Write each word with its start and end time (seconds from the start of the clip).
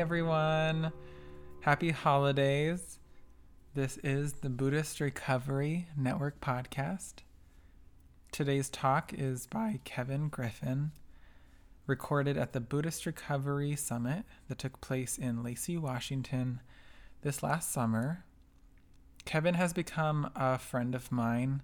Everyone. 0.00 0.92
Happy 1.60 1.90
holidays. 1.90 2.98
This 3.74 3.98
is 4.02 4.32
the 4.32 4.48
Buddhist 4.48 4.98
Recovery 4.98 5.88
Network 5.94 6.40
podcast. 6.40 7.16
Today's 8.32 8.70
talk 8.70 9.12
is 9.12 9.46
by 9.46 9.80
Kevin 9.84 10.30
Griffin, 10.30 10.92
recorded 11.86 12.38
at 12.38 12.54
the 12.54 12.60
Buddhist 12.60 13.04
Recovery 13.04 13.76
Summit 13.76 14.24
that 14.48 14.56
took 14.56 14.80
place 14.80 15.18
in 15.18 15.42
Lacey, 15.42 15.76
Washington 15.76 16.62
this 17.20 17.42
last 17.42 17.70
summer. 17.70 18.24
Kevin 19.26 19.52
has 19.52 19.74
become 19.74 20.30
a 20.34 20.56
friend 20.56 20.94
of 20.94 21.12
mine 21.12 21.60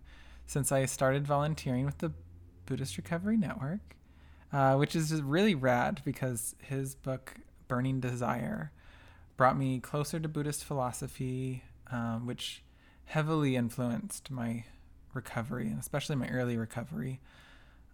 since 0.46 0.70
I 0.70 0.84
started 0.84 1.26
volunteering 1.26 1.86
with 1.86 1.98
the 1.98 2.12
Buddhist 2.66 2.98
Recovery 2.98 3.38
Network, 3.38 3.96
uh, 4.52 4.74
which 4.74 4.94
is 4.94 5.22
really 5.22 5.54
rad 5.54 6.02
because 6.04 6.54
his 6.60 6.94
book, 6.94 7.36
Burning 7.68 8.00
Desire, 8.00 8.72
brought 9.36 9.58
me 9.58 9.80
closer 9.80 10.18
to 10.18 10.28
Buddhist 10.28 10.64
philosophy, 10.64 11.62
um, 11.90 12.26
which 12.26 12.62
heavily 13.06 13.56
influenced 13.56 14.30
my 14.30 14.64
recovery 15.14 15.68
and 15.68 15.78
especially 15.78 16.16
my 16.16 16.28
early 16.28 16.56
recovery. 16.56 17.20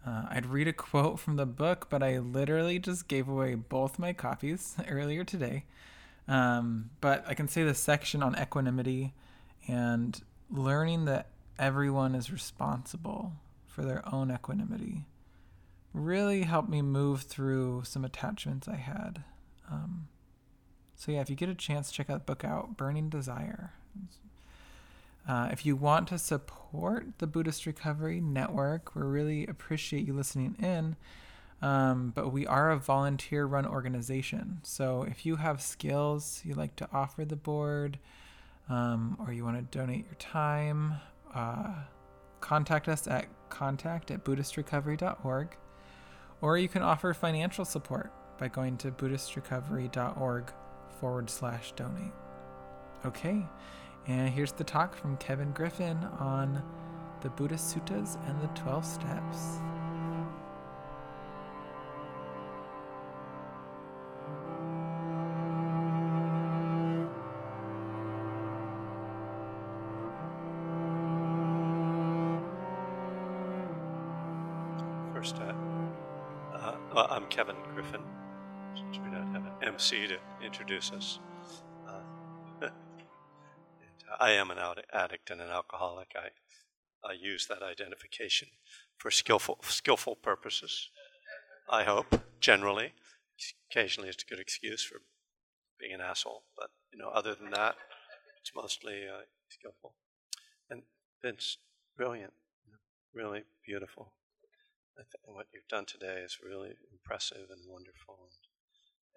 Uh, 0.06 0.24
I'd 0.30 0.46
read 0.46 0.68
a 0.68 0.72
quote 0.72 1.20
from 1.20 1.36
the 1.36 1.46
book, 1.46 1.86
but 1.88 2.02
I 2.02 2.18
literally 2.18 2.78
just 2.78 3.06
gave 3.08 3.28
away 3.28 3.54
both 3.54 3.98
my 3.98 4.12
copies 4.12 4.74
earlier 4.88 5.24
today. 5.24 5.64
Um, 6.28 6.90
but 7.00 7.24
I 7.26 7.34
can 7.34 7.48
say 7.48 7.62
the 7.64 7.74
section 7.74 8.22
on 8.22 8.38
equanimity 8.40 9.14
and 9.68 10.20
learning 10.50 11.04
that 11.06 11.28
everyone 11.58 12.14
is 12.14 12.32
responsible 12.32 13.32
for 13.66 13.82
their 13.82 14.02
own 14.12 14.30
equanimity 14.30 15.06
really 15.92 16.42
helped 16.42 16.68
me 16.68 16.82
move 16.82 17.22
through 17.22 17.82
some 17.84 18.04
attachments 18.04 18.68
I 18.68 18.76
had. 18.76 19.24
Um, 19.70 20.08
so, 20.96 21.12
yeah, 21.12 21.20
if 21.20 21.30
you 21.30 21.36
get 21.36 21.48
a 21.48 21.54
chance, 21.54 21.90
check 21.90 22.06
that 22.08 22.26
book 22.26 22.44
out 22.44 22.76
Burning 22.76 23.08
Desire. 23.08 23.72
Uh, 25.28 25.48
if 25.52 25.64
you 25.64 25.76
want 25.76 26.08
to 26.08 26.18
support 26.18 27.06
the 27.18 27.26
Buddhist 27.26 27.64
Recovery 27.66 28.20
Network, 28.20 28.94
we 28.94 29.02
really 29.02 29.46
appreciate 29.46 30.06
you 30.06 30.12
listening 30.12 30.56
in. 30.60 30.96
Um, 31.62 32.12
but 32.12 32.32
we 32.32 32.44
are 32.44 32.72
a 32.72 32.76
volunteer 32.76 33.46
run 33.46 33.64
organization. 33.66 34.58
So 34.64 35.04
if 35.04 35.24
you 35.24 35.36
have 35.36 35.62
skills 35.62 36.42
you'd 36.44 36.56
like 36.56 36.74
to 36.76 36.88
offer 36.92 37.24
the 37.24 37.36
board, 37.36 37.98
um, 38.68 39.16
or 39.20 39.32
you 39.32 39.44
want 39.44 39.56
to 39.58 39.78
donate 39.78 40.06
your 40.06 40.16
time, 40.16 40.94
uh, 41.34 41.74
contact 42.40 42.88
us 42.88 43.06
at 43.06 43.26
contact 43.48 44.10
at 44.10 44.24
buddhistrecovery.org, 44.24 45.56
or 46.40 46.58
you 46.58 46.68
can 46.68 46.82
offer 46.82 47.14
financial 47.14 47.64
support 47.64 48.12
by 48.38 48.48
going 48.48 48.76
to 48.78 48.90
buddhistrecovery.org 48.90 50.52
forward 51.00 51.30
slash 51.30 51.72
donate. 51.72 52.12
Okay, 53.04 53.44
and 54.06 54.28
here's 54.28 54.52
the 54.52 54.64
talk 54.64 54.94
from 54.94 55.16
Kevin 55.16 55.52
Griffin 55.52 55.96
on 56.18 56.62
the 57.22 57.30
Buddhist 57.30 57.76
Suttas 57.76 58.16
and 58.28 58.40
the 58.40 58.48
12 58.48 58.84
Steps. 58.84 59.58
First, 75.12 75.36
uh, 75.38 75.52
uh, 76.94 77.06
I'm 77.10 77.26
Kevin 77.26 77.54
Griffin. 77.74 78.02
MC 79.62 80.06
to 80.08 80.18
introduce 80.44 80.90
us, 80.92 81.18
uh, 81.88 82.00
and 82.62 82.72
I 84.20 84.32
am 84.32 84.50
an 84.50 84.58
addict 84.92 85.30
and 85.30 85.40
an 85.40 85.50
alcoholic. 85.50 86.08
I 86.16 86.28
I 87.04 87.12
use 87.12 87.46
that 87.46 87.62
identification 87.62 88.48
for 88.98 89.10
skillful 89.10 89.58
skillful 89.62 90.16
purposes. 90.16 90.88
I 91.70 91.84
hope 91.84 92.20
generally, 92.40 92.92
occasionally 93.70 94.08
it's 94.08 94.22
a 94.22 94.26
good 94.26 94.40
excuse 94.40 94.84
for 94.84 94.98
being 95.80 95.94
an 95.94 96.00
asshole, 96.00 96.44
but 96.56 96.70
you 96.92 96.98
know, 96.98 97.08
other 97.08 97.34
than 97.34 97.50
that, 97.50 97.76
it's 98.40 98.52
mostly 98.54 99.06
uh, 99.08 99.22
skillful. 99.48 99.94
And 100.70 100.82
Vince, 101.22 101.58
brilliant, 101.96 102.32
really 103.14 103.42
beautiful. 103.66 104.12
I 104.98 105.02
what 105.24 105.46
you've 105.52 105.68
done 105.68 105.86
today 105.86 106.20
is 106.24 106.38
really 106.44 106.74
impressive 106.92 107.48
and 107.50 107.60
wonderful. 107.66 108.28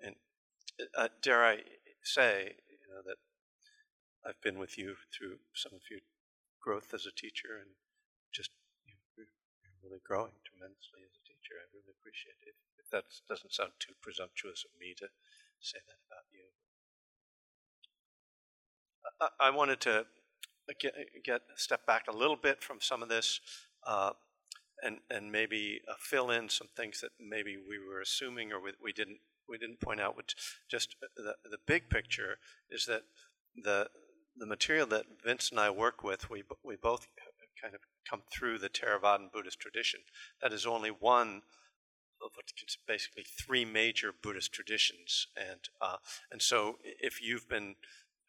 And, 0.02 0.08
and 0.08 0.16
uh, 0.98 1.10
dare 1.22 1.44
I 1.44 1.58
say, 2.04 2.56
you 2.70 2.88
know, 2.90 3.02
that 3.06 3.18
I've 4.26 4.42
been 4.42 4.58
with 4.58 4.78
you 4.78 4.96
through 5.14 5.38
some 5.54 5.74
of 5.74 5.82
your 5.90 6.00
growth 6.62 6.94
as 6.94 7.06
a 7.06 7.14
teacher, 7.14 7.62
and 7.62 7.70
just 8.34 8.50
you, 8.86 8.96
you're 9.18 9.80
really 9.84 10.02
growing 10.04 10.34
tremendously 10.44 11.06
as 11.06 11.14
a 11.14 11.24
teacher. 11.28 11.56
I 11.62 11.70
really 11.74 11.94
appreciate 12.00 12.42
it. 12.42 12.56
If 12.78 12.90
that 12.92 13.06
doesn't 13.30 13.54
sound 13.54 13.72
too 13.80 13.94
presumptuous 14.02 14.66
of 14.66 14.72
me 14.80 14.94
to 14.98 15.08
say 15.62 15.80
that 15.86 16.00
about 16.10 16.26
you. 16.34 16.46
I, 19.22 19.48
I 19.48 19.50
wanted 19.52 19.80
to 19.82 20.06
get, 20.80 20.96
get 21.24 21.42
step 21.56 21.86
back 21.86 22.06
a 22.08 22.16
little 22.16 22.36
bit 22.36 22.64
from 22.64 22.82
some 22.82 23.04
of 23.04 23.10
this. 23.10 23.40
Uh, 23.86 24.12
and 24.84 24.98
and 25.10 25.32
maybe 25.32 25.82
uh, 25.88 25.94
fill 26.00 26.32
in 26.32 26.50
some 26.50 26.68
things 26.76 27.02
that 27.02 27.12
maybe 27.20 27.58
we 27.58 27.80
were 27.80 28.02
assuming 28.02 28.52
or 28.52 28.62
we, 28.62 28.72
we 28.84 28.92
didn't 28.92 29.20
we 29.50 29.58
didn't 29.58 29.82
point 29.82 30.00
out. 30.00 30.18
Which 30.18 30.36
just 30.70 30.96
uh, 31.04 31.08
the 31.16 31.50
the 31.50 31.60
big 31.66 31.90
picture 31.90 32.38
is 32.70 32.86
that 32.86 33.04
the 33.56 33.90
the 34.38 34.46
material 34.46 34.88
that 34.88 35.06
Vince 35.24 35.50
and 35.52 35.60
I 35.60 35.70
work 35.70 36.04
with, 36.04 36.30
we 36.30 36.44
we 36.64 36.76
both 36.76 37.08
kind 37.62 37.74
of 37.74 37.82
come 38.10 38.22
through 38.32 38.60
the 38.60 38.70
Theravadan 38.70 39.32
Buddhist 39.32 39.60
tradition. 39.60 40.02
That 40.42 40.54
is 40.54 40.66
only 40.66 40.90
one 40.90 41.42
of 42.22 42.32
basically 42.88 43.24
three 43.24 43.66
major 43.66 44.12
Buddhist 44.12 44.54
traditions, 44.54 45.28
and 45.36 45.62
uh, 45.82 45.98
and 46.32 46.42
so 46.42 46.78
if 46.84 47.22
you've 47.22 47.48
been 47.48 47.76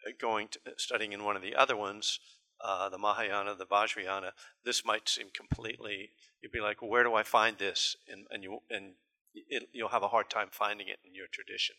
uh, 0.07 0.11
going 0.21 0.49
to, 0.49 0.61
studying 0.77 1.13
in 1.13 1.25
one 1.25 1.37
of 1.37 1.43
the 1.43 1.55
other 1.55 1.77
ones, 1.77 2.21
uh, 2.61 2.89
the 2.89 2.99
Mahayana, 2.99 3.55
the 3.55 3.67
Vajrayana, 3.67 4.31
this 4.65 4.85
might 4.85 5.09
seem 5.09 5.29
completely. 5.33 6.11
You'd 6.43 6.53
be 6.53 6.61
like, 6.61 6.83
where 6.83 7.05
do 7.05 7.15
I 7.15 7.23
find 7.23 7.59
this? 7.59 7.97
And 8.09 8.27
and 8.31 8.43
you 8.43 8.59
and 8.71 8.95
it, 9.49 9.69
you'll 9.73 9.89
have 9.89 10.03
a 10.03 10.09
hard 10.09 10.31
time 10.31 10.49
finding 10.51 10.89
it 10.89 10.99
in 11.05 11.15
your 11.15 11.27
tradition. 11.31 11.77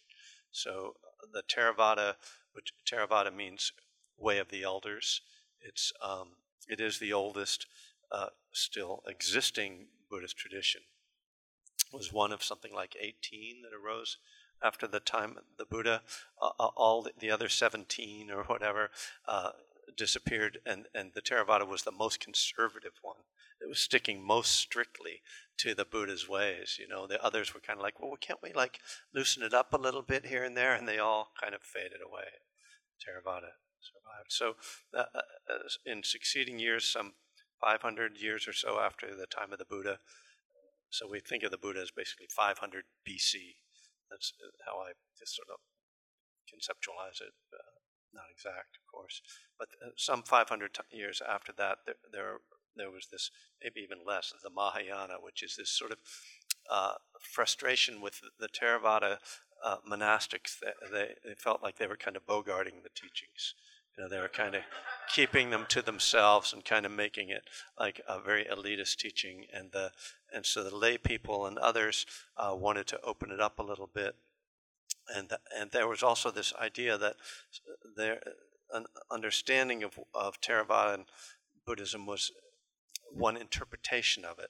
So 0.52 0.94
uh, 1.04 1.28
the 1.34 1.44
Theravada, 1.44 2.16
which 2.54 2.74
Theravada 2.90 3.34
means 3.34 3.72
way 4.18 4.38
of 4.40 4.50
the 4.50 4.64
elders. 4.64 5.22
It's 5.62 5.92
um, 6.02 6.30
it 6.68 6.80
is 6.80 7.00
the 7.00 7.14
oldest 7.14 7.66
uh, 8.12 8.28
still 8.52 9.04
existing 9.08 9.88
Buddhist 10.10 10.38
tradition. 10.38 10.82
It 11.92 11.96
was 11.96 12.12
one 12.12 12.32
of 12.32 12.44
something 12.44 12.74
like 12.74 12.96
18 13.00 13.62
that 13.64 13.74
arose 13.74 14.18
after 14.62 14.88
the 14.88 15.00
time 15.00 15.32
of 15.38 15.44
the 15.58 15.66
Buddha. 15.66 16.02
Uh, 16.42 16.50
all 16.76 17.04
the, 17.04 17.12
the 17.18 17.32
other 17.32 17.50
17 17.50 18.30
or 18.32 18.44
whatever 18.44 18.90
uh, 19.28 19.52
disappeared, 19.96 20.60
and, 20.66 20.88
and 20.94 21.12
the 21.14 21.22
Theravada 21.22 21.68
was 21.68 21.84
the 21.84 21.92
most 21.92 22.20
conservative 22.20 22.94
one. 23.02 23.24
It 23.62 23.68
was 23.68 23.80
sticking 23.80 24.22
most 24.22 24.52
strictly 24.52 25.22
to 25.58 25.74
the 25.74 25.86
Buddha's 25.86 26.30
ways. 26.30 26.78
You 26.80 26.88
know, 26.88 27.08
the 27.08 27.24
others 27.24 27.54
were 27.54 27.60
kind 27.60 27.80
of 27.80 27.84
like, 27.84 28.00
well, 28.00 28.16
can't 28.20 28.42
we 28.44 28.54
like 28.54 28.80
loosen 29.14 29.44
it 29.44 29.54
up 29.54 29.74
a 29.74 29.78
little 29.78 30.04
bit 30.04 30.28
here 30.28 30.44
and 30.44 30.56
there? 30.56 30.76
And 30.76 30.88
they 30.88 31.00
all 31.00 31.32
kind 31.42 31.56
of 31.56 31.62
faded 31.62 32.00
away. 32.06 32.44
Theravada 33.02 33.58
survived. 33.82 34.30
So, 34.30 34.56
uh, 34.94 35.06
uh, 35.16 35.68
in 35.86 36.04
succeeding 36.04 36.60
years, 36.60 36.86
some 36.86 37.14
500 37.62 38.18
years 38.18 38.48
or 38.48 38.54
so 38.54 38.80
after 38.80 39.16
the 39.16 39.26
time 39.26 39.52
of 39.52 39.60
the 39.60 39.66
Buddha, 39.66 40.00
so 40.90 41.08
we 41.10 41.20
think 41.20 41.44
of 41.44 41.52
the 41.52 41.58
Buddha 41.58 41.82
as 41.82 41.92
basically 41.92 42.28
500 42.30 42.86
BC. 43.08 43.60
That's 44.10 44.34
how 44.66 44.80
I 44.80 44.94
just 45.20 45.36
sort 45.36 45.50
of 45.52 45.60
conceptualize 46.48 47.20
it. 47.20 47.36
Uh, 47.52 47.77
not 48.14 48.26
exact, 48.32 48.78
of 48.78 48.92
course, 48.92 49.22
but 49.58 49.70
uh, 49.86 49.90
some 49.96 50.24
500 50.24 50.74
t- 50.74 50.98
years 50.98 51.22
after 51.28 51.52
that, 51.58 51.80
there, 51.86 51.96
there, 52.12 52.38
there 52.76 52.92
was 52.92 53.08
this, 53.12 53.32
maybe 53.64 53.82
even 53.82 54.00
less, 54.06 54.34
the 54.44 54.50
Mahayana, 54.50 55.16
which 55.22 55.44
is 55.44 55.56
this 55.56 55.70
sort 55.70 55.92
of 55.92 55.98
uh, 56.70 56.94
frustration 57.20 58.02
with 58.02 58.22
the 58.40 58.48
Theravada 58.48 59.18
uh, 59.64 59.78
monastics. 59.90 60.58
They, 60.92 61.16
they, 61.24 61.34
felt 61.38 61.64
like 61.64 61.78
they 61.78 61.88
were 61.88 61.98
kind 61.98 62.16
of 62.16 62.26
bogarting 62.26 62.84
the 62.84 62.90
teachings. 62.94 63.56
You 63.98 64.04
know, 64.04 64.10
they 64.10 64.20
were 64.20 64.28
kind 64.28 64.54
of 64.56 64.62
keeping 65.14 65.50
them 65.50 65.66
to 65.70 65.82
themselves 65.82 66.54
and 66.54 66.64
kind 66.64 66.86
of 66.86 66.92
making 66.92 67.30
it 67.30 67.44
like 67.80 68.00
a 68.08 68.20
very 68.20 68.46
elitist 68.46 68.98
teaching. 68.98 69.46
And 69.52 69.72
the 69.72 69.92
and 70.32 70.46
so 70.46 70.64
the 70.64 70.76
lay 70.76 70.98
people 70.98 71.48
and 71.48 71.58
others 71.58 72.06
uh, 72.38 72.54
wanted 72.54 72.86
to 72.88 73.02
open 73.02 73.32
it 73.32 73.40
up 73.40 73.58
a 73.58 73.64
little 73.64 73.90
bit 73.92 74.16
and 75.16 75.32
and 75.58 75.72
there 75.72 75.88
was 75.88 76.04
also 76.04 76.32
this 76.32 76.54
idea 76.56 76.98
that 76.98 77.16
there 77.96 78.22
an 78.72 78.86
understanding 79.12 79.84
of 79.84 80.00
of 80.14 80.40
Theravada 80.42 80.96
and 80.96 81.06
Buddhism 81.66 82.06
was 82.06 82.32
one 83.12 83.38
interpretation 83.38 84.26
of 84.26 84.40
it, 84.40 84.50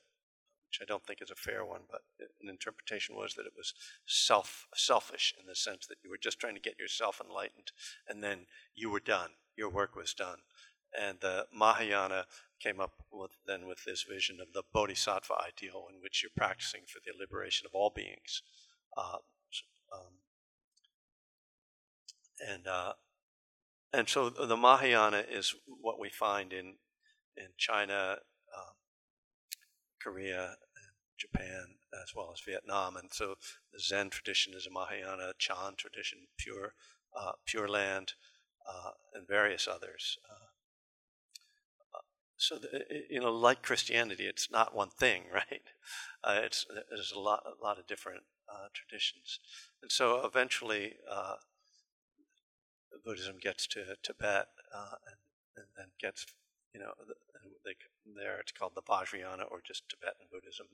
which 0.70 0.80
I 0.82 0.86
don't 0.86 1.06
think 1.06 1.22
is 1.22 1.32
a 1.32 1.36
fair 1.36 1.66
one, 1.66 1.82
but 1.90 2.02
an 2.42 2.50
interpretation 2.50 3.16
was 3.16 3.34
that 3.36 3.46
it 3.46 3.54
was 3.56 3.74
self 4.06 4.68
selfish 4.76 5.34
in 5.40 5.46
the 5.48 5.56
sense 5.56 5.88
that 5.88 5.98
you 6.04 6.10
were 6.10 6.20
just 6.22 6.40
trying 6.40 6.56
to 6.56 6.62
get 6.62 6.80
yourself 6.80 7.22
enlightened, 7.24 7.72
and 8.08 8.24
then 8.24 8.46
you 8.76 8.90
were 8.90 9.00
done. 9.00 9.32
Your 9.56 9.70
work 9.70 9.96
was 9.96 10.14
done. 10.14 10.40
And 10.98 11.20
the 11.20 11.48
Mahayana 11.54 12.26
came 12.60 12.80
up 12.80 13.04
with 13.12 13.32
then 13.46 13.68
with 13.68 13.84
this 13.86 14.04
vision 14.04 14.40
of 14.42 14.54
the 14.54 14.64
bodhisattva 14.74 15.34
ideal, 15.46 15.86
in 15.94 16.02
which 16.02 16.24
you're 16.24 16.32
practicing 16.36 16.82
for 16.88 17.00
the 17.06 17.12
liberation 17.18 17.68
of 17.68 17.76
all 17.76 17.92
beings. 17.94 18.42
Uh, 18.96 19.18
um, 19.94 20.20
and 22.46 22.68
uh, 22.68 22.94
and 23.94 24.10
so 24.10 24.30
the 24.30 24.58
Mahayana 24.58 25.24
is 25.30 25.56
what 25.68 26.00
we 26.00 26.10
find 26.10 26.54
in 26.54 26.76
in 27.36 27.48
China, 27.58 28.18
um, 28.56 28.74
Korea, 30.02 30.56
Japan, 31.18 31.76
as 31.94 32.14
well 32.16 32.32
as 32.34 32.42
Vietnam. 32.42 32.98
And 32.98 33.10
so 33.12 33.36
the 33.72 33.80
Zen 33.80 34.10
tradition 34.10 34.54
is 34.56 34.66
a 34.66 34.72
Mahayana, 34.72 35.34
Chan 35.38 35.76
tradition, 35.78 36.28
pure, 36.38 36.74
uh, 37.16 37.34
Pure 37.46 37.68
Land, 37.68 38.14
uh, 38.68 38.92
and 39.14 39.28
various 39.28 39.68
others. 39.68 40.18
Uh, 40.30 40.48
so 42.38 42.58
the, 42.58 42.86
you 43.10 43.20
know, 43.20 43.34
like 43.34 43.64
Christianity, 43.64 44.26
it's 44.26 44.52
not 44.52 44.76
one 44.76 44.90
thing, 44.90 45.24
right? 45.34 45.62
Uh, 46.24 46.42
it's 46.44 46.66
there's 46.90 47.12
a 47.16 47.20
lot, 47.20 47.44
a 47.46 47.64
lot 47.64 47.80
of 47.80 47.88
different 47.88 48.24
uh, 48.50 48.68
traditions, 48.74 49.40
and 49.82 49.92
so 49.92 50.24
eventually 50.26 50.94
uh, 51.12 51.36
Buddhism 53.04 53.38
gets 53.42 53.68
to 53.68 53.84
Tibet 54.04 54.48
uh, 54.74 54.98
and, 55.08 55.20
and, 55.58 55.68
then 55.78 55.88
gets, 56.00 56.26
you 56.74 56.80
know, 56.80 56.92
they, 57.66 57.76
there 58.16 58.40
it's 58.40 58.52
called 58.52 58.74
the 58.76 58.82
Vajrayana 58.82 59.50
or 59.50 59.62
just 59.66 59.90
Tibetan 59.90 60.28
Buddhism, 60.32 60.68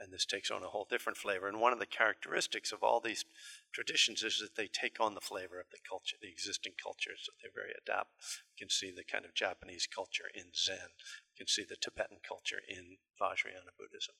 and 0.00 0.12
this 0.12 0.26
takes 0.26 0.50
on 0.50 0.62
a 0.62 0.68
whole 0.68 0.86
different 0.88 1.16
flavor. 1.16 1.48
And 1.48 1.60
one 1.60 1.72
of 1.72 1.78
the 1.78 1.86
characteristics 1.86 2.72
of 2.72 2.82
all 2.82 3.00
these 3.00 3.24
traditions 3.72 4.22
is 4.22 4.38
that 4.38 4.56
they 4.56 4.66
take 4.66 5.00
on 5.00 5.14
the 5.14 5.20
flavor 5.20 5.60
of 5.60 5.70
the 5.70 5.78
culture, 5.88 6.16
the 6.20 6.30
existing 6.30 6.74
culture, 6.82 7.14
so 7.16 7.32
they're 7.40 7.54
very 7.54 7.72
adapt. 7.78 8.10
You 8.56 8.66
can 8.66 8.70
see 8.70 8.90
the 8.90 9.04
kind 9.04 9.24
of 9.24 9.34
Japanese 9.34 9.86
culture 9.86 10.30
in 10.34 10.50
Zen. 10.54 10.90
You 11.30 11.36
can 11.38 11.46
see 11.46 11.64
the 11.68 11.76
Tibetan 11.80 12.18
culture 12.26 12.60
in 12.68 12.98
Vajrayana 13.20 13.74
Buddhism. 13.78 14.14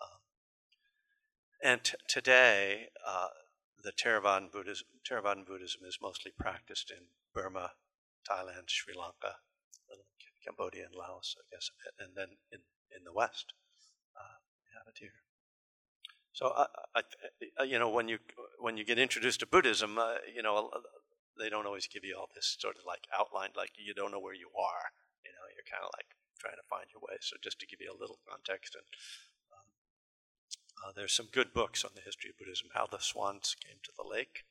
Um, 0.00 0.20
and 1.62 1.84
t- 1.84 1.96
today, 2.08 2.88
uh, 3.06 3.28
the 3.82 3.92
Theravadan 3.92 4.50
Buddhism, 4.50 4.86
Buddhism 5.46 5.82
is 5.86 5.98
mostly 6.00 6.32
practiced 6.38 6.90
in 6.90 7.06
Burma, 7.34 7.72
Thailand, 8.28 8.68
Sri 8.68 8.94
Lanka, 8.94 9.36
Cambodia, 10.44 10.84
and 10.84 10.94
Laos, 10.94 11.36
I 11.40 11.44
guess, 11.50 11.70
and 11.98 12.12
then 12.14 12.36
in, 12.52 12.60
in 12.92 13.04
the 13.04 13.12
West, 13.12 13.54
uh, 14.16 14.38
have 14.76 14.86
it 14.88 14.98
here. 15.00 15.24
So, 16.32 16.52
I, 16.52 16.66
I, 17.58 17.62
you 17.62 17.78
know, 17.78 17.88
when 17.88 18.08
you 18.08 18.18
when 18.58 18.76
you 18.76 18.84
get 18.84 18.98
introduced 18.98 19.40
to 19.40 19.46
Buddhism, 19.46 19.98
uh, 19.98 20.18
you 20.34 20.42
know, 20.42 20.70
they 21.38 21.48
don't 21.48 21.66
always 21.66 21.86
give 21.86 22.04
you 22.04 22.16
all 22.18 22.28
this 22.34 22.56
sort 22.58 22.76
of 22.76 22.82
like 22.84 23.06
outline, 23.14 23.50
like 23.56 23.70
you 23.78 23.94
don't 23.94 24.10
know 24.10 24.18
where 24.18 24.34
you 24.34 24.50
are. 24.58 24.90
You 25.24 25.30
know, 25.30 25.46
you're 25.54 25.70
kind 25.70 25.86
of 25.86 25.94
like 25.96 26.10
trying 26.42 26.58
to 26.58 26.66
find 26.68 26.90
your 26.90 27.00
way. 27.06 27.22
So, 27.22 27.36
just 27.38 27.60
to 27.60 27.66
give 27.66 27.80
you 27.80 27.94
a 27.94 28.00
little 28.00 28.18
context 28.28 28.74
and 28.74 28.84
uh, 30.82 30.92
there's 30.94 31.12
some 31.12 31.28
good 31.32 31.52
books 31.52 31.84
on 31.84 31.92
the 31.94 32.02
history 32.02 32.30
of 32.30 32.38
Buddhism. 32.38 32.68
How 32.74 32.86
the 32.86 32.98
Swans 32.98 33.54
Came 33.64 33.78
to 33.82 33.92
the 33.96 34.08
Lake, 34.08 34.44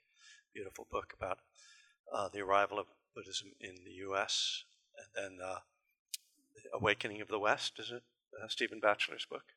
beautiful 0.54 0.88
book 0.90 1.14
about 1.16 1.40
uh, 2.12 2.30
the 2.30 2.42
arrival 2.42 2.80
of 2.80 2.88
Buddhism 3.16 3.52
in 3.60 3.84
the 3.86 3.92
U.S. 4.08 4.64
And 4.98 5.40
then 5.40 5.46
uh, 5.46 5.60
the 6.56 6.78
Awakening 6.78 7.22
of 7.22 7.28
the 7.28 7.40
West, 7.40 7.80
is 7.80 7.92
it 7.92 8.04
uh, 8.42 8.48
Stephen 8.48 8.80
Batchelor's 8.80 9.26
book? 9.26 9.54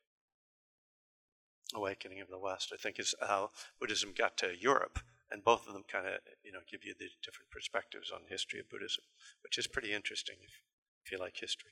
Awakening 1.75 2.21
of 2.21 2.29
the 2.29 2.39
West, 2.39 2.71
I 2.73 2.77
think, 2.77 2.99
is 2.99 3.15
how 3.21 3.51
Buddhism 3.79 4.13
got 4.17 4.37
to 4.37 4.57
Europe. 4.57 4.99
And 5.29 5.43
both 5.43 5.67
of 5.67 5.73
them 5.73 5.83
kind 5.91 6.07
of, 6.07 6.13
you 6.43 6.53
know, 6.53 6.63
give 6.71 6.85
you 6.85 6.93
the 6.97 7.09
different 7.23 7.51
perspectives 7.51 8.11
on 8.11 8.21
the 8.23 8.29
history 8.29 8.61
of 8.61 8.69
Buddhism, 8.69 9.03
which 9.43 9.57
is 9.57 9.67
pretty 9.67 9.93
interesting 9.93 10.37
if, 10.41 10.61
if 11.03 11.11
you 11.11 11.19
like 11.19 11.35
history. 11.37 11.71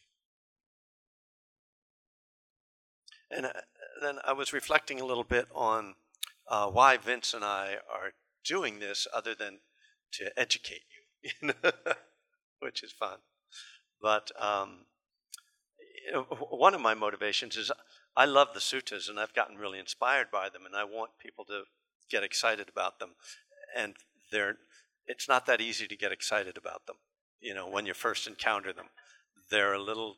And 3.36 3.48
uh, 3.48 3.52
then 4.02 4.20
I 4.24 4.34
was 4.34 4.54
reflecting 4.54 5.02
a 5.02 5.06
little 5.06 5.24
bit 5.24 5.48
on 5.54 5.96
uh, 6.48 6.68
why 6.68 6.98
Vince 6.98 7.34
and 7.34 7.44
I 7.44 7.78
are 7.92 8.14
doing 8.44 8.80
this 8.80 9.08
other 9.14 9.36
than 9.36 9.60
to 10.14 10.32
educate 10.40 10.84
you, 11.44 11.54
which 12.60 12.84
is 12.84 12.92
fun. 12.92 13.18
But 14.02 14.32
um, 14.40 14.86
one 16.50 16.74
of 16.74 16.82
my 16.82 16.94
motivations 16.94 17.58
is 17.58 17.72
I 18.16 18.26
love 18.26 18.50
the 18.54 18.60
suttas 18.60 19.10
and 19.10 19.20
I've 19.20 19.34
gotten 19.34 19.58
really 19.58 19.80
inspired 19.80 20.32
by 20.32 20.50
them, 20.50 20.66
and 20.66 20.76
I 20.76 20.84
want 20.84 21.12
people 21.20 21.44
to 21.46 21.64
get 22.10 22.24
excited 22.24 22.70
about 22.70 23.00
them. 23.00 23.12
And 23.76 23.96
they're, 24.32 24.58
it's 25.08 25.28
not 25.28 25.46
that 25.48 25.60
easy 25.60 25.88
to 25.88 25.98
get 25.98 26.12
excited 26.12 26.58
about 26.58 26.86
them, 26.86 26.98
you 27.42 27.54
know, 27.54 27.68
when 27.68 27.86
you 27.86 27.94
first 27.94 28.28
encounter 28.28 28.72
them. 28.72 28.88
They're 29.52 29.74
a 29.74 29.82
little 29.82 30.16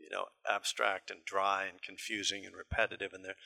you 0.00 0.08
know 0.10 0.24
abstract 0.48 1.10
and 1.10 1.24
dry 1.24 1.64
and 1.64 1.82
confusing 1.82 2.44
and 2.44 2.54
repetitive 2.54 3.12
in 3.12 3.22
there. 3.22 3.36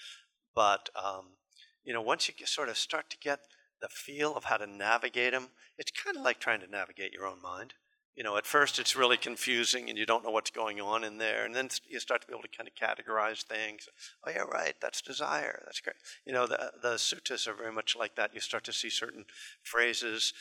But 0.54 0.88
um, 0.94 1.36
you 1.84 1.92
know, 1.92 2.02
once 2.02 2.28
you 2.28 2.46
sort 2.46 2.68
of 2.68 2.78
start 2.78 3.10
to 3.10 3.18
get 3.18 3.40
the 3.80 3.88
feel 3.88 4.34
of 4.34 4.44
how 4.44 4.56
to 4.56 4.66
navigate 4.66 5.32
them, 5.32 5.48
it's 5.76 5.90
kind 5.90 6.16
of 6.16 6.22
like 6.22 6.38
trying 6.38 6.60
to 6.60 6.70
navigate 6.70 7.12
your 7.12 7.26
own 7.26 7.42
mind 7.42 7.74
you 8.16 8.22
know, 8.22 8.36
at 8.36 8.46
first 8.46 8.78
it's 8.78 8.94
really 8.94 9.16
confusing 9.16 9.88
and 9.88 9.98
you 9.98 10.06
don't 10.06 10.22
know 10.22 10.30
what's 10.30 10.50
going 10.50 10.80
on 10.80 11.02
in 11.02 11.18
there. 11.18 11.44
And 11.44 11.54
then 11.54 11.68
you 11.88 11.98
start 11.98 12.20
to 12.20 12.26
be 12.26 12.32
able 12.32 12.42
to 12.42 12.56
kind 12.56 12.68
of 12.68 12.74
categorize 12.74 13.42
things. 13.42 13.88
Oh, 14.24 14.30
yeah, 14.30 14.42
right, 14.42 14.74
that's 14.80 15.02
desire. 15.02 15.62
That's 15.64 15.80
great. 15.80 15.96
You 16.24 16.32
know, 16.32 16.46
the, 16.46 16.72
the 16.80 16.94
suttas 16.94 17.48
are 17.48 17.54
very 17.54 17.72
much 17.72 17.96
like 17.96 18.14
that. 18.14 18.32
You 18.32 18.40
start 18.40 18.62
to 18.64 18.72
see 18.72 18.88
certain 18.88 19.24
phrases 19.62 20.32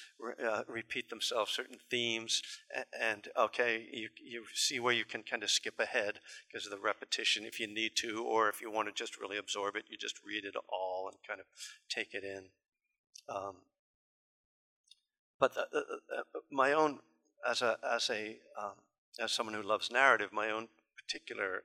uh, 0.46 0.62
repeat 0.68 1.10
themselves, 1.10 1.52
certain 1.52 1.78
themes. 1.90 2.44
And, 2.76 2.86
and, 3.02 3.28
okay, 3.38 3.88
you, 3.92 4.10
you 4.24 4.44
see 4.54 4.80
where 4.80 4.94
you 4.94 5.06
can 5.06 5.24
kind 5.24 5.42
of 5.42 5.50
skip 5.50 5.80
ahead 5.80 6.20
because 6.48 6.68
of 6.68 6.72
the 6.72 6.84
repetition 6.84 7.44
if 7.44 7.60
you 7.60 7.68
need 7.68 7.96
to, 7.96 8.24
or 8.24 8.50
if 8.50 8.62
you 8.62 8.72
want 8.72 8.88
to 8.88 8.94
just 8.94 9.20
really 9.20 9.38
absorb 9.38 9.76
it, 9.76 9.86
you 9.90 9.98
just 9.98 10.20
read 10.24 10.46
it 10.46 10.56
all 10.70 11.10
and 11.12 11.18
kind 11.28 11.40
of 11.40 11.48
take 11.90 12.14
it 12.14 12.24
in. 12.24 12.44
Um, 13.28 13.56
but 15.40 15.56
the, 15.56 15.66
the, 15.72 16.24
my 16.52 16.72
own 16.72 17.00
as 17.50 17.62
a 17.62 17.78
as 17.84 18.10
a 18.10 18.38
um, 18.60 18.74
as 19.20 19.32
someone 19.32 19.56
who 19.56 19.62
loves 19.62 19.92
narrative, 19.92 20.32
my 20.32 20.50
own 20.50 20.68
particular 20.96 21.64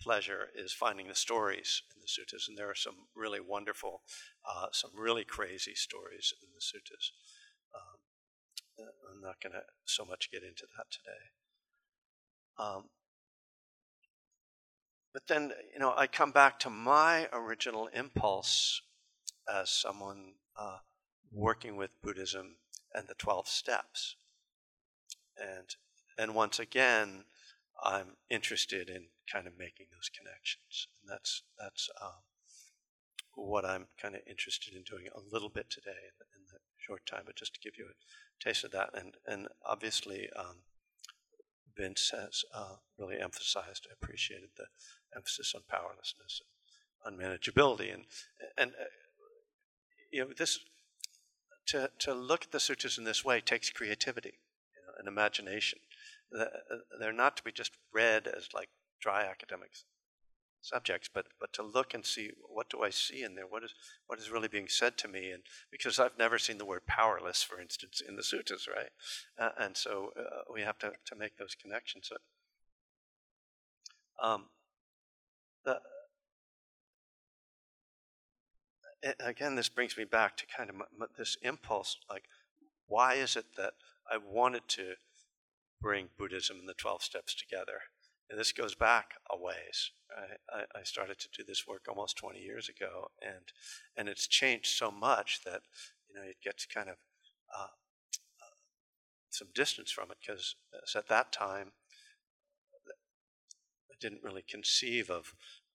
pleasure 0.00 0.48
is 0.54 0.72
finding 0.72 1.08
the 1.08 1.14
stories 1.14 1.82
in 1.94 2.00
the 2.00 2.06
suttas, 2.06 2.48
and 2.48 2.56
there 2.56 2.70
are 2.70 2.74
some 2.74 2.94
really 3.14 3.40
wonderful, 3.40 4.02
uh, 4.48 4.66
some 4.72 4.90
really 4.94 5.24
crazy 5.24 5.74
stories 5.74 6.32
in 6.42 6.48
the 6.54 6.60
suttas. 6.60 7.10
Um, 7.74 8.86
uh, 8.86 9.12
I'm 9.12 9.20
not 9.20 9.40
going 9.42 9.52
to 9.52 9.62
so 9.84 10.04
much 10.04 10.30
get 10.30 10.42
into 10.42 10.66
that 10.76 10.90
today. 10.90 11.20
Um, 12.58 12.84
but 15.12 15.26
then, 15.28 15.52
you 15.72 15.78
know, 15.78 15.94
I 15.96 16.06
come 16.06 16.30
back 16.30 16.58
to 16.60 16.70
my 16.70 17.28
original 17.32 17.88
impulse 17.94 18.82
as 19.48 19.70
someone 19.70 20.34
uh, 20.58 20.78
working 21.32 21.76
with 21.76 21.90
Buddhism 22.02 22.56
and 22.94 23.08
the 23.08 23.14
12 23.14 23.48
steps 23.48 24.16
and 25.40 25.76
and 26.18 26.34
once 26.34 26.58
again, 26.58 27.24
I'm 27.82 28.16
interested 28.30 28.88
in 28.88 29.06
kind 29.30 29.46
of 29.46 29.58
making 29.58 29.86
those 29.92 30.08
connections, 30.08 30.88
and 31.00 31.10
that's 31.10 31.42
that's 31.58 31.88
um, 32.00 32.22
what 33.34 33.64
I'm 33.64 33.86
kind 34.00 34.14
of 34.14 34.22
interested 34.26 34.74
in 34.74 34.82
doing 34.82 35.06
a 35.14 35.20
little 35.32 35.50
bit 35.50 35.68
today 35.68 35.90
in 35.90 36.16
the, 36.18 36.24
in 36.36 36.44
the, 36.52 36.58
short 36.78 37.04
time, 37.04 37.22
but 37.26 37.34
just 37.34 37.52
to 37.52 37.60
give 37.60 37.76
you 37.76 37.86
a 37.86 38.44
taste 38.44 38.64
of 38.64 38.70
that, 38.72 38.90
and 38.94 39.14
and 39.26 39.48
obviously. 39.64 40.28
Um, 40.36 40.62
Vince 41.76 42.10
has 42.10 42.42
uh, 42.54 42.76
really 42.96 43.20
emphasized, 43.20 43.86
appreciated 43.92 44.48
the 44.56 44.64
emphasis 45.14 45.54
on 45.54 45.60
powerlessness 45.68 46.40
and 47.04 47.18
unmanageability, 47.20 47.92
and 47.92 48.04
and 48.56 48.70
uh, 48.80 48.84
you 50.10 50.24
know 50.24 50.32
this 50.36 50.58
to 51.66 51.90
to 51.98 52.14
look 52.14 52.44
at 52.44 52.52
the 52.52 52.60
sutras 52.60 52.96
in 52.96 53.04
this 53.04 53.24
way 53.24 53.40
takes 53.40 53.68
creativity 53.68 54.38
and 54.98 55.08
imagination. 55.08 55.78
They're 56.98 57.12
not 57.12 57.36
to 57.36 57.42
be 57.42 57.52
just 57.52 57.72
read 57.92 58.26
as 58.26 58.48
like 58.54 58.68
dry 59.00 59.24
academic 59.24 59.70
subjects, 60.60 61.08
but 61.12 61.26
but 61.40 61.52
to 61.52 61.62
look 61.62 61.94
and 61.94 62.04
see 62.04 62.30
what 62.48 62.68
do 62.68 62.82
I 62.82 62.90
see 62.90 63.22
in 63.22 63.34
there? 63.34 63.46
What 63.46 63.62
is 63.64 63.72
what 64.06 64.18
is 64.18 64.30
really 64.30 64.48
being 64.48 64.68
said 64.68 64.98
to 64.98 65.08
me? 65.08 65.30
And 65.30 65.42
because 65.70 65.98
I've 65.98 66.18
never 66.18 66.38
seen 66.38 66.58
the 66.58 66.64
word 66.64 66.86
powerless, 66.86 67.42
for 67.42 67.60
instance, 67.60 68.02
in 68.06 68.16
the 68.16 68.22
suttas, 68.22 68.68
right? 68.68 68.90
Uh, 69.38 69.50
and 69.58 69.76
so 69.76 70.10
uh, 70.18 70.42
we 70.52 70.62
have 70.62 70.78
to 70.78 70.92
to 71.06 71.16
make 71.16 71.36
those 71.36 71.54
connections. 71.54 72.10
Um, 74.22 74.46
the, 75.64 75.80
again, 79.20 79.54
this 79.54 79.68
brings 79.68 79.96
me 79.96 80.04
back 80.04 80.36
to 80.38 80.46
kind 80.46 80.70
of 80.70 80.76
this 81.18 81.36
impulse, 81.42 81.98
like 82.10 82.24
why 82.86 83.14
is 83.14 83.36
it 83.36 83.44
that 83.56 83.74
I 84.10 84.18
wanted 84.18 84.68
to 84.68 84.94
bring 85.80 86.08
Buddhism 86.18 86.58
and 86.58 86.68
the 86.68 86.74
12 86.74 87.02
steps 87.02 87.34
together. 87.34 87.80
And 88.28 88.38
this 88.38 88.52
goes 88.52 88.74
back 88.74 89.14
a 89.30 89.38
ways. 89.38 89.92
I, 90.50 90.62
I, 90.78 90.82
started 90.82 91.18
to 91.20 91.28
do 91.36 91.44
this 91.46 91.66
work 91.66 91.86
almost 91.88 92.16
20 92.16 92.40
years 92.40 92.68
ago, 92.68 93.10
and 93.22 93.52
and 93.96 94.08
it's 94.08 94.26
changed 94.26 94.76
so 94.76 94.90
much 94.90 95.40
that 95.44 95.62
you 96.08 96.14
know 96.16 96.26
it 96.26 96.38
gets 96.42 96.66
kind 96.66 96.88
of 96.88 96.96
uh, 97.56 97.68
uh, 98.42 98.56
some 99.30 99.48
distance 99.54 99.92
from 99.92 100.10
it 100.10 100.16
because 100.20 100.56
at 100.96 101.08
that 101.08 101.32
time 101.32 101.72
I 103.90 103.94
didn't 104.00 104.24
really 104.24 104.44
conceive 104.48 105.08
of 105.08 105.34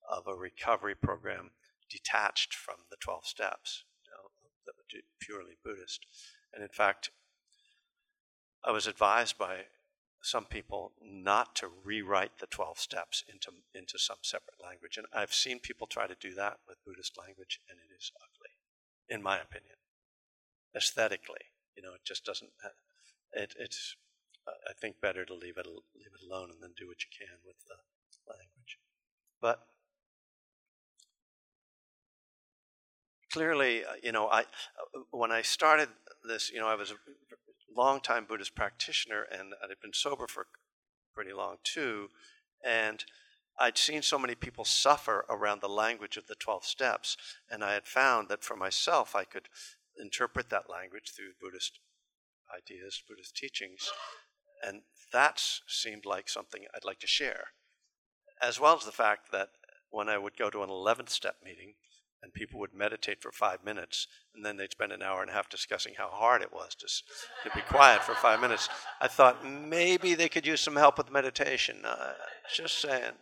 of 0.09 0.27
a 0.27 0.35
recovery 0.35 0.95
program 0.95 1.51
detached 1.89 2.53
from 2.53 2.75
the 2.89 2.97
12 2.99 3.25
steps, 3.25 3.83
you 4.05 4.11
know, 4.11 5.01
purely 5.19 5.57
Buddhist. 5.63 6.05
And 6.53 6.63
in 6.63 6.69
fact, 6.69 7.11
I 8.63 8.71
was 8.71 8.87
advised 8.87 9.37
by 9.37 9.65
some 10.21 10.45
people 10.45 10.91
not 11.03 11.55
to 11.55 11.67
rewrite 11.83 12.37
the 12.39 12.45
12 12.45 12.79
steps 12.79 13.23
into, 13.27 13.51
into 13.73 13.97
some 13.97 14.17
separate 14.21 14.61
language. 14.63 14.97
And 14.97 15.07
I've 15.13 15.33
seen 15.33 15.59
people 15.59 15.87
try 15.87 16.05
to 16.05 16.15
do 16.19 16.33
that 16.35 16.59
with 16.67 16.83
Buddhist 16.85 17.17
language, 17.17 17.59
and 17.69 17.79
it 17.79 17.93
is 17.95 18.11
ugly, 18.17 18.53
in 19.09 19.23
my 19.23 19.39
opinion. 19.39 19.77
Aesthetically, 20.75 21.49
you 21.75 21.81
know, 21.81 21.93
it 21.93 22.05
just 22.05 22.23
doesn't, 22.23 22.51
it, 23.33 23.55
it's, 23.59 23.95
I 24.47 24.73
think, 24.79 25.01
better 25.01 25.25
to 25.25 25.33
leave 25.33 25.57
it, 25.57 25.65
leave 25.65 26.13
it 26.13 26.25
alone 26.29 26.49
and 26.51 26.61
then 26.61 26.73
do 26.77 26.87
what 26.87 27.01
you 27.03 27.09
can 27.17 27.37
with 27.43 27.57
the 27.67 27.77
language. 28.31 28.77
But 29.41 29.65
clearly, 33.31 33.83
uh, 33.83 33.93
you 34.03 34.11
know, 34.11 34.27
I, 34.27 34.41
uh, 34.41 35.01
when 35.11 35.31
I 35.31 35.41
started 35.41 35.89
this, 36.27 36.51
you 36.51 36.59
know, 36.59 36.67
I 36.67 36.75
was 36.75 36.93
longtime 37.75 38.25
Buddhist 38.25 38.55
practitioner 38.55 39.23
and 39.31 39.53
I'd 39.63 39.79
been 39.81 39.93
sober 39.93 40.27
for 40.27 40.47
pretty 41.13 41.33
long 41.33 41.57
too. 41.63 42.09
And 42.63 43.03
I'd 43.59 43.77
seen 43.77 44.01
so 44.01 44.17
many 44.17 44.35
people 44.35 44.65
suffer 44.65 45.25
around 45.29 45.61
the 45.61 45.69
language 45.69 46.17
of 46.17 46.27
the 46.27 46.35
12 46.35 46.65
steps, 46.65 47.17
and 47.49 47.63
I 47.63 47.73
had 47.73 47.85
found 47.85 48.29
that 48.29 48.43
for 48.43 48.55
myself 48.55 49.15
I 49.15 49.23
could 49.23 49.49
interpret 49.99 50.49
that 50.49 50.69
language 50.69 51.11
through 51.15 51.33
Buddhist 51.39 51.79
ideas, 52.55 53.01
Buddhist 53.07 53.35
teachings, 53.35 53.91
and 54.63 54.81
that 55.13 55.41
seemed 55.67 56.05
like 56.05 56.29
something 56.29 56.65
I'd 56.73 56.85
like 56.85 56.99
to 56.99 57.07
share. 57.07 57.47
As 58.41 58.59
well 58.59 58.75
as 58.77 58.85
the 58.85 58.91
fact 58.91 59.31
that 59.31 59.49
when 59.89 60.09
I 60.09 60.17
would 60.17 60.37
go 60.37 60.49
to 60.49 60.63
an 60.63 60.69
11th 60.69 61.09
step 61.09 61.35
meeting, 61.43 61.75
and 62.23 62.33
people 62.33 62.59
would 62.59 62.73
meditate 62.73 63.21
for 63.21 63.31
five 63.31 63.63
minutes, 63.63 64.07
and 64.35 64.45
then 64.45 64.57
they'd 64.57 64.71
spend 64.71 64.91
an 64.91 65.01
hour 65.01 65.21
and 65.21 65.29
a 65.29 65.33
half 65.33 65.49
discussing 65.49 65.93
how 65.97 66.09
hard 66.09 66.41
it 66.41 66.53
was 66.53 66.75
to, 66.75 66.87
to 67.49 67.55
be 67.55 67.61
quiet 67.61 68.03
for 68.03 68.13
five 68.15 68.39
minutes. 68.39 68.69
I 68.99 69.07
thought 69.07 69.45
maybe 69.45 70.13
they 70.13 70.29
could 70.29 70.45
use 70.45 70.61
some 70.61 70.75
help 70.75 70.97
with 70.97 71.11
meditation. 71.11 71.77
Uh, 71.83 72.13
just 72.55 72.79
saying. 72.79 73.13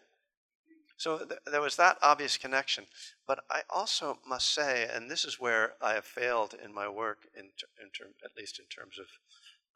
So 0.98 1.20
th- 1.20 1.40
there 1.50 1.62
was 1.62 1.78
that 1.78 1.98
obvious 2.02 2.38
connection. 2.38 2.86
But 3.26 3.40
I 3.50 3.62
also 3.70 4.20
must 4.28 4.54
say, 4.54 4.90
and 4.94 5.10
this 5.10 5.24
is 5.24 5.40
where 5.40 5.74
I 5.82 5.94
have 5.94 6.06
failed 6.06 6.56
in 6.62 6.74
my 6.74 6.90
work, 6.90 7.20
in, 7.38 7.44
ter- 7.58 7.84
in 7.84 7.90
term, 7.92 8.14
at 8.24 8.32
least 8.38 8.60
in 8.60 8.66
terms 8.66 9.00
of 9.00 9.06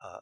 uh, 0.06 0.20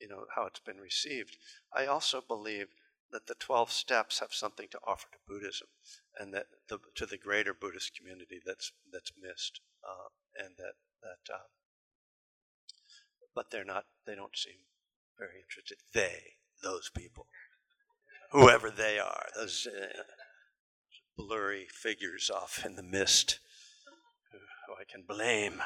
you 0.00 0.08
know 0.08 0.24
how 0.34 0.46
it's 0.46 0.60
been 0.60 0.78
received. 0.78 1.36
I 1.76 1.86
also 1.86 2.22
believe 2.26 2.68
that 3.12 3.26
the 3.26 3.34
12 3.34 3.70
steps 3.70 4.20
have 4.20 4.32
something 4.32 4.68
to 4.70 4.78
offer 4.86 5.08
to 5.12 5.18
Buddhism 5.26 5.68
and 6.18 6.32
that 6.34 6.46
the, 6.68 6.78
to 6.94 7.06
the 7.06 7.18
greater 7.18 7.54
Buddhist 7.54 7.96
community 7.96 8.40
that's, 8.44 8.72
that's 8.92 9.12
missed. 9.20 9.60
Uh, 9.84 10.08
and 10.44 10.54
that, 10.58 10.74
that 11.02 11.34
uh, 11.34 11.48
but 13.34 13.50
they're 13.50 13.64
not, 13.64 13.84
they 14.06 14.14
don't 14.14 14.36
seem 14.36 14.66
very 15.18 15.40
interested. 15.42 15.78
They, 15.92 16.34
those 16.62 16.90
people, 16.94 17.26
whoever 18.32 18.70
they 18.70 18.98
are, 18.98 19.26
those 19.34 19.66
uh, 19.66 20.02
blurry 21.16 21.66
figures 21.70 22.30
off 22.30 22.64
in 22.64 22.76
the 22.76 22.82
mist 22.82 23.40
who 24.66 24.74
I 24.74 24.84
can 24.90 25.04
blame. 25.06 25.62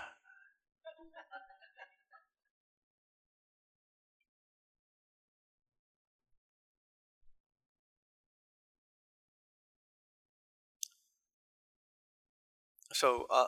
So 12.94 13.26
uh, 13.28 13.46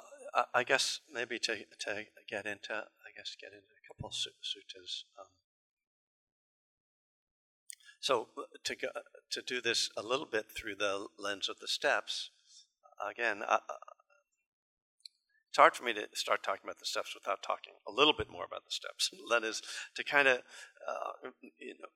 I 0.52 0.64
guess 0.64 1.00
maybe 1.12 1.38
to 1.40 1.56
to 1.56 2.04
get 2.28 2.46
into 2.46 2.74
I 2.74 3.10
guess 3.16 3.36
get 3.40 3.52
into 3.52 3.72
a 3.72 3.86
couple 3.86 4.08
of 4.08 4.12
suttas. 4.12 5.04
Um, 5.18 5.26
so 8.00 8.28
uh, 8.36 8.42
to 8.64 8.76
go, 8.76 8.88
to 9.30 9.42
do 9.42 9.60
this 9.60 9.88
a 9.96 10.02
little 10.02 10.26
bit 10.26 10.46
through 10.54 10.76
the 10.76 11.06
lens 11.18 11.48
of 11.48 11.58
the 11.60 11.68
steps, 11.68 12.30
again, 13.08 13.42
uh, 13.46 13.58
it's 15.48 15.58
hard 15.58 15.74
for 15.74 15.84
me 15.84 15.94
to 15.94 16.06
start 16.12 16.42
talking 16.42 16.62
about 16.64 16.78
the 16.78 16.84
steps 16.84 17.14
without 17.14 17.42
talking 17.42 17.74
a 17.88 17.92
little 17.92 18.12
bit 18.12 18.28
more 18.30 18.44
about 18.44 18.64
the 18.64 18.72
steps. 18.72 19.10
that 19.30 19.44
is 19.44 19.62
to 19.94 20.04
kind 20.04 20.28
of 20.28 20.38
uh, 20.86 21.30
you 21.58 21.74
know 21.78 21.88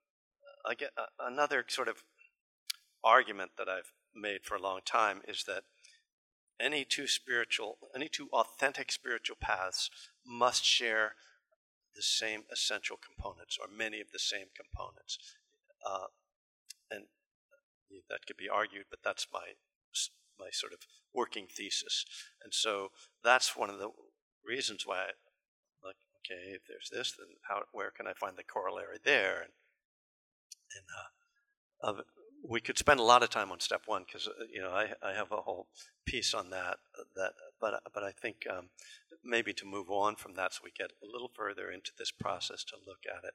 I 0.64 0.74
get 0.74 0.90
uh, 0.96 1.06
another 1.20 1.64
sort 1.68 1.88
of 1.88 2.04
argument 3.02 3.52
that 3.58 3.68
I've 3.68 3.92
made 4.14 4.44
for 4.44 4.54
a 4.54 4.62
long 4.62 4.80
time 4.84 5.20
is 5.26 5.44
that 5.46 5.64
any 6.60 6.84
two 6.84 7.06
spiritual, 7.06 7.78
any 7.94 8.08
two 8.08 8.28
authentic 8.32 8.92
spiritual 8.92 9.36
paths 9.40 9.90
must 10.26 10.64
share 10.64 11.14
the 11.94 12.02
same 12.02 12.42
essential 12.52 12.96
components 12.96 13.58
or 13.60 13.66
many 13.68 14.00
of 14.00 14.12
the 14.12 14.18
same 14.18 14.46
components. 14.54 15.18
Uh, 15.84 16.06
and 16.90 17.04
that 18.08 18.26
could 18.26 18.36
be 18.36 18.48
argued, 18.48 18.84
but 18.90 19.00
that's 19.02 19.26
my 19.32 19.54
my 20.38 20.48
sort 20.50 20.72
of 20.72 20.80
working 21.12 21.46
thesis. 21.46 22.06
And 22.42 22.54
so 22.54 22.88
that's 23.22 23.54
one 23.54 23.68
of 23.68 23.78
the 23.78 23.90
reasons 24.42 24.84
why, 24.86 24.96
I, 24.96 25.10
like, 25.84 26.00
okay, 26.24 26.52
if 26.56 26.62
there's 26.66 26.88
this, 26.90 27.12
then 27.12 27.36
how, 27.48 27.60
where 27.72 27.90
can 27.90 28.06
I 28.06 28.14
find 28.14 28.38
the 28.38 28.42
corollary 28.42 28.96
there? 29.04 29.42
And, 29.42 29.52
and 30.74 31.98
uh, 31.98 32.02
we 32.50 32.60
could 32.60 32.76
spend 32.76 32.98
a 32.98 33.04
lot 33.04 33.22
of 33.22 33.30
time 33.30 33.52
on 33.52 33.60
step 33.60 33.82
one 33.86 34.04
because 34.04 34.26
uh, 34.26 34.44
you 34.52 34.60
know 34.60 34.70
I, 34.70 34.88
I 35.02 35.12
have 35.14 35.30
a 35.30 35.36
whole 35.36 35.68
piece 36.04 36.34
on 36.34 36.50
that 36.50 36.78
uh, 36.98 37.04
that 37.14 37.32
but 37.60 37.80
but 37.94 38.02
I 38.02 38.10
think 38.10 38.38
um, 38.50 38.70
maybe 39.24 39.52
to 39.52 39.64
move 39.64 39.88
on 39.88 40.16
from 40.16 40.34
that 40.34 40.52
so 40.52 40.60
we 40.64 40.72
get 40.76 40.90
a 41.02 41.06
little 41.06 41.30
further 41.32 41.70
into 41.70 41.92
this 41.96 42.10
process 42.10 42.64
to 42.64 42.76
look 42.84 42.98
at 43.08 43.24
it. 43.24 43.34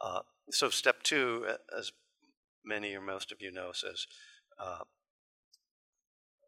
Uh, 0.00 0.20
so 0.50 0.70
step 0.70 1.02
two, 1.02 1.44
uh, 1.48 1.56
as 1.76 1.90
many 2.64 2.94
or 2.94 3.00
most 3.00 3.32
of 3.32 3.38
you 3.40 3.50
know, 3.50 3.72
says, 3.72 4.06
uh, 4.60 4.84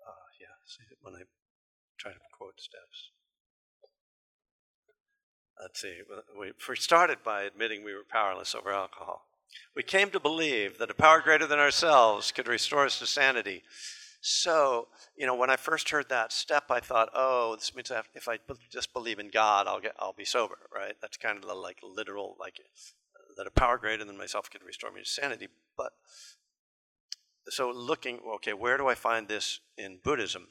uh, 0.06 0.26
yeah. 0.40 0.54
See 0.66 0.84
when 1.02 1.14
I 1.14 1.22
try 1.98 2.12
to 2.12 2.18
quote 2.38 2.60
steps. 2.60 3.10
Let's 5.60 5.80
see. 5.80 6.00
We 6.38 6.52
started 6.76 7.18
by 7.24 7.42
admitting 7.42 7.84
we 7.84 7.94
were 7.94 8.04
powerless 8.08 8.54
over 8.54 8.72
alcohol. 8.72 9.26
We 9.76 9.82
came 9.82 10.10
to 10.10 10.20
believe 10.20 10.78
that 10.78 10.90
a 10.90 10.94
power 10.94 11.20
greater 11.20 11.46
than 11.46 11.58
ourselves 11.58 12.32
could 12.32 12.48
restore 12.48 12.84
us 12.86 12.98
to 13.00 13.06
sanity. 13.06 13.62
So, 14.20 14.88
you 15.16 15.26
know, 15.26 15.34
when 15.34 15.50
I 15.50 15.56
first 15.56 15.90
heard 15.90 16.08
that 16.08 16.32
step, 16.32 16.64
I 16.70 16.80
thought, 16.80 17.10
oh, 17.14 17.56
this 17.56 17.74
means 17.74 17.92
if 18.14 18.28
I 18.28 18.38
just 18.72 18.92
believe 18.92 19.18
in 19.18 19.30
God, 19.30 19.66
I'll 19.66 19.80
get, 19.80 19.94
I'll 19.98 20.14
be 20.14 20.24
sober, 20.24 20.58
right? 20.74 20.94
That's 21.02 21.16
kind 21.16 21.36
of 21.36 21.44
the 21.44 21.54
like 21.54 21.78
literal, 21.82 22.36
like 22.40 22.60
that 23.36 23.46
a 23.46 23.50
power 23.50 23.78
greater 23.78 24.04
than 24.04 24.16
myself 24.16 24.50
could 24.50 24.62
restore 24.62 24.92
me 24.92 25.02
to 25.02 25.08
sanity. 25.08 25.48
But 25.76 25.92
so 27.48 27.70
looking, 27.70 28.20
okay, 28.36 28.52
where 28.52 28.78
do 28.78 28.86
I 28.86 28.94
find 28.94 29.28
this 29.28 29.60
in 29.76 29.98
Buddhism? 30.02 30.48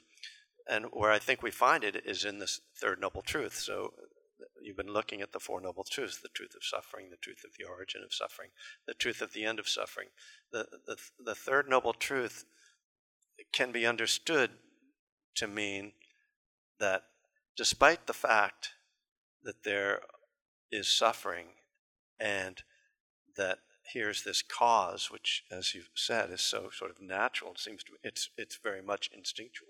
And 0.68 0.86
where 0.92 1.10
I 1.10 1.18
think 1.18 1.42
we 1.42 1.50
find 1.50 1.82
it 1.82 2.02
is 2.06 2.24
in 2.24 2.38
this 2.38 2.60
third 2.80 3.00
noble 3.00 3.22
truth. 3.22 3.56
So 3.56 3.92
you've 4.64 4.76
been 4.76 4.92
looking 4.92 5.20
at 5.20 5.32
the 5.32 5.40
Four 5.40 5.60
Noble 5.60 5.84
Truths 5.84 6.18
the 6.20 6.28
truth 6.28 6.54
of 6.56 6.64
suffering, 6.64 7.10
the 7.10 7.16
truth 7.16 7.44
of 7.44 7.52
the 7.58 7.64
origin 7.64 8.02
of 8.04 8.14
suffering, 8.14 8.50
the 8.86 8.94
truth 8.94 9.20
of 9.20 9.32
the 9.32 9.44
end 9.44 9.58
of 9.58 9.68
suffering. 9.68 10.08
The, 10.52 10.66
the, 10.86 10.96
the 11.22 11.34
third 11.34 11.68
noble 11.68 11.92
truth 11.92 12.44
can 13.52 13.72
be 13.72 13.86
understood 13.86 14.50
to 15.36 15.46
mean 15.46 15.92
that 16.78 17.02
despite 17.56 18.06
the 18.06 18.12
fact 18.12 18.70
that 19.42 19.64
there 19.64 20.00
is 20.70 20.88
suffering 20.88 21.46
and 22.18 22.62
that 23.36 23.58
here's 23.92 24.22
this 24.22 24.42
cause, 24.42 25.10
which, 25.10 25.44
as 25.50 25.74
you've 25.74 25.90
said, 25.94 26.30
is 26.30 26.40
so 26.40 26.70
sort 26.72 26.90
of 26.90 27.00
natural. 27.00 27.52
It 27.52 27.60
seems 27.60 27.84
to 27.84 27.92
it's 28.02 28.30
it's 28.36 28.58
very 28.62 28.82
much 28.82 29.10
instinctual, 29.14 29.68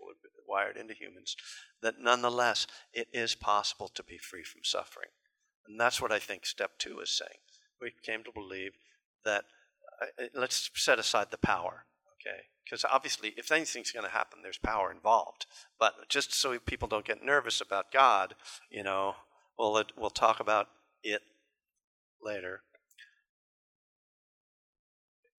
wired 0.49 0.77
into 0.77 0.95
humans. 0.95 1.37
That 1.83 2.01
nonetheless, 2.01 2.67
it 2.93 3.09
is 3.13 3.35
possible 3.35 3.89
to 3.89 4.03
be 4.03 4.19
free 4.19 4.45
from 4.45 4.63
suffering, 4.65 5.11
and 5.67 5.79
that's 5.79 6.01
what 6.01 6.13
I 6.13 6.19
think 6.19 6.47
step 6.47 6.73
two 6.79 7.01
is 7.01 7.11
saying. 7.11 7.41
We 7.81 7.93
came 8.05 8.23
to 8.25 8.33
believe 8.33 8.73
that. 9.25 9.45
Uh, 10.03 10.25
let's 10.35 10.71
set 10.75 10.99
aside 10.99 11.29
the 11.31 11.39
power, 11.39 11.87
okay? 12.21 12.43
Because 12.65 12.85
obviously, 12.85 13.33
if 13.37 13.53
anything's 13.53 13.93
going 13.93 14.05
to 14.05 14.11
happen, 14.11 14.41
there's 14.43 14.59
power 14.59 14.91
involved. 14.91 15.47
But 15.79 16.09
just 16.09 16.35
so 16.35 16.59
people 16.59 16.89
don't 16.89 17.05
get 17.05 17.23
nervous 17.23 17.61
about 17.61 17.93
God, 17.93 18.35
you 18.71 18.83
know, 18.83 19.15
we'll 19.57 19.85
we'll 19.97 20.11
talk 20.11 20.41
about 20.41 20.69
it 21.05 21.23
later 22.21 22.63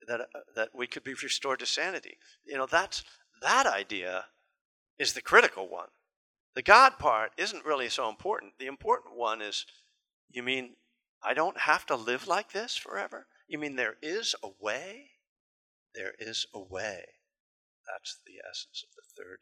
that, 0.08 0.22
uh, 0.22 0.40
that 0.56 0.70
we 0.74 0.88
could 0.88 1.04
be 1.04 1.14
restored 1.14 1.60
to 1.60 1.66
sanity. 1.66 2.18
You 2.46 2.58
know, 2.58 2.66
that's, 2.66 3.04
that 3.42 3.66
idea 3.66 4.26
is 4.98 5.14
the 5.14 5.22
critical 5.22 5.68
one. 5.70 5.90
The 6.56 6.62
God 6.62 6.98
part 6.98 7.32
isn't 7.38 7.66
really 7.66 7.90
so 7.90 8.10
important. 8.10 8.54
The 8.60 8.68
important 8.68 9.16
one 9.16 9.42
is 9.42 9.66
you 10.32 10.42
mean 10.42 10.76
I 11.24 11.34
don't 11.34 11.60
have 11.62 11.86
to 11.88 11.96
live 11.96 12.28
like 12.28 12.52
this 12.52 12.78
forever? 12.78 13.28
You 13.48 13.60
mean 13.60 13.76
there 13.76 13.98
is 14.02 14.36
a 14.44 14.50
way? 14.60 15.10
There 15.94 16.14
is 16.20 16.46
a 16.54 16.60
way. 16.60 17.06
That's 17.92 18.20
the 18.26 18.36
essence 18.50 18.84
of 18.84 18.96
the 18.96 19.24
third 19.24 19.40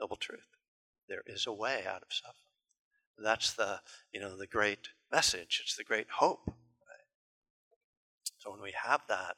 noble 0.00 0.16
truth. 0.16 0.40
There 1.08 1.22
is 1.26 1.46
a 1.46 1.52
way 1.52 1.84
out 1.86 2.02
of 2.02 2.12
suffering. 2.12 2.36
That's 3.18 3.52
the, 3.52 3.80
you 4.12 4.20
know, 4.20 4.36
the 4.36 4.46
great 4.46 4.88
message. 5.10 5.60
It's 5.62 5.76
the 5.76 5.84
great 5.84 6.08
hope. 6.18 6.50
So 8.38 8.50
when 8.50 8.60
we 8.60 8.72
have 8.82 9.02
that, 9.08 9.36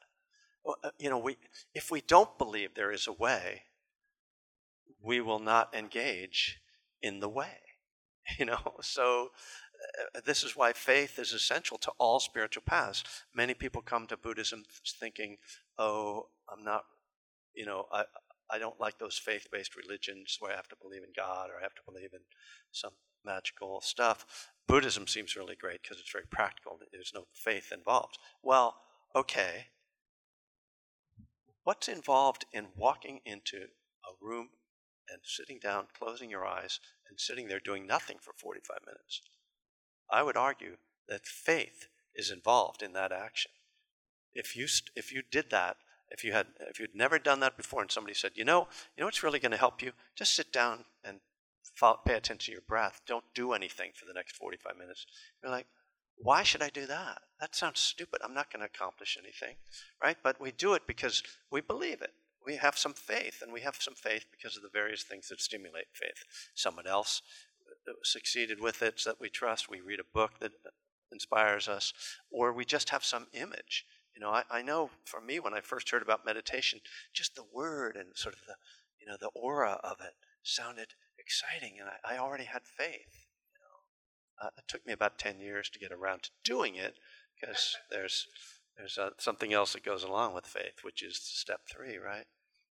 you 0.98 1.10
know, 1.10 1.18
we, 1.18 1.36
if 1.74 1.90
we 1.90 2.00
don't 2.00 2.38
believe 2.38 2.74
there 2.74 2.92
is 2.92 3.06
a 3.06 3.12
way, 3.12 3.62
we 5.02 5.20
will 5.20 5.38
not 5.38 5.74
engage 5.74 6.60
in 7.02 7.20
the 7.20 7.28
way. 7.28 7.58
You 8.38 8.46
know, 8.46 8.76
so 8.80 9.32
uh, 10.16 10.20
this 10.24 10.44
is 10.44 10.56
why 10.56 10.72
faith 10.72 11.18
is 11.18 11.34
essential 11.34 11.76
to 11.76 11.92
all 11.98 12.18
spiritual 12.20 12.62
paths. 12.66 13.04
Many 13.34 13.52
people 13.52 13.82
come 13.82 14.06
to 14.06 14.16
Buddhism 14.16 14.64
thinking, 14.98 15.36
"Oh, 15.78 16.28
I'm 16.50 16.64
not, 16.64 16.84
you 17.54 17.66
know, 17.66 17.86
I 17.92 18.04
I 18.50 18.58
don't 18.58 18.80
like 18.80 18.98
those 18.98 19.18
faith-based 19.18 19.76
religions 19.76 20.38
where 20.40 20.52
I 20.52 20.56
have 20.56 20.68
to 20.68 20.76
believe 20.80 21.02
in 21.02 21.12
God 21.14 21.50
or 21.50 21.58
I 21.58 21.62
have 21.62 21.74
to 21.74 21.82
believe 21.86 22.14
in 22.14 22.20
some 22.72 22.92
magical 23.26 23.82
stuff." 23.82 24.50
Buddhism 24.66 25.06
seems 25.06 25.36
really 25.36 25.56
great 25.56 25.82
because 25.82 26.00
it's 26.00 26.10
very 26.12 26.26
practical. 26.30 26.78
There's 26.92 27.12
no 27.14 27.26
faith 27.34 27.72
involved. 27.72 28.18
Well, 28.42 28.76
okay. 29.14 29.66
What's 31.64 31.88
involved 31.88 32.44
in 32.52 32.68
walking 32.76 33.20
into 33.24 33.66
a 34.04 34.24
room 34.24 34.50
and 35.08 35.20
sitting 35.24 35.58
down, 35.58 35.86
closing 35.98 36.30
your 36.30 36.46
eyes, 36.46 36.78
and 37.08 37.18
sitting 37.18 37.48
there 37.48 37.60
doing 37.60 37.86
nothing 37.86 38.18
for 38.20 38.32
45 38.32 38.78
minutes. 38.86 39.22
I 40.10 40.22
would 40.22 40.36
argue 40.36 40.76
that 41.08 41.26
faith 41.26 41.88
is 42.14 42.30
involved 42.30 42.82
in 42.82 42.92
that 42.92 43.12
action. 43.12 43.50
If 44.34 44.56
you, 44.56 44.66
if 44.94 45.12
you 45.12 45.22
did 45.30 45.50
that, 45.50 45.76
if 46.10 46.22
you 46.22 46.32
had 46.32 46.46
if 46.68 46.78
you'd 46.78 46.94
never 46.94 47.18
done 47.18 47.40
that 47.40 47.56
before 47.56 47.82
and 47.82 47.90
somebody 47.90 48.14
said, 48.14 48.32
you 48.34 48.44
know, 48.44 48.68
you 48.96 49.00
know 49.00 49.06
what's 49.06 49.22
really 49.22 49.38
going 49.38 49.52
to 49.52 49.58
help 49.58 49.82
you? 49.82 49.92
Just 50.14 50.34
sit 50.34 50.52
down 50.52 50.84
and 51.02 51.20
follow, 51.74 51.98
pay 52.04 52.14
attention 52.14 52.46
to 52.46 52.52
your 52.52 52.60
breath. 52.62 53.00
Don't 53.06 53.24
do 53.34 53.52
anything 53.52 53.90
for 53.94 54.04
the 54.04 54.12
next 54.12 54.36
45 54.36 54.76
minutes. 54.76 55.06
You're 55.42 55.50
like, 55.50 55.66
why 56.16 56.42
should 56.42 56.62
I 56.62 56.70
do 56.70 56.86
that? 56.86 57.18
That 57.40 57.54
sounds 57.54 57.80
stupid. 57.80 58.20
I'm 58.24 58.34
not 58.34 58.52
going 58.52 58.60
to 58.60 58.72
accomplish 58.72 59.18
anything, 59.20 59.56
right? 60.02 60.16
But 60.22 60.40
we 60.40 60.52
do 60.52 60.74
it 60.74 60.86
because 60.86 61.22
we 61.50 61.60
believe 61.60 62.00
it 62.00 62.12
we 62.46 62.56
have 62.56 62.76
some 62.76 62.94
faith, 62.94 63.40
and 63.42 63.52
we 63.52 63.60
have 63.62 63.76
some 63.76 63.94
faith 63.94 64.26
because 64.30 64.56
of 64.56 64.62
the 64.62 64.68
various 64.72 65.02
things 65.02 65.28
that 65.28 65.40
stimulate 65.40 65.86
faith. 65.92 66.24
Someone 66.54 66.86
else 66.86 67.22
uh, 67.88 67.92
succeeded 68.02 68.60
with 68.60 68.82
it 68.82 69.00
so 69.00 69.10
that 69.10 69.20
we 69.20 69.28
trust. 69.28 69.70
We 69.70 69.80
read 69.80 70.00
a 70.00 70.14
book 70.14 70.38
that 70.40 70.52
inspires 71.10 71.68
us, 71.68 71.92
or 72.30 72.52
we 72.52 72.64
just 72.64 72.90
have 72.90 73.04
some 73.04 73.26
image. 73.32 73.86
You 74.14 74.20
know, 74.20 74.30
I, 74.30 74.42
I 74.50 74.62
know 74.62 74.90
for 75.04 75.20
me 75.20 75.40
when 75.40 75.54
I 75.54 75.60
first 75.60 75.90
heard 75.90 76.02
about 76.02 76.26
meditation, 76.26 76.80
just 77.12 77.34
the 77.34 77.44
word 77.52 77.96
and 77.96 78.08
sort 78.14 78.34
of 78.34 78.40
the, 78.46 78.54
you 79.00 79.06
know, 79.06 79.16
the 79.18 79.30
aura 79.34 79.80
of 79.82 79.96
it 80.00 80.14
sounded 80.42 80.88
exciting, 81.18 81.78
and 81.80 81.88
I, 81.88 82.14
I 82.14 82.18
already 82.18 82.44
had 82.44 82.62
faith. 82.64 83.23
Uh, 84.42 84.48
it 84.58 84.64
took 84.68 84.86
me 84.86 84.92
about 84.92 85.18
ten 85.18 85.38
years 85.38 85.70
to 85.70 85.78
get 85.78 85.92
around 85.92 86.22
to 86.24 86.30
doing 86.44 86.74
it 86.74 86.98
because 87.40 87.76
there's 87.90 88.26
there's 88.76 88.98
uh, 88.98 89.10
something 89.18 89.52
else 89.52 89.72
that 89.72 89.84
goes 89.84 90.02
along 90.02 90.34
with 90.34 90.46
faith, 90.46 90.82
which 90.82 91.02
is 91.02 91.18
step 91.22 91.60
three, 91.70 91.96
right? 91.96 92.26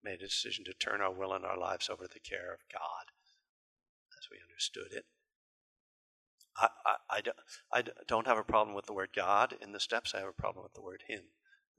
Made 0.04 0.22
a 0.22 0.28
decision 0.28 0.66
to 0.66 0.74
turn 0.74 1.02
our 1.02 1.14
will 1.14 1.34
and 1.34 1.46
our 1.46 1.58
lives 1.58 1.90
over 1.90 2.04
to 2.04 2.14
the 2.14 2.20
care 2.20 2.54
of 2.54 2.60
God 2.72 3.12
as 4.20 4.28
we 4.30 4.38
understood 4.44 4.92
it. 4.92 5.06
I, 6.58 6.68
I, 6.86 6.96
I, 7.18 7.22
don't, 7.22 7.38
I 7.74 7.84
don't 8.08 8.28
have 8.28 8.38
a 8.38 8.44
problem 8.44 8.76
with 8.76 8.86
the 8.86 8.94
word 8.94 9.10
God 9.16 9.56
in 9.62 9.72
the 9.72 9.80
steps. 9.80 10.14
I 10.14 10.20
have 10.20 10.30
a 10.30 10.42
problem 10.42 10.64
with 10.64 10.74
the 10.74 10.82
word 10.82 11.04
Him 11.08 11.20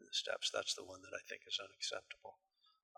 in 0.00 0.06
the 0.06 0.12
steps. 0.12 0.50
That's 0.52 0.74
the 0.74 0.84
one 0.84 1.00
that 1.02 1.16
I 1.16 1.20
think 1.28 1.42
is 1.46 1.58
unacceptable. 1.60 2.38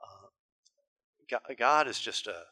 Uh, 0.02 1.54
God 1.56 1.88
is 1.88 2.00
just 2.00 2.26
a, 2.26 2.42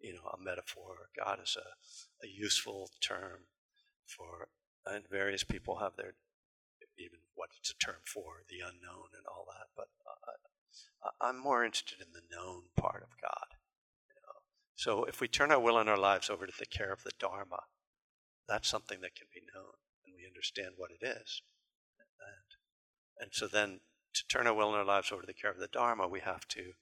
you 0.00 0.14
know, 0.14 0.28
a 0.32 0.42
metaphor. 0.42 1.08
God 1.16 1.38
is 1.42 1.56
a, 1.56 2.26
a 2.26 2.28
useful 2.28 2.90
term 3.00 3.46
for, 4.06 4.48
and 4.86 5.04
various 5.08 5.44
people 5.44 5.78
have 5.78 5.96
their 5.96 6.14
even 6.98 7.18
what 7.34 7.50
it's 7.58 7.70
a 7.70 7.84
term 7.84 8.02
for, 8.04 8.44
the 8.48 8.60
unknown 8.60 9.10
and 9.16 9.24
all 9.26 9.46
that. 9.48 9.68
But 9.76 9.88
uh, 10.06 11.10
I'm 11.20 11.38
more 11.38 11.64
interested 11.64 12.00
in 12.00 12.12
the 12.12 12.26
known 12.34 12.64
part 12.76 13.02
of 13.02 13.20
God. 13.20 13.58
You 14.08 14.20
know? 14.22 14.38
So 14.74 15.04
if 15.04 15.20
we 15.20 15.28
turn 15.28 15.50
our 15.50 15.60
will 15.60 15.78
and 15.78 15.88
our 15.88 15.98
lives 15.98 16.30
over 16.30 16.46
to 16.46 16.52
the 16.58 16.66
care 16.66 16.92
of 16.92 17.02
the 17.02 17.12
Dharma, 17.18 17.64
that's 18.48 18.68
something 18.68 19.00
that 19.00 19.14
can 19.14 19.28
be 19.32 19.42
known, 19.54 19.78
and 20.04 20.14
we 20.16 20.26
understand 20.26 20.74
what 20.76 20.90
it 20.90 21.04
is. 21.04 21.42
And, 22.20 23.24
and 23.24 23.30
so 23.32 23.46
then, 23.46 23.80
to 24.14 24.26
turn 24.28 24.46
our 24.46 24.54
will 24.54 24.68
and 24.68 24.76
our 24.76 24.84
lives 24.84 25.10
over 25.10 25.22
to 25.22 25.26
the 25.26 25.32
care 25.32 25.50
of 25.50 25.58
the 25.58 25.68
Dharma, 25.68 26.06
we 26.06 26.20
have 26.20 26.46
to 26.48 26.72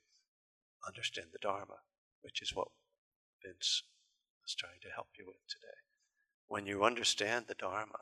understand 0.87 1.29
the 1.33 1.39
Dharma, 1.41 1.85
which 2.23 2.43
is 2.43 2.55
what 2.55 2.69
Vince 3.45 3.85
was 4.43 4.55
trying 4.55 4.81
to 4.83 4.89
help 4.95 5.09
you 5.19 5.25
with 5.27 5.47
today. 5.49 5.90
When 6.51 6.67
you 6.67 6.83
understand 6.83 7.45
the 7.47 7.55
Dharma, 7.55 8.01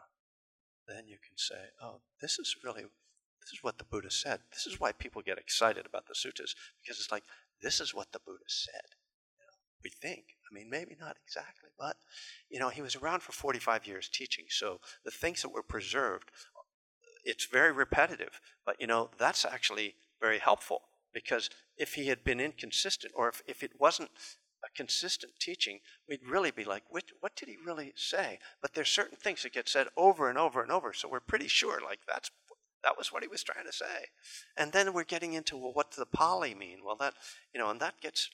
then 0.89 1.07
you 1.07 1.19
can 1.19 1.37
say, 1.37 1.69
oh, 1.83 2.01
this 2.23 2.39
is 2.39 2.57
really, 2.65 2.81
this 2.81 3.53
is 3.53 3.59
what 3.61 3.77
the 3.77 3.85
Buddha 3.85 4.11
said. 4.11 4.41
This 4.51 4.67
is 4.67 4.81
why 4.81 4.93
people 4.93 5.21
get 5.21 5.37
excited 5.37 5.85
about 5.85 6.07
the 6.07 6.15
suttas, 6.15 6.55
because 6.83 6.99
it's 6.99 7.13
like, 7.13 7.25
this 7.61 7.79
is 7.79 7.95
what 7.95 8.11
the 8.11 8.21
Buddha 8.25 8.47
said. 8.47 8.97
You 9.37 9.45
know, 9.45 9.59
we 9.85 9.91
think. 9.91 10.25
I 10.51 10.55
mean, 10.55 10.71
maybe 10.71 10.97
not 10.99 11.19
exactly, 11.23 11.69
but, 11.79 11.97
you 12.49 12.59
know, 12.59 12.71
he 12.71 12.81
was 12.81 12.97
around 12.97 13.21
for 13.21 13.33
45 13.33 13.87
years 13.87 14.09
teaching, 14.09 14.47
so 14.49 14.81
the 15.05 15.11
things 15.11 15.43
that 15.43 15.53
were 15.53 15.63
preserved, 15.63 16.31
it's 17.27 17.45
very 17.45 17.71
repetitive, 17.71 18.41
but, 18.65 18.81
you 18.81 18.87
know, 18.87 19.11
that's 19.19 19.45
actually 19.45 19.97
very 20.23 20.39
helpful 20.39 20.81
because 21.13 21.51
if 21.77 21.95
he 21.95 22.07
had 22.07 22.25
been 22.25 22.41
inconsistent 22.41 23.13
or 23.15 23.29
if, 23.29 23.43
if 23.47 23.63
it 23.63 23.73
wasn't 23.79 24.09
a 24.65 24.69
consistent 24.77 25.33
teaching, 25.41 25.81
we'd 26.09 26.27
really 26.27 26.51
be 26.51 26.65
like, 26.65 26.83
what, 26.89 27.05
what 27.21 27.37
did 27.37 27.49
he 27.49 27.57
really 27.65 27.93
say? 27.97 28.39
But 28.61 28.75
there's 28.75 28.89
certain 28.89 29.17
things 29.17 29.43
that 29.43 29.53
get 29.53 29.69
said 29.69 29.89
over 29.97 30.29
and 30.29 30.39
over 30.39 30.63
and 30.63 30.73
over, 30.73 30.93
so 30.93 31.09
we're 31.09 31.21
pretty 31.21 31.49
sure 31.49 31.81
like 31.81 32.01
that's 32.07 32.31
that 32.85 32.97
was 32.97 33.13
what 33.13 33.23
he 33.23 33.29
was 33.29 33.43
trying 33.43 33.67
to 33.67 33.73
say. 33.73 34.07
And 34.57 34.73
then 34.73 34.93
we're 34.93 35.05
getting 35.05 35.33
into 35.33 35.57
well, 35.57 35.73
what 35.73 35.91
does 35.91 35.99
the 35.99 36.07
Pali 36.07 36.55
mean? 36.55 36.79
Well, 36.85 36.97
that 36.97 37.15
you 37.53 37.61
know, 37.61 37.71
and 37.71 37.81
that 37.81 38.01
gets 38.01 38.31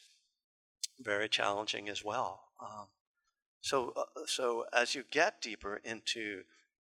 very 1.01 1.29
challenging 1.29 1.89
as 1.89 2.05
well. 2.05 2.43
Um, 2.61 2.87
so, 3.61 3.93
uh, 3.97 4.27
so 4.27 4.67
as 4.73 4.95
you 4.95 5.05
get 5.11 5.41
deeper 5.41 5.81
into 5.85 6.43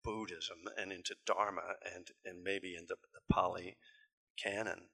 Buddhism 0.03 0.59
and 0.77 0.93
into 0.93 1.15
Dharma 1.27 1.77
and 1.95 2.09
and 2.25 2.43
maybe 2.43 2.75
into 2.75 2.97
the 3.13 3.21
Pali 3.33 3.77
canon, 4.37 4.89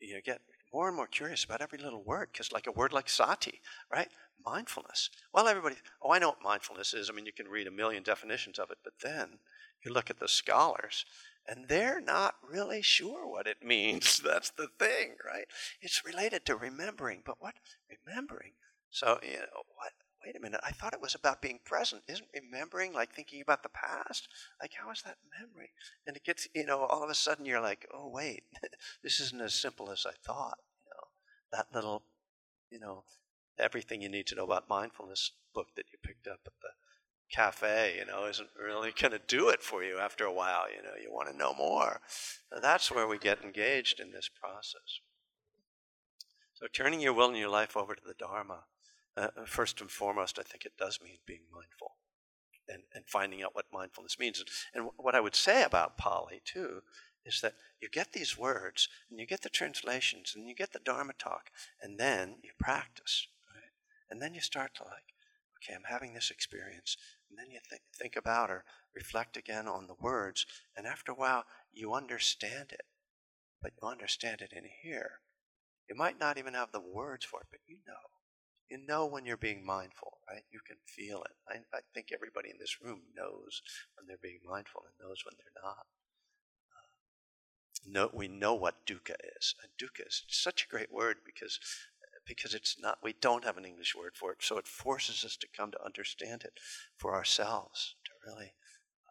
you 0.00 0.20
get 0.22 0.40
more 0.74 0.88
and 0.88 0.96
more 0.96 1.06
curious 1.06 1.44
about 1.44 1.62
every 1.62 1.78
little 1.78 2.02
word 2.02 2.30
because 2.32 2.50
like 2.50 2.66
a 2.66 2.72
word 2.72 2.92
like 2.92 3.08
sati 3.08 3.60
right? 3.90 4.08
Mindfulness. 4.44 5.08
Well 5.32 5.46
everybody 5.46 5.76
oh 6.02 6.10
i 6.10 6.18
know 6.18 6.30
what 6.30 6.42
mindfulness 6.42 6.92
is. 6.92 7.08
I 7.08 7.12
mean 7.12 7.26
you 7.26 7.32
can 7.32 7.46
read 7.46 7.68
a 7.68 7.70
million 7.70 8.02
definitions 8.02 8.58
of 8.58 8.72
it 8.72 8.78
but 8.82 8.94
then 9.00 9.38
you 9.84 9.92
look 9.92 10.10
at 10.10 10.18
the 10.18 10.26
scholars 10.26 11.06
and 11.46 11.68
they're 11.68 12.00
not 12.00 12.34
really 12.42 12.82
sure 12.82 13.30
what 13.30 13.46
it 13.46 13.58
means. 13.64 14.18
That's 14.18 14.50
the 14.50 14.66
thing 14.78 15.14
right? 15.24 15.46
It's 15.80 16.04
related 16.04 16.44
to 16.46 16.56
remembering 16.56 17.22
but 17.24 17.36
what? 17.38 17.54
Remembering. 18.04 18.54
So 18.90 19.20
you 19.22 19.38
know 19.38 19.62
what 19.76 19.92
wait 20.24 20.36
a 20.36 20.40
minute, 20.40 20.60
I 20.64 20.70
thought 20.70 20.94
it 20.94 21.00
was 21.00 21.14
about 21.14 21.42
being 21.42 21.60
present. 21.64 22.02
Isn't 22.08 22.28
remembering 22.34 22.92
like 22.92 23.12
thinking 23.12 23.40
about 23.40 23.62
the 23.62 23.68
past? 23.68 24.28
Like, 24.60 24.72
how 24.74 24.90
is 24.90 25.02
that 25.02 25.18
memory? 25.38 25.70
And 26.06 26.16
it 26.16 26.24
gets, 26.24 26.48
you 26.54 26.64
know, 26.64 26.80
all 26.80 27.02
of 27.02 27.10
a 27.10 27.14
sudden 27.14 27.44
you're 27.44 27.60
like, 27.60 27.86
oh, 27.92 28.08
wait, 28.08 28.44
this 29.02 29.20
isn't 29.20 29.42
as 29.42 29.54
simple 29.54 29.90
as 29.90 30.06
I 30.06 30.12
thought. 30.24 30.58
You 30.84 30.90
know, 30.90 31.08
that 31.52 31.66
little, 31.74 32.04
you 32.70 32.78
know, 32.78 33.04
everything 33.58 34.00
you 34.00 34.08
need 34.08 34.26
to 34.28 34.34
know 34.34 34.44
about 34.44 34.68
mindfulness 34.68 35.32
book 35.54 35.68
that 35.76 35.86
you 35.92 35.98
picked 36.02 36.26
up 36.26 36.40
at 36.46 36.52
the 36.62 36.70
cafe, 37.30 37.96
you 37.98 38.06
know, 38.06 38.26
isn't 38.26 38.48
really 38.60 38.92
going 39.00 39.12
to 39.12 39.20
do 39.26 39.48
it 39.48 39.62
for 39.62 39.84
you 39.84 39.98
after 39.98 40.24
a 40.24 40.32
while. 40.32 40.70
You 40.70 40.82
know, 40.82 40.94
you 41.00 41.12
want 41.12 41.30
to 41.30 41.36
know 41.36 41.54
more. 41.54 42.00
So 42.50 42.60
that's 42.60 42.90
where 42.90 43.06
we 43.06 43.18
get 43.18 43.42
engaged 43.42 44.00
in 44.00 44.12
this 44.12 44.28
process. 44.28 45.00
So 46.54 46.66
turning 46.72 47.00
your 47.00 47.12
will 47.12 47.28
and 47.28 47.36
your 47.36 47.48
life 47.48 47.76
over 47.76 47.94
to 47.94 48.02
the 48.06 48.14
Dharma 48.14 48.60
uh, 49.16 49.28
uh, 49.36 49.44
first 49.46 49.80
and 49.80 49.90
foremost, 49.90 50.38
I 50.38 50.42
think 50.42 50.64
it 50.64 50.76
does 50.78 51.00
mean 51.02 51.18
being 51.26 51.42
mindful 51.52 51.92
and, 52.68 52.82
and 52.94 53.04
finding 53.06 53.42
out 53.42 53.54
what 53.54 53.66
mindfulness 53.72 54.18
means. 54.18 54.42
And 54.74 54.88
what 54.96 55.14
I 55.14 55.20
would 55.20 55.36
say 55.36 55.62
about 55.62 55.98
Pali, 55.98 56.42
too, 56.44 56.82
is 57.24 57.40
that 57.40 57.54
you 57.80 57.88
get 57.88 58.12
these 58.12 58.38
words 58.38 58.88
and 59.10 59.18
you 59.18 59.26
get 59.26 59.42
the 59.42 59.48
translations 59.48 60.32
and 60.34 60.48
you 60.48 60.54
get 60.54 60.72
the 60.72 60.78
Dharma 60.78 61.12
talk, 61.18 61.50
and 61.82 61.98
then 61.98 62.36
you 62.42 62.50
practice. 62.58 63.26
Right? 63.54 63.70
And 64.10 64.20
then 64.20 64.34
you 64.34 64.40
start 64.40 64.74
to 64.76 64.84
like, 64.84 65.14
okay, 65.62 65.74
I'm 65.74 65.84
having 65.88 66.14
this 66.14 66.30
experience. 66.30 66.96
And 67.30 67.38
then 67.38 67.50
you 67.50 67.60
th- 67.68 67.80
think 67.98 68.16
about 68.16 68.50
or 68.50 68.64
reflect 68.94 69.36
again 69.36 69.66
on 69.66 69.86
the 69.86 69.94
words. 69.98 70.44
And 70.76 70.86
after 70.86 71.12
a 71.12 71.16
while, 71.16 71.44
you 71.72 71.94
understand 71.94 72.72
it 72.72 72.82
but 73.64 73.72
you 73.80 73.88
understand 73.88 74.42
it 74.42 74.52
in 74.52 74.64
here. 74.82 75.20
You 75.88 75.96
might 75.96 76.20
not 76.20 76.36
even 76.36 76.52
have 76.52 76.70
the 76.70 76.80
words 76.80 77.24
for 77.24 77.40
it, 77.40 77.46
but 77.50 77.60
you 77.66 77.78
know. 77.86 77.94
You 78.70 78.78
know 78.86 79.06
when 79.06 79.26
you're 79.26 79.36
being 79.36 79.64
mindful, 79.64 80.18
right? 80.28 80.42
You 80.50 80.60
can 80.66 80.76
feel 80.86 81.22
it. 81.22 81.32
I, 81.48 81.76
I 81.76 81.80
think 81.94 82.08
everybody 82.12 82.50
in 82.50 82.58
this 82.58 82.80
room 82.82 83.02
knows 83.14 83.62
when 83.96 84.06
they're 84.06 84.16
being 84.22 84.40
mindful 84.44 84.82
and 84.86 84.94
knows 85.06 85.22
when 85.24 85.34
they're 85.36 85.62
not. 85.62 85.86
Uh, 86.72 86.88
no, 87.86 88.10
we 88.12 88.26
know 88.26 88.54
what 88.54 88.86
dukkha 88.86 89.16
is. 89.38 89.54
And 89.62 89.70
dukkha 89.78 90.06
is 90.06 90.24
such 90.28 90.64
a 90.64 90.68
great 90.68 90.92
word 90.92 91.18
because 91.24 91.58
because 92.26 92.54
it's 92.54 92.76
not 92.80 92.98
we 93.02 93.14
don't 93.20 93.44
have 93.44 93.58
an 93.58 93.66
English 93.66 93.94
word 93.94 94.12
for 94.14 94.32
it, 94.32 94.38
so 94.40 94.56
it 94.58 94.66
forces 94.66 95.24
us 95.24 95.36
to 95.36 95.46
come 95.54 95.70
to 95.70 95.84
understand 95.84 96.42
it 96.42 96.54
for 96.96 97.14
ourselves, 97.14 97.96
to 98.04 98.12
really 98.26 98.54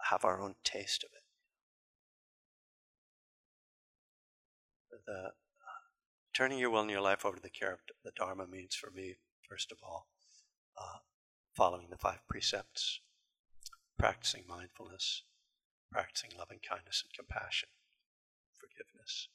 have 0.10 0.26
our 0.26 0.42
own 0.42 0.56
taste 0.64 1.04
of 1.04 1.12
it. 1.14 1.24
The 5.06 5.14
uh, 5.14 5.30
turning 6.34 6.60
your 6.60 6.70
will 6.70 6.82
and 6.82 6.90
your 6.90 7.02
life 7.02 7.26
over 7.26 7.36
to 7.36 7.42
the 7.42 7.50
care 7.50 7.74
of 7.74 7.80
the 8.04 8.12
Dharma 8.16 8.48
means 8.48 8.76
for 8.76 8.90
me, 8.92 9.18
first 9.48 9.72
of 9.72 9.78
all, 9.84 10.08
uh, 10.78 11.00
following 11.54 11.88
the 11.90 11.98
five 11.98 12.20
precepts, 12.28 13.02
practicing 13.98 14.44
mindfulness, 14.48 15.24
practicing 15.92 16.32
loving 16.38 16.60
kindness 16.68 17.04
and 17.04 17.14
compassion, 17.14 17.70
forgiveness, 18.60 19.30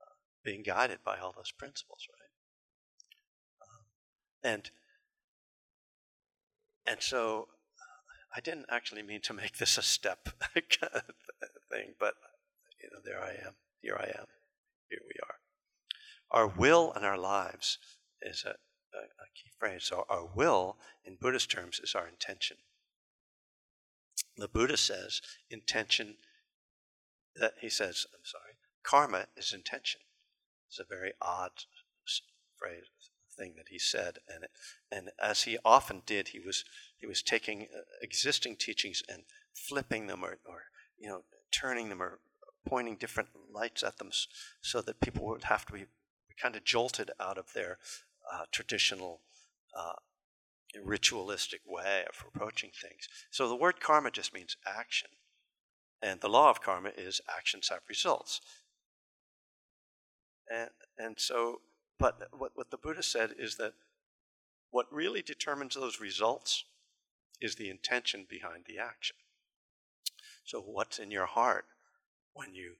uh, 0.00 0.14
being 0.42 0.62
guided 0.62 0.98
by 1.04 1.18
all 1.18 1.32
those 1.36 1.52
principles, 1.52 2.06
right? 2.10 2.28
And 4.42 4.70
and 6.86 7.02
so 7.02 7.48
I 8.34 8.40
didn't 8.40 8.66
actually 8.70 9.02
mean 9.02 9.20
to 9.22 9.34
make 9.34 9.58
this 9.58 9.78
a 9.78 9.82
step 9.82 10.28
thing, 10.54 11.94
but 11.98 12.14
you 12.82 12.88
know, 12.92 13.00
there 13.04 13.22
I 13.22 13.30
am. 13.30 13.54
Here 13.82 13.96
I 13.98 14.06
am. 14.18 14.26
Here 14.88 15.00
we 15.04 15.14
are. 15.22 15.34
Our 16.30 16.46
will 16.46 16.92
and 16.92 17.04
our 17.04 17.18
lives 17.18 17.78
is 18.22 18.44
a, 18.44 18.54
a, 18.98 19.04
a 19.22 19.28
key 19.34 19.50
phrase. 19.58 19.84
So 19.84 20.04
our 20.08 20.26
will, 20.26 20.76
in 21.04 21.16
Buddhist 21.20 21.50
terms, 21.50 21.80
is 21.82 21.94
our 21.94 22.08
intention. 22.08 22.58
The 24.36 24.48
Buddha 24.48 24.76
says 24.76 25.20
intention. 25.50 26.16
That 27.36 27.54
he 27.60 27.68
says, 27.68 28.06
I'm 28.12 28.24
sorry, 28.24 28.54
karma 28.82 29.26
is 29.36 29.52
intention. 29.52 30.00
It's 30.68 30.80
a 30.80 30.84
very 30.84 31.12
odd 31.22 31.52
phrase, 32.58 32.84
thing 33.38 33.54
that 33.56 33.68
he 33.70 33.78
said, 33.78 34.18
and 34.28 34.46
and 34.90 35.10
as 35.22 35.42
he 35.42 35.56
often 35.64 36.02
did, 36.04 36.28
he 36.28 36.40
was 36.40 36.64
he 36.96 37.06
was 37.06 37.22
taking 37.22 37.68
uh, 37.74 37.82
existing 38.02 38.56
teachings 38.56 39.02
and 39.08 39.22
flipping 39.54 40.08
them, 40.08 40.24
or 40.24 40.38
or 40.44 40.64
you 40.98 41.08
know 41.08 41.22
turning 41.52 41.88
them, 41.88 42.02
or 42.02 42.18
pointing 42.66 42.96
different 42.96 43.30
lights 43.52 43.82
at 43.82 43.98
them, 43.98 44.10
so 44.60 44.80
that 44.82 45.00
people 45.00 45.24
would 45.26 45.44
have 45.44 45.64
to 45.66 45.72
be 45.72 45.84
kind 46.40 46.56
of 46.56 46.64
jolted 46.64 47.10
out 47.20 47.38
of 47.38 47.52
their 47.52 47.78
uh, 48.32 48.44
traditional. 48.52 49.20
Uh, 49.76 49.92
ritualistic 50.84 51.60
way 51.66 52.04
of 52.06 52.24
approaching 52.28 52.70
things. 52.78 53.08
So 53.30 53.48
the 53.48 53.56
word 53.56 53.80
karma 53.80 54.10
just 54.10 54.34
means 54.34 54.56
action. 54.66 55.08
And 56.02 56.20
the 56.20 56.28
law 56.28 56.50
of 56.50 56.60
karma 56.60 56.90
is 56.96 57.22
actions 57.34 57.70
have 57.70 57.80
results. 57.88 58.42
And, 60.50 60.68
and 60.98 61.18
so 61.18 61.60
but 61.98 62.28
what, 62.32 62.52
what 62.54 62.70
the 62.70 62.76
Buddha 62.76 63.02
said 63.02 63.34
is 63.38 63.56
that 63.56 63.74
what 64.70 64.86
really 64.92 65.22
determines 65.22 65.74
those 65.74 66.00
results 66.00 66.64
is 67.40 67.56
the 67.56 67.70
intention 67.70 68.26
behind 68.28 68.64
the 68.66 68.78
action. 68.78 69.16
So, 70.44 70.60
what's 70.60 70.98
in 70.98 71.10
your 71.10 71.26
heart 71.26 71.66
when 72.34 72.54
you 72.54 72.74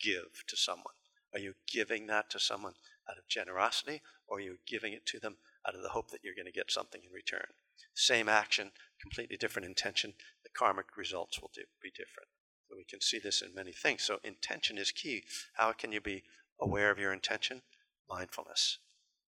give 0.00 0.44
to 0.48 0.56
someone? 0.56 0.94
Are 1.32 1.38
you 1.38 1.54
giving 1.70 2.06
that 2.08 2.30
to 2.30 2.40
someone 2.40 2.74
out 3.08 3.18
of 3.18 3.28
generosity, 3.28 4.02
or 4.26 4.40
you're 4.40 4.56
giving 4.66 4.92
it 4.92 5.06
to 5.06 5.18
them 5.18 5.36
out 5.66 5.74
of 5.74 5.82
the 5.82 5.90
hope 5.90 6.10
that 6.10 6.20
you're 6.22 6.34
going 6.34 6.46
to 6.46 6.52
get 6.52 6.70
something 6.70 7.02
in 7.04 7.12
return? 7.12 7.46
Same 7.94 8.28
action, 8.28 8.72
completely 9.00 9.36
different 9.36 9.66
intention. 9.66 10.14
The 10.42 10.50
karmic 10.50 10.96
results 10.96 11.40
will 11.40 11.50
be 11.82 11.90
different. 11.90 12.28
So 12.68 12.76
we 12.76 12.84
can 12.84 13.00
see 13.00 13.18
this 13.18 13.42
in 13.42 13.54
many 13.54 13.72
things. 13.72 14.02
So, 14.02 14.18
intention 14.24 14.78
is 14.78 14.90
key. 14.90 15.24
How 15.54 15.72
can 15.72 15.92
you 15.92 16.00
be 16.00 16.22
aware 16.60 16.90
of 16.90 16.98
your 16.98 17.12
intention? 17.12 17.62
mindfulness. 18.08 18.78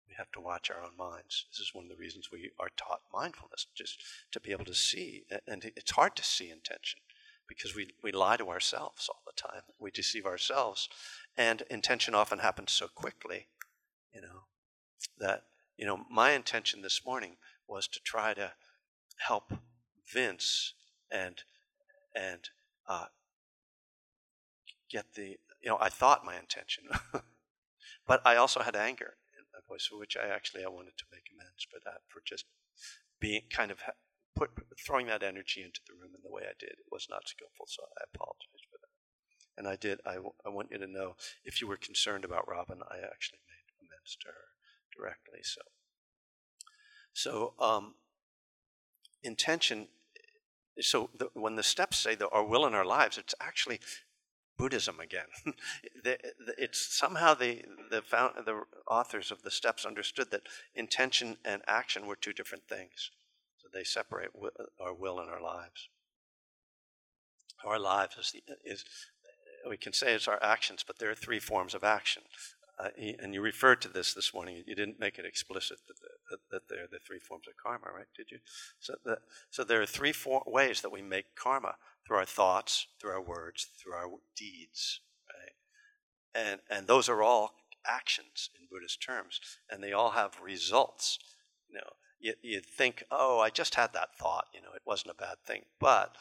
We 0.07 0.15
have 0.17 0.31
to 0.33 0.41
watch 0.41 0.69
our 0.69 0.83
own 0.83 0.97
minds. 0.97 1.45
This 1.51 1.59
is 1.59 1.73
one 1.73 1.85
of 1.85 1.89
the 1.89 1.95
reasons 1.95 2.29
we 2.31 2.51
are 2.59 2.69
taught 2.75 3.01
mindfulness, 3.13 3.67
just 3.75 4.01
to 4.31 4.39
be 4.39 4.51
able 4.51 4.65
to 4.65 4.73
see. 4.73 5.23
And 5.47 5.71
it's 5.75 5.91
hard 5.91 6.15
to 6.17 6.23
see 6.23 6.49
intention 6.49 6.99
because 7.47 7.75
we, 7.75 7.91
we 8.03 8.11
lie 8.11 8.37
to 8.37 8.49
ourselves 8.49 9.09
all 9.09 9.21
the 9.25 9.41
time. 9.41 9.61
We 9.79 9.91
deceive 9.91 10.25
ourselves. 10.25 10.89
And 11.37 11.63
intention 11.69 12.13
often 12.13 12.39
happens 12.39 12.71
so 12.71 12.87
quickly, 12.87 13.47
you 14.13 14.21
know, 14.21 14.45
that, 15.17 15.43
you 15.77 15.85
know, 15.85 16.05
my 16.09 16.31
intention 16.31 16.81
this 16.81 17.01
morning 17.05 17.37
was 17.67 17.87
to 17.87 17.99
try 18.03 18.33
to 18.33 18.53
help 19.27 19.53
Vince 20.13 20.73
and, 21.11 21.43
and, 22.15 22.49
uh, 22.87 23.05
get 24.89 25.13
the, 25.15 25.37
you 25.61 25.69
know, 25.69 25.77
I 25.79 25.89
thought 25.89 26.25
my 26.25 26.37
intention 26.37 26.85
But 28.07 28.21
I 28.25 28.35
also 28.35 28.61
had 28.61 28.75
anger 28.75 29.17
in 29.37 29.45
my 29.53 29.59
voice, 29.67 29.89
which 29.91 30.17
I 30.17 30.27
actually 30.27 30.65
I 30.65 30.69
wanted 30.69 30.97
to 30.97 31.05
make 31.11 31.29
amends 31.31 31.65
for 31.69 31.79
that, 31.85 32.01
for 32.07 32.21
just 32.25 32.45
being 33.19 33.43
kind 33.49 33.71
of 33.71 33.79
put 34.35 34.51
throwing 34.85 35.07
that 35.07 35.23
energy 35.23 35.61
into 35.61 35.81
the 35.87 35.93
room 35.93 36.11
in 36.15 36.21
the 36.23 36.31
way 36.31 36.43
I 36.43 36.57
did. 36.57 36.71
It 36.71 36.91
was 36.91 37.07
not 37.09 37.27
skillful, 37.27 37.67
so 37.67 37.83
I 37.99 38.03
apologize 38.13 38.65
for 38.69 38.79
that. 38.81 38.91
And 39.57 39.67
I 39.67 39.75
did. 39.75 39.99
I, 40.05 40.17
I 40.45 40.49
want 40.49 40.71
you 40.71 40.77
to 40.79 40.87
know 40.87 41.15
if 41.45 41.61
you 41.61 41.67
were 41.67 41.77
concerned 41.77 42.25
about 42.25 42.47
Robin, 42.47 42.81
I 42.89 42.97
actually 42.97 43.39
to 44.21 44.27
her 44.27 44.97
directly. 44.97 45.39
So, 45.43 45.61
so 47.13 47.53
um, 47.59 47.95
intention 49.23 49.87
so 50.79 51.09
the, 51.17 51.29
when 51.33 51.55
the 51.55 51.63
steps 51.63 51.97
say 51.97 52.15
that 52.15 52.29
our 52.31 52.43
will 52.43 52.65
in 52.65 52.73
our 52.73 52.85
lives, 52.85 53.17
it's 53.17 53.35
actually 53.41 53.79
Buddhism 54.57 54.99
again. 54.99 55.25
it's 56.05 56.79
somehow 56.95 57.33
the 57.33 57.63
the, 57.89 58.01
found, 58.01 58.35
the 58.45 58.63
authors 58.87 59.31
of 59.31 59.41
the 59.41 59.51
steps 59.51 59.85
understood 59.85 60.31
that 60.31 60.43
intention 60.75 61.37
and 61.43 61.61
action 61.67 62.05
were 62.05 62.15
two 62.15 62.33
different 62.33 62.67
things. 62.67 63.11
So 63.57 63.67
they 63.73 63.83
separate 63.83 64.29
our 64.79 64.93
will 64.93 65.19
and 65.19 65.29
our 65.29 65.41
lives. 65.41 65.89
Our 67.65 67.79
lives 67.79 68.17
is, 68.17 68.31
the, 68.31 68.41
is 68.63 68.85
we 69.69 69.77
can 69.77 69.93
say 69.93 70.13
it's 70.13 70.27
our 70.27 70.41
actions, 70.43 70.83
but 70.85 70.99
there 70.99 71.11
are 71.11 71.15
three 71.15 71.39
forms 71.39 71.73
of 71.73 71.83
action. 71.83 72.23
Uh, 72.81 72.89
and 73.21 73.33
you 73.33 73.41
referred 73.41 73.81
to 73.81 73.87
this 73.87 74.13
this 74.13 74.33
morning. 74.33 74.63
You 74.65 74.75
didn't 74.75 74.99
make 74.99 75.19
it 75.19 75.25
explicit 75.25 75.77
that, 75.87 75.95
the, 75.99 76.37
that, 76.51 76.61
they're 76.67 76.87
the 76.91 76.99
three 77.05 77.19
forms 77.19 77.45
of 77.47 77.53
karma, 77.61 77.95
right? 77.95 78.07
Did 78.15 78.31
you? 78.31 78.39
So, 78.79 78.95
the, 79.05 79.17
so 79.51 79.63
there 79.63 79.81
are 79.81 79.85
three 79.85 80.11
for, 80.11 80.43
ways 80.47 80.81
that 80.81 80.91
we 80.91 81.01
make 81.01 81.35
karma 81.35 81.75
through 82.07 82.17
our 82.17 82.25
thoughts, 82.25 82.87
through 82.99 83.11
our 83.11 83.21
words, 83.21 83.67
through 83.81 83.93
our 83.93 84.07
deeds, 84.35 85.01
right? 85.29 86.43
And, 86.43 86.61
and 86.71 86.87
those 86.87 87.07
are 87.07 87.21
all 87.21 87.53
actions 87.85 88.49
in 88.59 88.67
Buddhist 88.71 89.01
terms, 89.01 89.39
and 89.69 89.83
they 89.83 89.91
all 89.91 90.11
have 90.11 90.41
results. 90.43 91.19
You 91.69 91.75
know, 91.75 91.89
you, 92.19 92.33
you 92.41 92.61
think, 92.61 93.03
oh, 93.11 93.39
I 93.39 93.51
just 93.51 93.75
had 93.75 93.93
that 93.93 94.15
thought, 94.17 94.45
you 94.55 94.61
know, 94.61 94.73
it 94.75 94.81
wasn't 94.85 95.11
a 95.11 95.21
bad 95.21 95.37
thing. 95.45 95.63
But 95.79 96.15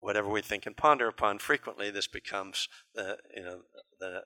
whatever 0.00 0.30
we 0.30 0.40
think 0.40 0.64
and 0.64 0.76
ponder 0.76 1.08
upon, 1.08 1.40
frequently 1.40 1.90
this 1.90 2.06
becomes 2.06 2.68
the, 2.94 3.18
you 3.36 3.42
know, 3.42 3.60
the 3.98 4.22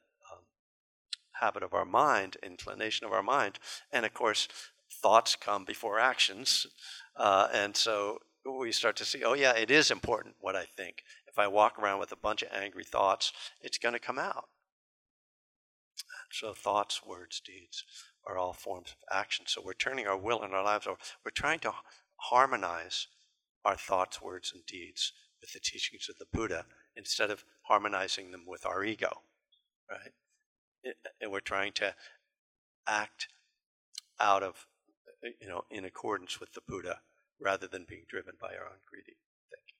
habit 1.40 1.62
of 1.62 1.75
our 1.75 1.85
mind, 1.85 2.37
inclination 2.42 3.07
of 3.07 3.12
our 3.12 3.23
mind. 3.23 3.59
And 3.92 4.05
of 4.05 4.14
course, 4.14 4.49
thoughts 4.90 5.37
come 5.37 5.64
before 5.64 5.99
actions. 5.99 6.66
Uh, 7.16 7.49
and 7.53 7.77
so 7.77 8.18
we 8.44 8.73
start 8.73 8.97
to 8.97 9.05
see, 9.05 9.23
oh, 9.25 9.35
yeah, 9.35 9.53
it 9.53 9.70
is 9.70 9.90
important 9.90 10.37
what 10.40 10.57
I 10.57 10.64
think. 10.77 11.03
If 11.27 11.38
I 11.38 11.49
walk 11.49 11.79
around 11.79 11.99
with 11.99 12.12
a 12.12 12.16
bunch 12.16 12.42
of 12.42 12.49
angry 12.53 12.85
thoughts, 12.85 13.33
it's 13.61 13.79
going 13.79 13.94
to 13.94 13.99
come 13.99 14.18
out. 14.18 14.49
So, 16.31 16.53
thoughts, 16.53 17.01
words, 17.07 17.40
deeds 17.44 17.85
are 18.27 18.37
all 18.37 18.53
forms 18.53 18.90
of 18.90 19.16
action. 19.16 19.47
So, 19.49 19.62
we're 19.64 19.75
turning 19.75 20.07
our 20.07 20.16
will 20.16 20.42
and 20.42 20.53
our 20.53 20.64
lives 20.64 20.87
over. 20.87 20.99
We're 21.25 21.31
trying 21.31 21.61
to 21.61 21.73
harmonize 22.16 23.09
our 23.64 23.77
thoughts, 23.77 24.20
words, 24.20 24.53
and 24.55 24.64
deeds 24.66 25.12
with 25.40 25.53
the 25.53 25.61
teachings 25.61 26.09
of 26.09 26.18
the 26.18 26.27
Buddha 26.33 26.66
instead 26.97 27.31
of 27.31 27.44
harmonizing 27.62 28.31
them 28.31 28.44
with 28.47 28.66
our 28.66 28.85
ego, 28.85 29.23
right? 29.90 30.12
And 31.20 31.33
we're 31.33 31.40
trying 31.40 31.73
to 31.75 31.94
act 32.87 33.29
out 34.20 34.42
of, 34.42 34.66
you 35.40 35.49
know, 35.49 35.64
in 35.70 35.85
accordance 35.85 36.40
with 36.40 36.53
the 36.53 36.61
Buddha 36.66 37.01
rather 37.40 37.66
than 37.66 37.87
being 37.88 38.05
driven 38.09 38.35
by 38.40 38.49
our 38.49 38.66
own 38.66 38.81
greedy 38.88 39.16
thinking. 39.51 39.79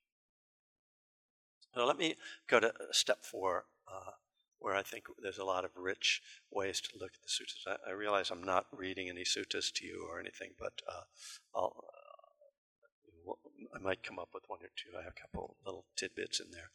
Now, 1.77 1.85
let 1.87 1.99
me 1.99 2.17
go 2.49 2.61
to 2.61 2.73
step 2.93 3.25
four, 3.25 3.65
uh, 3.87 4.13
where 4.59 4.75
I 4.75 4.83
think 4.83 5.05
there's 5.23 5.39
a 5.39 5.45
lot 5.45 5.65
of 5.65 5.71
rich 5.77 6.23
ways 6.51 6.81
to 6.81 6.99
look 6.99 7.13
at 7.15 7.23
the 7.23 7.29
suttas. 7.29 7.67
I, 7.87 7.91
I 7.91 7.93
realize 7.93 8.31
I'm 8.31 8.43
not 8.43 8.67
reading 8.73 9.09
any 9.09 9.25
suttas 9.25 9.73
to 9.75 9.87
you 9.87 10.07
or 10.11 10.19
anything, 10.19 10.53
but 10.59 10.81
uh, 10.89 11.03
I'll, 11.55 11.85
I 13.75 13.79
might 13.79 14.03
come 14.03 14.19
up 14.19 14.29
with 14.33 14.45
one 14.49 14.61
or 14.63 14.71
two. 14.77 14.97
I 14.99 15.03
have 15.03 15.15
a 15.17 15.21
couple 15.21 15.57
little 15.65 15.85
tidbits 15.97 16.41
in 16.41 16.51
there. 16.53 16.71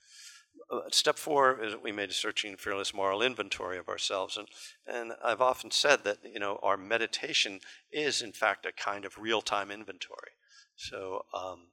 Uh, 0.72 0.82
step 0.92 1.18
four 1.18 1.64
is 1.64 1.76
we 1.76 1.92
made 1.92 2.10
a 2.10 2.14
searching 2.14 2.56
fearless 2.56 2.94
moral 2.94 3.22
inventory 3.22 3.78
of 3.78 3.88
ourselves 3.88 4.38
and 4.38 4.48
and 4.86 5.14
I've 5.24 5.42
often 5.42 5.72
said 5.72 6.04
that 6.04 6.18
you 6.24 6.40
know 6.40 6.60
our 6.62 6.76
meditation 6.78 7.60
is 7.92 8.22
in 8.22 8.34
fact 8.34 8.66
a 8.66 8.72
kind 8.72 9.06
of 9.06 9.18
real-time 9.18 9.72
inventory 9.72 10.34
so 10.76 11.26
um, 11.34 11.68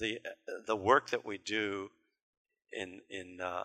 the 0.00 0.20
the 0.66 0.76
work 0.76 1.10
that 1.10 1.24
we 1.24 1.38
do 1.38 1.90
in 2.72 3.02
in 3.10 3.40
uh, 3.40 3.64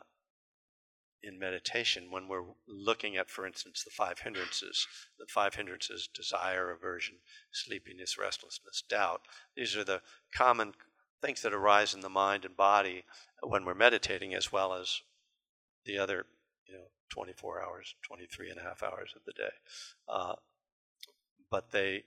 in 1.24 1.40
meditation 1.40 2.12
when 2.12 2.28
we're 2.28 2.44
looking 2.68 3.18
at, 3.18 3.30
for 3.30 3.46
instance, 3.46 3.84
the 3.84 3.92
five 3.92 4.20
hindrances, 4.20 4.88
the 5.20 5.26
five 5.28 5.56
hindrances 5.56 6.08
desire, 6.14 6.72
aversion, 6.72 7.16
sleepiness, 7.52 8.18
restlessness, 8.18 8.84
doubt. 8.88 9.22
These 9.56 9.76
are 9.76 9.84
the 9.84 10.02
common 10.34 10.74
things 11.22 11.42
that 11.42 11.54
arise 11.54 11.94
in 11.94 12.02
the 12.02 12.10
mind 12.10 12.46
and 12.46 12.56
body 12.56 13.04
when 13.42 13.66
we're 13.66 13.74
meditating, 13.74 14.34
as 14.34 14.52
well 14.52 14.74
as 14.74 15.02
the 15.86 15.98
other, 15.98 16.26
you 16.68 16.76
know, 16.76 16.86
24 17.10 17.64
hours, 17.64 17.96
23 18.04 18.50
and 18.52 18.60
a 18.60 18.64
half 18.64 18.84
hours 18.84 19.14
of 19.16 19.24
the 19.26 19.34
day. 19.34 19.54
Uh, 20.08 20.36
but 21.50 21.72
they 21.72 22.04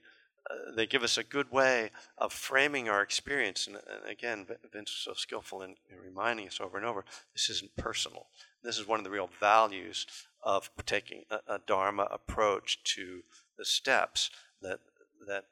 uh, 0.49 0.71
they 0.75 0.87
give 0.87 1.03
us 1.03 1.17
a 1.17 1.23
good 1.23 1.51
way 1.51 1.91
of 2.17 2.33
framing 2.33 2.89
our 2.89 3.01
experience. 3.01 3.67
And, 3.67 3.75
and 3.75 4.09
again, 4.09 4.47
Vince 4.73 4.89
is 4.89 4.95
so 4.95 5.13
skillful 5.13 5.61
in, 5.61 5.75
in, 5.91 5.99
reminding 6.03 6.47
us 6.47 6.59
over 6.59 6.77
and 6.77 6.85
over 6.85 7.05
this 7.33 7.49
isn't 7.49 7.75
personal. 7.75 8.27
This 8.63 8.77
is 8.77 8.87
one 8.87 8.99
of 8.99 9.03
the 9.03 9.11
real 9.11 9.29
values 9.39 10.05
of 10.43 10.69
taking 10.85 11.23
a, 11.29 11.39
a 11.47 11.59
Dharma 11.65 12.07
approach 12.11 12.83
to 12.95 13.21
the 13.57 13.65
steps. 13.65 14.29
That 14.61 14.79
that 15.27 15.45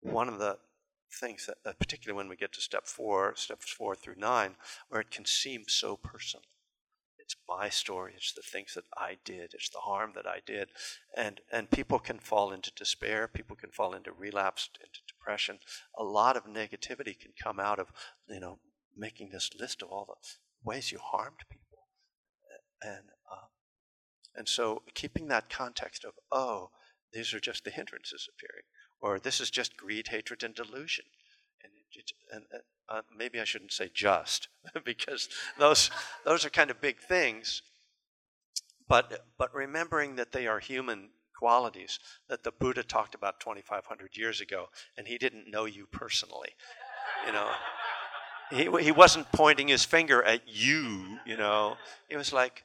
one 0.00 0.28
of 0.28 0.38
the 0.38 0.58
things 1.20 1.46
that, 1.46 1.56
uh, 1.64 1.72
particularly 1.78 2.16
when 2.16 2.28
we 2.28 2.36
get 2.36 2.52
to 2.52 2.60
step 2.60 2.86
four, 2.86 3.34
steps 3.36 3.70
four 3.70 3.94
through 3.94 4.16
nine, 4.16 4.56
where 4.88 5.00
it 5.00 5.10
can 5.10 5.24
seem 5.24 5.64
so 5.68 5.96
personal. 5.96 6.44
It's 7.18 7.36
my 7.48 7.70
story. 7.70 8.12
It's 8.14 8.34
the 8.34 8.42
things 8.42 8.74
that 8.74 8.84
I 8.96 9.16
did. 9.24 9.52
It's 9.54 9.70
the 9.70 9.78
harm 9.78 10.12
that 10.14 10.26
I 10.26 10.40
did, 10.44 10.68
and 11.16 11.40
and 11.50 11.70
people 11.70 11.98
can 11.98 12.18
fall 12.18 12.52
into 12.52 12.70
despair. 12.74 13.28
People 13.28 13.56
can 13.56 13.70
fall 13.70 13.94
into 13.94 14.12
relapse, 14.12 14.68
into 14.78 15.00
depression. 15.08 15.58
A 15.98 16.04
lot 16.04 16.36
of 16.36 16.44
negativity 16.44 17.18
can 17.18 17.32
come 17.42 17.58
out 17.58 17.78
of 17.78 17.92
you 18.28 18.40
know 18.40 18.58
making 18.94 19.30
this 19.30 19.50
list 19.58 19.82
of 19.82 19.88
all 19.88 20.04
the 20.04 20.28
ways 20.62 20.92
you 20.92 20.98
harmed 20.98 21.38
people, 21.48 21.63
and 22.84 23.08
uh, 23.30 23.46
and 24.34 24.48
so 24.48 24.82
keeping 24.94 25.28
that 25.28 25.48
context 25.48 26.04
of 26.04 26.12
oh 26.30 26.70
these 27.12 27.32
are 27.32 27.40
just 27.40 27.64
the 27.64 27.70
hindrances 27.70 28.28
appearing, 28.28 28.64
or 29.00 29.20
this 29.20 29.40
is 29.40 29.50
just 29.50 29.76
greed, 29.76 30.08
hatred, 30.08 30.42
and 30.42 30.54
delusion 30.54 31.04
and 32.32 32.44
uh, 32.88 33.02
maybe 33.16 33.40
I 33.40 33.44
shouldn't 33.44 33.72
say 33.72 33.90
just, 33.92 34.48
because 34.84 35.28
those 35.58 35.90
those 36.24 36.44
are 36.44 36.50
kind 36.50 36.70
of 36.70 36.80
big 36.80 36.98
things. 36.98 37.62
But 38.88 39.24
but 39.38 39.54
remembering 39.54 40.16
that 40.16 40.32
they 40.32 40.46
are 40.46 40.58
human 40.58 41.10
qualities 41.38 41.98
that 42.28 42.44
the 42.44 42.52
Buddha 42.52 42.82
talked 42.82 43.14
about 43.14 43.40
2,500 43.40 44.16
years 44.16 44.40
ago, 44.40 44.66
and 44.96 45.06
he 45.06 45.18
didn't 45.18 45.50
know 45.50 45.64
you 45.64 45.86
personally, 45.86 46.50
you 47.26 47.32
know. 47.32 47.50
He, 48.50 48.84
he 48.84 48.92
wasn't 48.92 49.32
pointing 49.32 49.68
his 49.68 49.84
finger 49.84 50.22
at 50.22 50.42
you, 50.46 51.18
you 51.26 51.36
know. 51.36 51.76
It 52.08 52.18
was 52.18 52.32
like, 52.32 52.62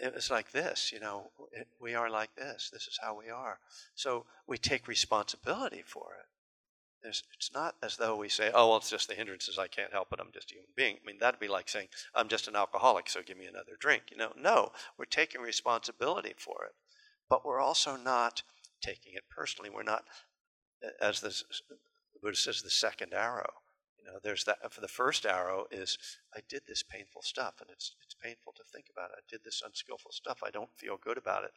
it 0.00 0.14
was 0.14 0.30
like 0.30 0.52
this, 0.52 0.92
you 0.92 1.00
know, 1.00 1.30
we 1.80 1.94
are 1.94 2.10
like 2.10 2.34
this. 2.36 2.70
This 2.72 2.86
is 2.86 2.98
how 3.02 3.16
we 3.16 3.30
are. 3.30 3.58
So 3.94 4.26
we 4.46 4.58
take 4.58 4.88
responsibility 4.88 5.82
for 5.84 6.14
it. 6.18 6.26
There's, 7.02 7.22
it's 7.34 7.50
not 7.54 7.76
as 7.82 7.96
though 7.96 8.16
we 8.16 8.28
say, 8.28 8.50
oh, 8.52 8.68
well, 8.68 8.76
it's 8.76 8.90
just 8.90 9.08
the 9.08 9.14
hindrances. 9.14 9.58
I 9.58 9.68
can't 9.68 9.92
help 9.92 10.12
it. 10.12 10.18
I'm 10.20 10.32
just 10.34 10.50
a 10.50 10.54
human 10.54 10.68
being. 10.76 10.96
I 10.96 11.06
mean, 11.06 11.16
that'd 11.18 11.40
be 11.40 11.48
like 11.48 11.68
saying, 11.68 11.88
I'm 12.14 12.28
just 12.28 12.46
an 12.46 12.56
alcoholic, 12.56 13.08
so 13.08 13.22
give 13.22 13.38
me 13.38 13.46
another 13.46 13.72
drink. 13.78 14.04
You 14.10 14.18
know, 14.18 14.32
no, 14.36 14.72
we're 14.98 15.06
taking 15.06 15.40
responsibility 15.40 16.34
for 16.36 16.64
it. 16.66 16.72
But 17.28 17.46
we're 17.46 17.60
also 17.60 17.96
not 17.96 18.42
taking 18.82 19.14
it 19.14 19.24
personally. 19.34 19.70
We're 19.70 19.82
not, 19.82 20.04
as 21.00 21.20
the 21.20 21.34
Buddha 22.22 22.36
says, 22.36 22.60
the 22.60 22.70
second 22.70 23.14
arrow. 23.14 23.52
You 24.00 24.12
know, 24.12 24.18
there's 24.22 24.44
that. 24.44 24.72
For 24.72 24.80
the 24.80 24.88
first 24.88 25.26
arrow 25.26 25.66
is, 25.70 25.98
I 26.34 26.40
did 26.48 26.62
this 26.66 26.82
painful 26.82 27.22
stuff, 27.22 27.54
and 27.60 27.70
it's 27.70 27.94
it's 28.04 28.14
painful 28.14 28.52
to 28.56 28.62
think 28.72 28.86
about 28.90 29.10
it. 29.10 29.16
I 29.18 29.24
did 29.28 29.40
this 29.44 29.62
unskillful 29.64 30.12
stuff. 30.12 30.40
I 30.44 30.50
don't 30.50 30.70
feel 30.76 30.96
good 30.96 31.18
about 31.18 31.44
it. 31.44 31.52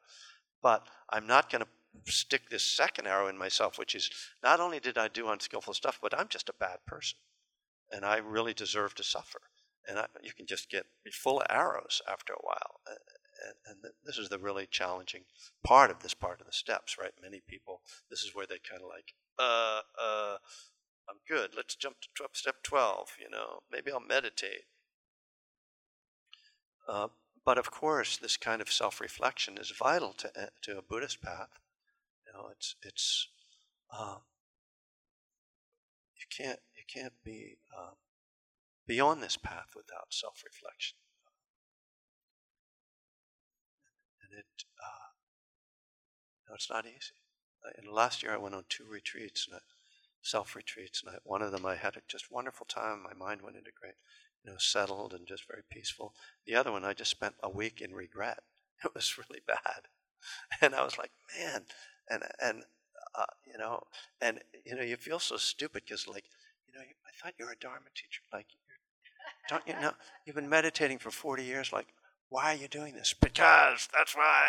But 0.62 0.88
I'm 1.10 1.28
not 1.28 1.52
going 1.52 1.64
to 1.64 2.12
stick 2.12 2.50
this 2.50 2.64
second 2.64 3.08
arrow 3.08 3.28
in 3.28 3.38
myself, 3.38 3.78
which 3.78 3.96
is 3.96 4.10
not 4.42 4.60
only 4.60 4.80
did 4.80 4.98
I 4.98 5.10
do 5.10 5.30
unskillful 5.30 5.74
stuff, 5.74 6.00
but 6.02 6.18
I'm 6.18 6.30
just 6.30 6.50
a 6.50 6.54
bad 6.54 6.78
person. 6.88 7.20
And 7.92 8.06
I 8.06 8.18
really 8.18 8.54
deserve 8.54 8.96
to 8.96 9.04
suffer. 9.04 9.42
And 9.88 10.00
I, 10.00 10.06
you 10.22 10.32
can 10.34 10.46
just 10.48 10.70
get 10.70 10.86
full 11.12 11.42
of 11.42 11.48
arrows 11.50 12.02
after 12.10 12.34
a 12.34 12.42
while. 12.42 12.80
And, 12.88 12.98
and 13.66 13.94
this 14.06 14.18
is 14.18 14.30
the 14.30 14.40
really 14.40 14.68
challenging 14.70 15.24
part 15.64 15.92
of 15.92 16.00
this 16.00 16.14
part 16.14 16.40
of 16.40 16.48
the 16.48 16.54
steps, 16.54 16.98
right? 16.98 17.12
Many 17.22 17.42
people, 17.48 17.82
this 18.10 18.24
is 18.24 18.34
where 18.34 18.46
they 18.46 18.60
kind 18.68 18.82
of 18.82 18.88
like, 18.88 19.14
uh, 19.38 19.82
uh, 20.02 20.38
I'm 21.10 21.20
good. 21.28 21.52
Let's 21.56 21.76
jump 21.76 21.98
to 22.02 22.10
step 22.34 22.58
12, 22.64 23.18
you 23.20 23.30
know, 23.30 23.62
maybe 23.72 23.92
I'll 23.92 24.00
meditate. 24.00 24.66
Uh, 26.88 27.08
but 27.46 27.58
of 27.58 27.72
course, 27.72 28.18
this 28.18 28.38
kind 28.38 28.62
of 28.62 28.72
self 28.72 29.02
reflection 29.02 29.58
is 29.58 29.72
vital 29.78 30.14
to, 30.14 30.32
eh, 30.36 30.48
to 30.64 30.78
a 30.78 30.82
Buddhist 30.82 31.22
path 31.22 31.60
You 32.28 32.34
know, 32.34 32.50
it's 32.52 32.76
it's 32.84 33.30
um, 33.98 34.22
you 36.18 36.26
can't 36.36 36.60
you 36.76 36.84
can't 36.88 37.14
be 37.24 37.58
um, 37.78 37.96
beyond 38.88 39.24
this 39.24 39.38
path 39.38 39.70
without 39.76 40.08
self-reflection, 40.14 40.98
and 44.24 44.40
it 44.40 44.46
uh, 44.84 45.10
no, 46.50 46.56
it's 46.56 46.70
not 46.70 46.86
easy. 46.86 47.16
In 47.78 47.86
the 47.86 47.94
last 47.94 48.24
year, 48.24 48.34
I 48.34 48.38
went 48.38 48.56
on 48.56 48.66
two 48.70 48.86
retreats, 48.86 49.48
and 49.50 49.60
self 50.24 50.56
retreats, 50.56 51.04
and 51.06 51.16
I, 51.16 51.20
one 51.24 51.42
of 51.42 51.52
them 51.52 51.66
I 51.66 51.76
had 51.76 51.96
a 51.96 52.02
just 52.08 52.32
wonderful 52.32 52.66
time. 52.66 53.04
My 53.04 53.14
mind 53.14 53.42
went 53.42 53.58
into 53.58 53.72
great, 53.80 53.96
you 54.44 54.52
know, 54.52 54.58
settled 54.58 55.14
and 55.14 55.28
just 55.28 55.48
very 55.48 55.64
peaceful. 55.70 56.14
The 56.48 56.56
other 56.56 56.72
one, 56.72 56.84
I 56.86 56.94
just 56.94 57.12
spent 57.12 57.36
a 57.44 57.50
week 57.50 57.82
in 57.82 57.94
regret. 57.94 58.40
It 58.84 58.94
was 58.94 59.18
really 59.18 59.40
bad, 59.48 59.84
and 60.62 60.76
I 60.76 60.84
was 60.84 60.98
like, 60.98 61.12
man, 61.38 61.62
and 62.10 62.24
and 62.42 62.64
uh, 63.16 63.26
you 63.46 63.58
know, 63.58 63.84
and 64.20 64.40
you 64.66 64.76
know, 64.76 64.82
you 64.82 64.98
feel 64.98 65.20
so 65.20 65.38
stupid 65.38 65.84
because 65.86 66.08
like, 66.08 66.26
you 66.68 66.74
know, 66.74 66.82
I 66.82 67.12
thought 67.22 67.36
you 67.40 67.46
were 67.46 67.54
a 67.54 67.58
Dharma 67.58 67.88
teacher. 67.96 68.24
Like, 68.34 68.48
don't 69.48 69.66
you 69.68 69.74
know? 69.80 69.94
You've 70.26 70.36
been 70.36 70.50
meditating 70.50 70.98
for 70.98 71.12
forty 71.12 71.44
years. 71.44 71.72
Like, 71.72 71.88
why 72.30 72.54
are 72.54 72.58
you 72.58 72.68
doing 72.68 72.96
this? 72.96 73.14
Because 73.14 73.88
that's 73.94 74.16
why 74.16 74.48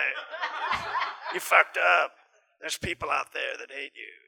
you 1.33 1.41
fucked 1.41 1.79
up. 1.79 2.13
There's 2.61 2.79
people 2.79 3.11
out 3.11 3.33
there 3.35 3.57
that 3.59 3.71
hate 3.71 3.93
you. 3.95 4.24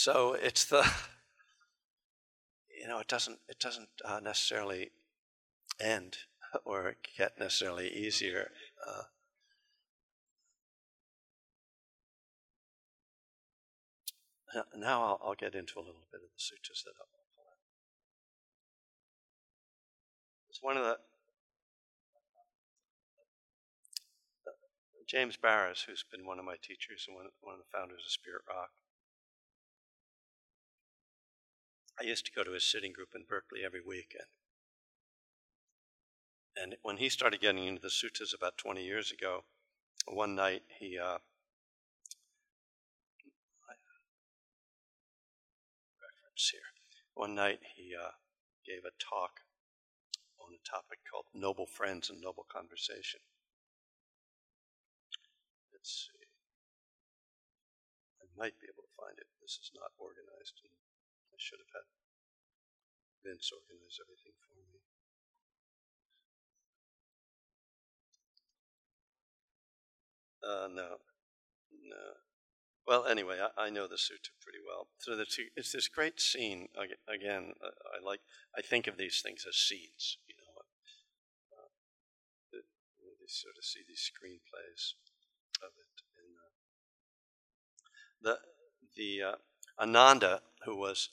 So 0.00 0.34
it's 0.40 0.64
the, 0.64 0.88
you 2.80 2.86
know, 2.86 3.00
it 3.00 3.08
doesn't 3.08 3.40
it 3.48 3.58
doesn't 3.58 3.88
uh, 4.04 4.20
necessarily 4.22 4.92
end 5.80 6.18
or 6.64 6.94
get 7.16 7.32
necessarily 7.36 7.88
easier. 7.88 8.52
Uh, 8.86 9.02
now 14.76 15.02
I'll, 15.02 15.20
I'll, 15.24 15.34
get 15.34 15.56
into 15.56 15.80
a 15.80 15.82
little 15.82 16.06
bit 16.12 16.20
of 16.22 16.30
the 16.30 16.38
sutras 16.38 16.84
that 16.84 16.92
I'll 17.00 17.10
pull 17.10 17.42
out. 17.50 17.58
It's 20.48 20.62
one 20.62 20.76
of 20.76 20.84
the 20.84 20.98
James 25.08 25.36
Baraz, 25.36 25.86
who's 25.86 26.04
been 26.08 26.24
one 26.24 26.38
of 26.38 26.44
my 26.44 26.54
teachers 26.62 27.06
and 27.08 27.16
one, 27.16 27.26
one 27.40 27.54
of 27.54 27.60
the 27.60 27.76
founders 27.76 28.04
of 28.06 28.12
Spirit 28.12 28.42
Rock. 28.48 28.70
I 32.00 32.04
used 32.04 32.24
to 32.26 32.32
go 32.32 32.44
to 32.44 32.52
his 32.52 32.64
sitting 32.64 32.92
group 32.92 33.08
in 33.14 33.24
Berkeley 33.28 33.64
every 33.64 33.80
weekend. 33.80 34.30
And 36.56 36.76
when 36.82 36.98
he 36.98 37.08
started 37.08 37.40
getting 37.40 37.66
into 37.66 37.82
the 37.82 37.88
suttas 37.88 38.34
about 38.34 38.58
20 38.58 38.84
years 38.84 39.10
ago, 39.10 39.44
one 40.06 40.34
night 40.34 40.62
he 40.78 40.98
uh, 40.98 41.18
reference 46.38 46.50
here. 46.50 46.70
One 47.14 47.34
night 47.34 47.60
he 47.76 47.94
uh, 47.94 48.14
gave 48.64 48.84
a 48.86 48.94
talk 49.02 49.42
on 50.38 50.54
a 50.54 50.68
topic 50.68 50.98
called 51.10 51.26
Noble 51.34 51.66
Friends 51.66 52.10
and 52.10 52.20
Noble 52.20 52.46
Conversation. 52.50 53.20
Let's 55.72 56.10
see. 56.10 56.26
I 58.22 58.26
might 58.38 58.58
be 58.60 58.66
able 58.70 58.86
to 58.86 58.94
find 58.98 59.18
it. 59.18 59.26
This 59.42 59.58
is 59.62 59.70
not 59.74 59.90
organized, 59.98 60.62
I 61.38 61.40
should 61.40 61.62
have 61.62 61.70
had 61.70 61.86
Vince 63.22 63.54
organize 63.54 64.02
everything 64.02 64.34
for 64.42 64.58
me. 64.58 64.82
Uh, 70.42 70.66
no, 70.74 70.98
no. 71.86 72.04
Well, 72.88 73.06
anyway, 73.06 73.38
I, 73.38 73.66
I 73.66 73.70
know 73.70 73.86
the 73.86 73.94
sutta 73.94 74.34
pretty 74.42 74.58
well. 74.66 74.88
So 74.98 75.12
it's, 75.12 75.38
it's 75.54 75.70
this 75.70 75.86
great 75.86 76.20
scene. 76.20 76.68
Again, 77.06 77.54
uh, 77.62 77.70
I 77.94 78.04
like. 78.04 78.20
I 78.56 78.62
think 78.62 78.88
of 78.88 78.96
these 78.96 79.20
things 79.22 79.44
as 79.46 79.54
scenes. 79.54 80.18
You 80.26 80.34
know, 80.42 80.62
uh, 81.54 81.70
you 82.98 83.28
sort 83.28 83.54
of 83.58 83.64
see 83.64 83.84
these 83.86 84.10
screenplays 84.10 84.98
of 85.62 85.70
it. 85.78 86.02
Uh, 86.18 86.50
the 88.22 88.38
the 88.96 89.22
uh, 89.22 89.36
Ananda, 89.80 90.40
who 90.64 90.76
was 90.76 91.10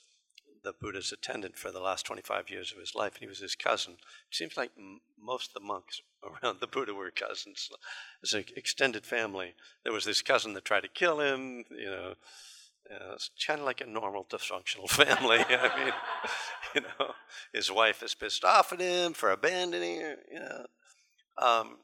the 0.65 0.73
Buddha's 0.73 1.13
attendant 1.13 1.58
for 1.58 1.71
the 1.71 1.80
last 1.80 2.06
25 2.06 2.49
years 2.49 2.71
of 2.73 2.80
his 2.80 2.95
life, 2.95 3.13
and 3.13 3.21
he 3.21 3.28
was 3.28 3.39
his 3.39 3.56
cousin. 3.56 3.93
It 3.93 4.36
seems 4.36 4.58
like 4.58 4.71
m- 4.78 5.01
most 5.21 5.49
of 5.49 5.54
the 5.56 5.67
monks 5.67 6.01
around 6.43 6.60
the 6.60 6.67
Buddha 6.67 6.93
were 6.93 7.12
cousins. 7.12 7.69
As 8.23 8.34
an 8.34 8.45
extended 8.58 9.06
family, 9.06 9.56
there 9.84 9.93
was 9.93 10.06
this 10.06 10.21
cousin 10.21 10.54
that 10.54 10.65
tried 10.65 10.82
to 10.84 10.89
kill 10.89 11.21
him, 11.21 11.65
you 11.71 11.86
know. 11.86 12.15
Uh, 12.91 13.13
it's 13.13 13.32
kind 13.47 13.60
of 13.60 13.65
like 13.65 13.82
a 13.82 13.86
normal 13.86 14.25
dysfunctional 14.25 14.89
family. 14.89 15.39
I 15.49 15.86
mean, 15.86 15.93
you 16.75 16.82
know, 16.82 17.13
his 17.54 17.71
wife 17.71 18.04
is 18.04 18.13
pissed 18.15 18.45
off 18.45 18.73
at 18.73 18.82
him 18.82 19.13
for 19.13 19.32
abandoning 19.32 20.01
her. 20.01 20.17
You 20.32 20.39
know, 20.39 20.65
um, 21.38 21.78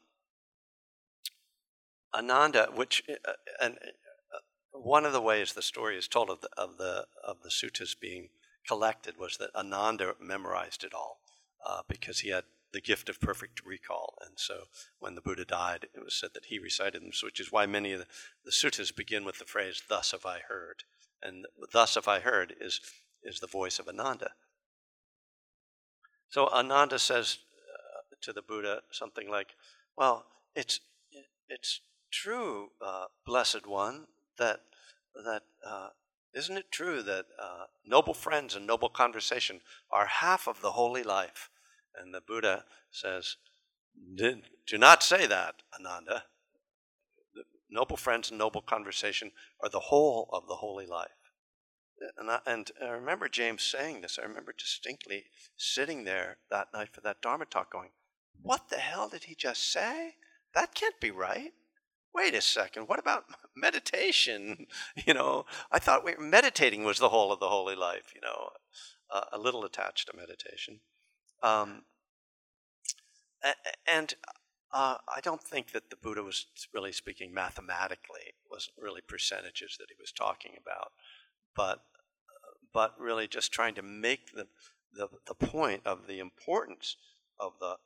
Ananda, 2.14 2.68
which 2.74 3.02
uh, 3.08 3.32
and 3.60 3.78
uh, 3.82 4.38
one 4.72 5.04
of 5.04 5.12
the 5.12 5.20
ways 5.20 5.52
the 5.52 5.62
story 5.62 5.96
is 5.96 6.08
told 6.08 6.30
of 6.30 6.40
the 6.40 6.48
of 6.56 6.76
the 6.78 7.06
of 7.24 7.42
the 7.42 7.48
suttas 7.50 7.98
being 7.98 8.28
collected 8.66 9.16
was 9.18 9.36
that 9.38 9.54
Ananda 9.54 10.14
memorized 10.20 10.84
it 10.84 10.94
all 10.94 11.20
uh, 11.66 11.82
because 11.88 12.20
he 12.20 12.30
had 12.30 12.44
the 12.72 12.80
gift 12.80 13.08
of 13.08 13.20
perfect 13.20 13.64
recall. 13.64 14.14
And 14.24 14.32
so 14.36 14.64
when 14.98 15.14
the 15.14 15.20
Buddha 15.20 15.44
died, 15.44 15.88
it 15.94 16.04
was 16.04 16.14
said 16.14 16.30
that 16.34 16.46
he 16.46 16.58
recited 16.58 17.02
them, 17.02 17.10
which 17.22 17.40
is 17.40 17.52
why 17.52 17.66
many 17.66 17.92
of 17.92 18.00
the, 18.00 18.06
the 18.44 18.50
suttas 18.50 18.94
begin 18.94 19.24
with 19.24 19.38
the 19.38 19.44
phrase, 19.44 19.82
Thus 19.88 20.12
have 20.12 20.24
I 20.24 20.40
heard. 20.48 20.84
And 21.22 21.46
thus 21.72 21.94
have 21.94 22.08
I 22.08 22.20
heard 22.20 22.54
is, 22.60 22.80
is 23.22 23.40
the 23.40 23.46
voice 23.46 23.78
of 23.78 23.88
Ananda. 23.88 24.30
So 26.28 26.48
Ananda 26.48 26.98
says 26.98 27.38
uh, 27.72 28.16
to 28.22 28.32
the 28.32 28.42
Buddha 28.42 28.80
something 28.90 29.30
like, 29.30 29.48
Well, 29.96 30.24
it's, 30.56 30.80
it's 31.48 31.80
true, 32.10 32.70
uh, 32.80 33.06
Blessed 33.26 33.66
One, 33.66 34.06
that, 34.38 34.60
that 35.14 35.42
uh, 35.64 35.88
isn't 36.34 36.56
it 36.56 36.72
true 36.72 37.02
that 37.02 37.26
uh, 37.38 37.64
noble 37.84 38.14
friends 38.14 38.54
and 38.54 38.66
noble 38.66 38.88
conversation 38.88 39.60
are 39.90 40.06
half 40.06 40.48
of 40.48 40.62
the 40.62 40.72
holy 40.72 41.02
life? 41.02 41.50
And 41.96 42.14
the 42.14 42.22
Buddha 42.26 42.64
says, 42.90 43.36
Do 44.16 44.40
not 44.72 45.02
say 45.02 45.26
that, 45.26 45.56
Ananda. 45.78 46.24
Noble 47.70 47.96
friends 47.96 48.30
and 48.30 48.38
noble 48.38 48.62
conversation 48.62 49.32
are 49.62 49.68
the 49.68 49.80
whole 49.80 50.28
of 50.32 50.46
the 50.46 50.56
holy 50.56 50.86
life. 50.86 51.10
And 52.18 52.30
I, 52.30 52.40
and 52.46 52.70
I 52.82 52.88
remember 52.88 53.28
James 53.28 53.62
saying 53.62 54.00
this. 54.00 54.18
I 54.18 54.26
remember 54.26 54.54
distinctly 54.56 55.24
sitting 55.56 56.04
there 56.04 56.38
that 56.50 56.68
night 56.74 56.88
for 56.92 57.00
that 57.02 57.22
Dharma 57.22 57.46
talk 57.46 57.72
going, 57.72 57.90
What 58.40 58.68
the 58.68 58.76
hell 58.76 59.08
did 59.08 59.24
he 59.24 59.34
just 59.34 59.70
say? 59.70 60.16
That 60.54 60.74
can't 60.74 61.00
be 61.00 61.10
right 61.10 61.52
wait 62.14 62.34
a 62.34 62.40
second, 62.40 62.88
what 62.88 62.98
about 62.98 63.24
meditation? 63.56 64.66
You 65.06 65.14
know, 65.14 65.46
I 65.70 65.78
thought 65.78 66.04
we, 66.04 66.14
meditating 66.18 66.84
was 66.84 66.98
the 66.98 67.08
whole 67.08 67.32
of 67.32 67.40
the 67.40 67.48
holy 67.48 67.74
life, 67.74 68.12
you 68.14 68.20
know, 68.20 68.50
uh, 69.10 69.24
a 69.32 69.38
little 69.38 69.64
attached 69.64 70.08
to 70.08 70.16
meditation. 70.16 70.80
Um, 71.42 71.82
and 73.86 74.14
uh, 74.72 74.96
I 75.14 75.20
don't 75.20 75.42
think 75.42 75.72
that 75.72 75.90
the 75.90 75.96
Buddha 75.96 76.22
was 76.22 76.46
really 76.72 76.92
speaking 76.92 77.34
mathematically. 77.34 78.20
It 78.26 78.34
wasn't 78.50 78.76
really 78.80 79.00
percentages 79.06 79.76
that 79.78 79.88
he 79.88 79.96
was 80.00 80.12
talking 80.12 80.52
about, 80.60 80.92
but 81.54 81.82
but 82.72 82.98
really 82.98 83.28
just 83.28 83.52
trying 83.52 83.74
to 83.74 83.82
make 83.82 84.32
the, 84.32 84.46
the 84.94 85.08
the 85.26 85.34
point 85.34 85.82
of 85.84 86.06
the 86.06 86.20
importance 86.20 86.96
of 87.38 87.52
the 87.60 87.76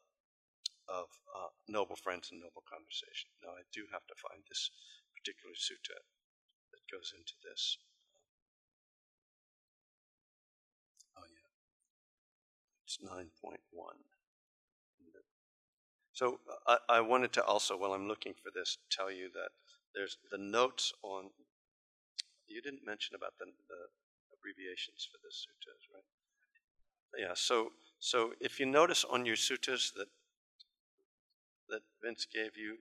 of 0.89 1.09
uh, 1.35 1.51
noble 1.69 1.97
friends 1.97 2.31
and 2.31 2.41
noble 2.41 2.63
conversation. 2.67 3.31
Now, 3.43 3.55
I 3.59 3.65
do 3.73 3.87
have 3.93 4.07
to 4.07 4.17
find 4.19 4.43
this 4.47 4.71
particular 5.15 5.55
sutta 5.55 5.99
that 6.73 6.83
goes 6.91 7.13
into 7.17 7.35
this. 7.43 7.79
Oh, 11.19 11.27
yeah. 11.27 11.51
It's 12.87 12.99
9.1. 13.03 13.59
So 16.17 16.41
uh, 16.49 16.79
I, 16.89 16.97
I 16.97 17.01
wanted 17.03 17.35
to 17.35 17.45
also, 17.45 17.77
while 17.77 17.93
I'm 17.93 18.09
looking 18.09 18.33
for 18.33 18.51
this, 18.55 18.79
tell 18.91 19.13
you 19.13 19.29
that 19.35 19.51
there's 19.95 20.17
the 20.33 20.39
notes 20.39 20.93
on. 21.03 21.29
You 22.49 22.63
didn't 22.63 22.87
mention 22.87 23.15
about 23.15 23.35
the, 23.39 23.45
the 23.69 23.83
abbreviations 24.33 25.07
for 25.13 25.19
the 25.21 25.29
suttas, 25.29 25.85
right? 25.93 26.09
Yeah. 27.21 27.35
So 27.35 27.73
so 27.99 28.33
if 28.41 28.59
you 28.59 28.65
notice 28.65 29.05
on 29.05 29.27
your 29.27 29.37
suttas 29.37 29.93
that 29.95 30.09
that 31.69 31.83
Vince 32.03 32.27
gave 32.33 32.57
you. 32.57 32.79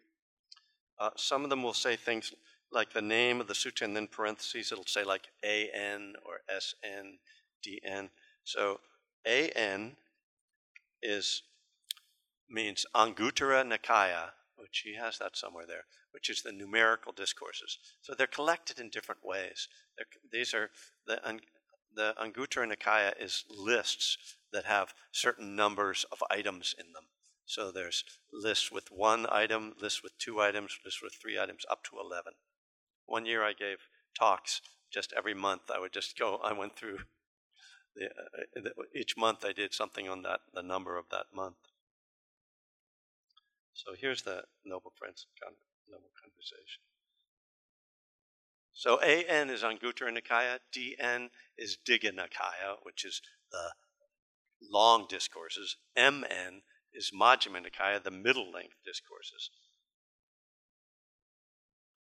Uh, 1.00 1.10
some 1.18 1.44
of 1.44 1.50
them 1.50 1.64
will 1.64 1.74
say 1.74 1.96
things 1.96 2.34
like 2.72 2.94
the 2.94 3.02
name 3.02 3.40
of 3.40 3.48
the 3.48 3.54
sutta 3.54 3.84
and 3.84 3.96
then 3.96 4.08
parentheses, 4.08 4.72
it'll 4.72 4.86
say 4.86 5.04
like 5.04 5.28
AN 5.44 6.14
or 6.26 6.42
SN, 6.50 7.18
DN. 7.66 8.10
So 8.44 8.80
AN 9.26 9.96
is 11.02 11.44
means 12.50 12.86
Anguttara 12.96 13.64
Nikaya, 13.66 14.30
which 14.58 14.84
he 14.86 14.96
has 14.96 15.18
that 15.18 15.36
somewhere 15.36 15.66
there, 15.68 15.86
which 16.12 16.30
is 16.30 16.42
the 16.42 16.52
numerical 16.52 17.12
discourses. 17.12 17.78
So 18.02 18.14
they're 18.14 18.28
collected 18.28 18.80
in 18.80 18.90
different 18.90 19.22
ways. 19.24 19.68
They're, 19.98 20.06
these 20.32 20.54
are 20.54 20.70
the 21.08 21.20
the 21.96 22.14
Anguttara 22.22 22.72
Nikaya 22.72 23.14
is 23.20 23.46
lists 23.50 24.18
that 24.52 24.66
have 24.66 24.94
certain 25.12 25.56
numbers 25.56 26.06
of 26.12 26.22
items 26.30 26.76
in 26.78 26.92
them. 26.92 27.06
So 27.46 27.72
there's 27.72 28.04
lists 28.34 28.72
with 28.72 28.92
one 28.92 29.28
item, 29.32 29.74
lists 29.80 30.02
with 30.02 30.18
two 30.18 30.42
items, 30.42 30.78
lists 30.84 31.02
with 31.02 31.14
three 31.14 31.40
items, 31.40 31.66
up 31.70 31.84
to 31.86 31.98
11. 32.00 32.34
One 33.06 33.26
year 33.26 33.44
I 33.44 33.54
gave 33.54 33.78
talks 34.18 34.62
just 34.92 35.14
every 35.16 35.34
month. 35.34 35.70
I 35.74 35.80
would 35.80 35.94
just 35.94 36.18
go, 36.18 36.38
I 36.44 36.54
went 36.54 36.76
through 36.76 37.00
the, 37.96 38.06
uh, 38.06 38.46
the, 38.56 38.72
each 38.94 39.16
month 39.16 39.46
I 39.46 39.54
did 39.54 39.74
something 39.74 40.10
on 40.10 40.24
that, 40.24 40.42
the 40.54 40.64
number 40.64 40.98
of 40.98 41.06
that 41.12 41.28
month. 41.34 41.56
So 43.74 43.94
here's 43.98 44.24
the 44.24 44.44
Noble 44.66 44.94
Friends 44.98 45.28
Noble 45.90 46.12
Conversation. 46.22 46.82
So 48.74 49.00
AN 49.00 49.50
is 49.50 49.64
on 49.64 49.78
Anguttara 49.78 50.18
Nikaya, 50.18 50.60
DN 50.76 51.30
is 51.58 51.78
Digha 51.88 52.12
Nikaya, 52.12 52.78
which 52.84 53.06
is 53.06 53.22
the 53.52 53.72
long 54.70 55.06
discourses, 55.08 55.78
MN 55.96 56.62
is 56.96 57.12
Majjhima 57.14 57.62
Nikaya, 57.62 58.02
the 58.02 58.12
middle 58.12 58.52
length 58.52 58.78
discourses. 58.86 59.50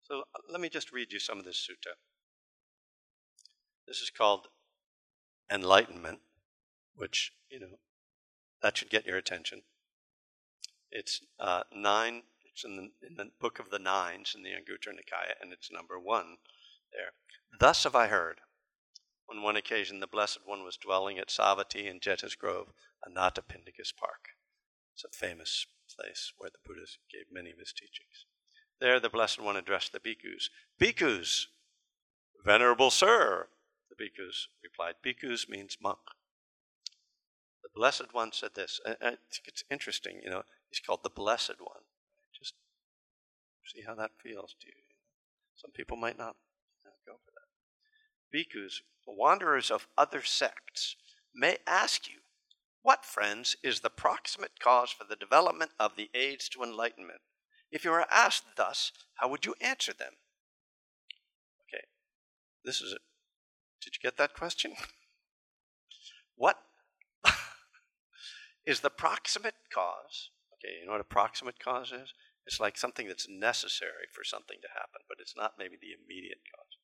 So 0.05 0.21
uh, 0.21 0.41
let 0.51 0.61
me 0.61 0.69
just 0.69 0.93
read 0.93 1.13
you 1.13 1.19
some 1.19 1.39
of 1.39 1.45
this 1.45 1.69
sutta. 1.69 1.95
This 3.89 3.99
is 3.99 4.11
called 4.11 4.47
Enlightenment, 5.51 6.21
which, 6.95 7.33
you 7.51 7.61
know, 7.61 7.79
that 8.63 8.77
should 8.77 8.91
get 8.91 9.07
your 9.07 9.17
attention. 9.17 9.63
It's 10.91 11.21
uh, 11.41 11.63
nine, 11.75 12.23
it's 12.51 12.65
in 12.65 12.77
the, 12.77 13.07
in 13.07 13.17
the 13.17 13.31
book 13.41 13.59
of 13.59 13.71
the 13.71 13.79
nines 13.79 14.35
in 14.37 14.43
the 14.43 14.51
Anguttara 14.51 14.95
Nikaya, 14.95 15.35
and 15.41 15.53
it's 15.53 15.71
number 15.73 15.99
one 15.99 16.37
there. 16.93 17.13
Thus 17.59 17.85
have 17.85 17.95
I 17.95 18.07
heard. 18.07 18.41
On 19.29 19.43
one 19.43 19.57
occasion, 19.57 19.99
the 19.99 20.07
Blessed 20.07 20.39
One 20.45 20.63
was 20.63 20.77
dwelling 20.77 21.19
at 21.19 21.29
Savatthi 21.29 21.91
in 21.91 21.99
Jeta's 21.99 22.37
Grove, 22.37 22.69
Anathapindika's 23.05 23.93
park. 23.93 24.36
It's 24.97 25.05
a 25.05 25.27
famous 25.27 25.67
place 25.95 26.33
where 26.39 26.49
the 26.49 26.57
Buddha 26.65 26.87
gave 27.13 27.27
many 27.31 27.51
of 27.51 27.59
his 27.59 27.75
teachings. 27.75 28.25
There, 28.81 28.99
the 28.99 29.11
Blessed 29.11 29.43
One 29.43 29.55
addressed 29.55 29.93
the 29.93 30.01
bhikkhus. 30.01 30.49
Bhikkhus, 30.81 31.49
Venerable 32.43 32.91
Sir, 32.91 33.49
the 33.91 33.95
bhikkhus 34.03 34.47
replied. 34.65 34.95
Bhikkhus 35.05 35.51
means 35.51 35.77
monk. 35.83 35.99
The 37.63 37.69
Blessed 37.75 38.15
One 38.15 38.33
said 38.33 38.55
this. 38.55 38.81
I 38.87 38.95
think 39.01 39.45
it's 39.45 39.65
interesting, 39.71 40.23
you 40.25 40.31
know, 40.31 40.45
he's 40.71 40.81
called 40.81 41.01
the 41.03 41.11
Blessed 41.11 41.61
One. 41.61 41.83
Just 42.39 42.55
see 43.67 43.83
how 43.87 43.97
that 43.97 44.13
feels 44.23 44.55
to 44.63 44.67
you. 44.69 44.83
Some 45.57 45.73
people 45.73 45.99
might 45.99 46.17
not 46.17 46.37
go 47.07 47.19
for 47.23 47.33
that. 47.35 48.35
Bhikkhus, 48.35 48.81
wanderers 49.07 49.71
of 49.71 49.89
other 49.99 50.23
sects, 50.23 50.97
may 51.35 51.59
ask 51.67 52.09
you 52.09 52.21
what, 52.87 53.05
friends, 53.05 53.57
is 53.65 53.81
the 53.81 53.91
proximate 53.91 54.61
cause 54.61 54.93
for 54.93 55.03
the 55.03 55.17
development 55.17 55.73
of 55.77 55.97
the 55.97 56.09
aids 56.15 56.49
to 56.51 56.63
enlightenment? 56.63 57.19
If 57.69 57.85
you 57.85 57.91
were 57.91 58.07
asked 58.13 58.45
thus, 58.57 58.93
how 59.17 59.29
would 59.29 59.45
you 59.45 59.57
answer 59.61 59.93
them? 59.93 60.13
Okay, 61.63 61.83
this 62.65 62.81
is 62.81 62.93
it. 62.93 63.01
Did 63.83 63.95
you 63.97 64.09
get 64.09 64.17
that 64.19 64.35
question? 64.35 64.75
what 66.37 66.61
is 68.65 68.79
the 68.79 68.91
proximate 68.91 69.57
cause? 69.75 70.31
Okay, 70.55 70.79
you 70.79 70.87
know 70.87 70.93
what 70.93 71.01
a 71.01 71.05
proximate 71.05 71.59
cause 71.59 71.91
is? 71.91 72.15
It's 72.47 72.61
like 72.61 72.79
something 72.79 73.09
that's 73.09 73.27
necessary 73.29 74.07
for 74.15 74.23
something 74.23 74.59
to 74.63 74.69
happen, 74.69 75.01
but 75.09 75.19
it's 75.21 75.35
not 75.37 75.55
maybe 75.59 75.75
the 75.75 75.91
immediate 75.91 76.43
cause. 76.55 76.79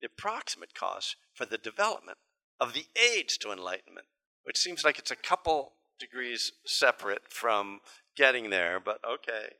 the 0.00 0.08
proximate 0.08 0.72
cause 0.72 1.16
for 1.32 1.46
the 1.46 1.58
development 1.58 2.18
of 2.60 2.74
the 2.74 2.86
aids 2.94 3.36
to 3.38 3.50
enlightenment, 3.50 4.06
which 4.44 4.58
seems 4.58 4.84
like 4.84 4.98
it's 4.98 5.10
a 5.10 5.16
couple 5.16 5.72
degrees 5.98 6.52
separate 6.64 7.22
from 7.28 7.80
getting 8.16 8.50
there, 8.50 8.80
but 8.80 9.00
okay. 9.04 9.54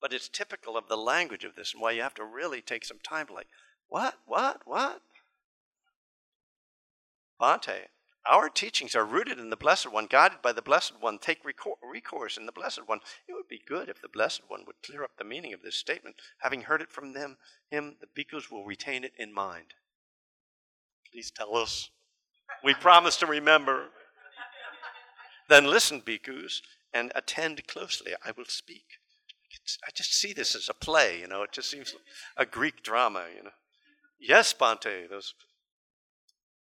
But 0.00 0.12
it's 0.12 0.28
typical 0.28 0.76
of 0.76 0.88
the 0.88 0.96
language 0.96 1.44
of 1.44 1.56
this 1.56 1.72
and 1.72 1.82
why 1.82 1.92
you 1.92 2.02
have 2.02 2.14
to 2.14 2.24
really 2.24 2.60
take 2.60 2.84
some 2.84 2.98
time 3.02 3.26
to 3.26 3.32
like, 3.32 3.48
what, 3.88 4.14
what, 4.26 4.62
what? 4.64 5.00
Bhante, 7.40 7.88
our 8.28 8.48
teachings 8.48 8.96
are 8.96 9.04
rooted 9.04 9.38
in 9.38 9.50
the 9.50 9.56
Blessed 9.56 9.92
One, 9.92 10.06
guided 10.06 10.42
by 10.42 10.52
the 10.52 10.62
Blessed 10.62 10.94
One. 11.00 11.18
Take 11.18 11.44
recourse 11.44 12.36
in 12.36 12.46
the 12.46 12.52
Blessed 12.52 12.86
One. 12.86 13.00
It 13.28 13.34
would 13.34 13.48
be 13.48 13.62
good 13.66 13.88
if 13.88 14.02
the 14.02 14.08
Blessed 14.08 14.42
One 14.48 14.64
would 14.66 14.82
clear 14.84 15.04
up 15.04 15.12
the 15.16 15.24
meaning 15.24 15.52
of 15.52 15.62
this 15.62 15.76
statement. 15.76 16.16
Having 16.38 16.62
heard 16.62 16.82
it 16.82 16.90
from 16.90 17.12
them, 17.12 17.36
him, 17.70 17.96
the 18.00 18.06
bhikkhus 18.06 18.50
will 18.50 18.64
retain 18.64 19.04
it 19.04 19.12
in 19.16 19.32
mind. 19.32 19.74
Please 21.12 21.30
tell 21.30 21.56
us. 21.56 21.90
We 22.64 22.74
promise 22.74 23.16
to 23.18 23.26
remember. 23.26 23.88
then 25.48 25.66
listen, 25.66 26.00
bhikkhus, 26.00 26.60
and 26.92 27.12
attend 27.14 27.66
closely. 27.66 28.12
I 28.24 28.32
will 28.36 28.46
speak. 28.46 28.84
I 29.86 29.90
just 29.94 30.14
see 30.14 30.32
this 30.32 30.54
as 30.54 30.68
a 30.68 30.74
play, 30.74 31.20
you 31.20 31.28
know. 31.28 31.42
It 31.42 31.52
just 31.52 31.70
seems 31.70 31.94
like 31.94 32.48
a 32.48 32.50
Greek 32.50 32.82
drama, 32.82 33.26
you 33.36 33.44
know. 33.44 33.50
Yes, 34.18 34.52
Bhante, 34.52 35.08
those 35.08 35.34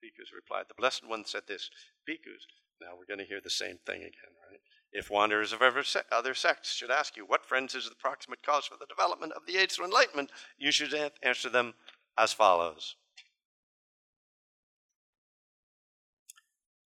bhikkhus 0.03 0.33
replied. 0.35 0.65
The 0.67 0.75
Blessed 0.75 1.07
One 1.07 1.25
said 1.25 1.43
this 1.47 1.69
Bhikkhus, 2.07 2.45
now 2.81 2.95
we're 2.97 3.05
going 3.05 3.19
to 3.19 3.29
hear 3.29 3.41
the 3.43 3.49
same 3.49 3.77
thing 3.85 4.01
again, 4.01 4.33
right? 4.49 4.59
If 4.91 5.09
wanderers 5.09 5.53
of 5.53 5.61
other 5.61 6.33
sects 6.33 6.73
should 6.73 6.89
ask 6.91 7.15
you, 7.15 7.25
what 7.25 7.45
friends 7.45 7.75
is 7.75 7.87
the 7.87 7.95
proximate 7.95 8.41
cause 8.43 8.65
for 8.65 8.77
the 8.79 8.87
development 8.87 9.33
of 9.33 9.45
the 9.45 9.57
aids 9.57 9.75
to 9.75 9.83
enlightenment, 9.83 10.31
you 10.57 10.71
should 10.71 10.93
answer 11.21 11.49
them 11.49 11.75
as 12.17 12.33
follows. 12.33 12.95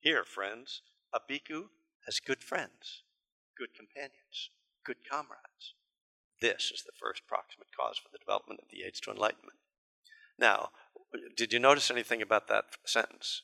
Here, 0.00 0.24
friends, 0.24 0.80
a 1.12 1.20
bhikkhu 1.20 1.64
has 2.06 2.20
good 2.20 2.42
friends, 2.42 3.02
good 3.56 3.74
companions, 3.74 4.50
good 4.84 4.96
comrades. 5.08 5.74
This 6.40 6.72
is 6.74 6.82
the 6.82 6.96
first 6.98 7.26
proximate 7.26 7.68
cause 7.78 7.98
for 7.98 8.08
the 8.10 8.18
development 8.18 8.60
of 8.62 8.70
the 8.70 8.82
aids 8.86 8.98
to 9.00 9.10
enlightenment. 9.10 9.58
Now, 10.38 10.70
did 11.36 11.52
you 11.52 11.58
notice 11.58 11.90
anything 11.90 12.22
about 12.22 12.48
that 12.48 12.64
sentence? 12.86 13.42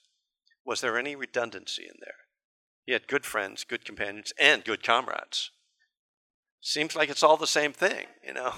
Was 0.65 0.81
there 0.81 0.99
any 0.99 1.15
redundancy 1.15 1.83
in 1.83 1.97
there? 2.01 2.25
He 2.87 2.93
had 2.93 3.07
good 3.07 3.27
friends, 3.27 3.65
good 3.65 3.85
companions, 3.85 4.33
and 4.41 4.65
good 4.65 4.83
comrades. 4.83 5.51
Seems 6.63 6.97
like 6.97 7.11
it's 7.11 7.23
all 7.23 7.37
the 7.37 7.47
same 7.47 7.75
thing, 7.75 8.07
you 8.27 8.33
know. 8.33 8.53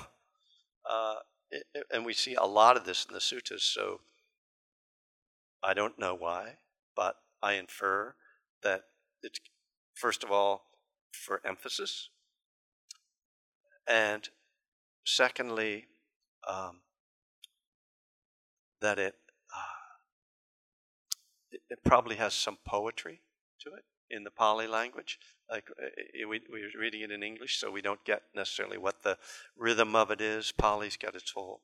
Uh, 0.88 1.16
and 1.90 2.06
we 2.06 2.12
see 2.12 2.34
a 2.34 2.44
lot 2.44 2.76
of 2.76 2.84
this 2.84 3.04
in 3.06 3.12
the 3.12 3.20
suttas. 3.20 3.60
So 3.60 4.00
I 5.64 5.74
don't 5.74 5.98
know 5.98 6.14
why, 6.14 6.58
but 6.94 7.16
I 7.42 7.54
infer 7.54 8.14
that 8.62 8.82
it's 9.22 9.38
first 9.94 10.24
of 10.24 10.30
all 10.30 10.64
for 11.12 11.40
emphasis, 11.44 12.10
and 13.86 14.28
secondly, 15.04 15.86
um, 16.46 16.80
that 18.80 18.98
it, 18.98 19.14
uh, 19.54 19.78
it, 21.50 21.60
it 21.70 21.78
probably 21.84 22.16
has 22.16 22.34
some 22.34 22.58
poetry 22.66 23.22
to 23.60 23.70
it 23.70 23.84
in 24.10 24.24
the 24.24 24.30
Pali 24.30 24.66
language. 24.66 25.18
Like 25.50 25.68
uh, 25.70 26.28
we, 26.28 26.40
we're 26.50 26.70
reading 26.78 27.02
it 27.02 27.10
in 27.10 27.22
English, 27.22 27.58
so 27.58 27.70
we 27.70 27.82
don't 27.82 28.04
get 28.04 28.22
necessarily 28.34 28.78
what 28.78 29.02
the 29.02 29.18
rhythm 29.56 29.96
of 29.96 30.10
it 30.10 30.20
is. 30.20 30.52
Pali's 30.52 30.96
got 30.96 31.14
its 31.14 31.32
whole. 31.32 31.62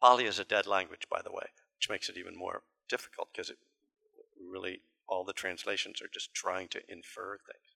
Pali 0.00 0.24
is 0.24 0.38
a 0.38 0.44
dead 0.44 0.66
language, 0.66 1.06
by 1.10 1.20
the 1.22 1.32
way, 1.32 1.46
which 1.78 1.90
makes 1.90 2.08
it 2.08 2.16
even 2.16 2.36
more 2.36 2.62
difficult 2.88 3.28
because 3.32 3.50
it 3.50 3.58
really 4.56 4.80
all 5.08 5.24
the 5.24 5.32
translations 5.32 6.02
are 6.02 6.10
just 6.12 6.34
trying 6.34 6.68
to 6.68 6.80
infer 6.88 7.38
things. 7.38 7.68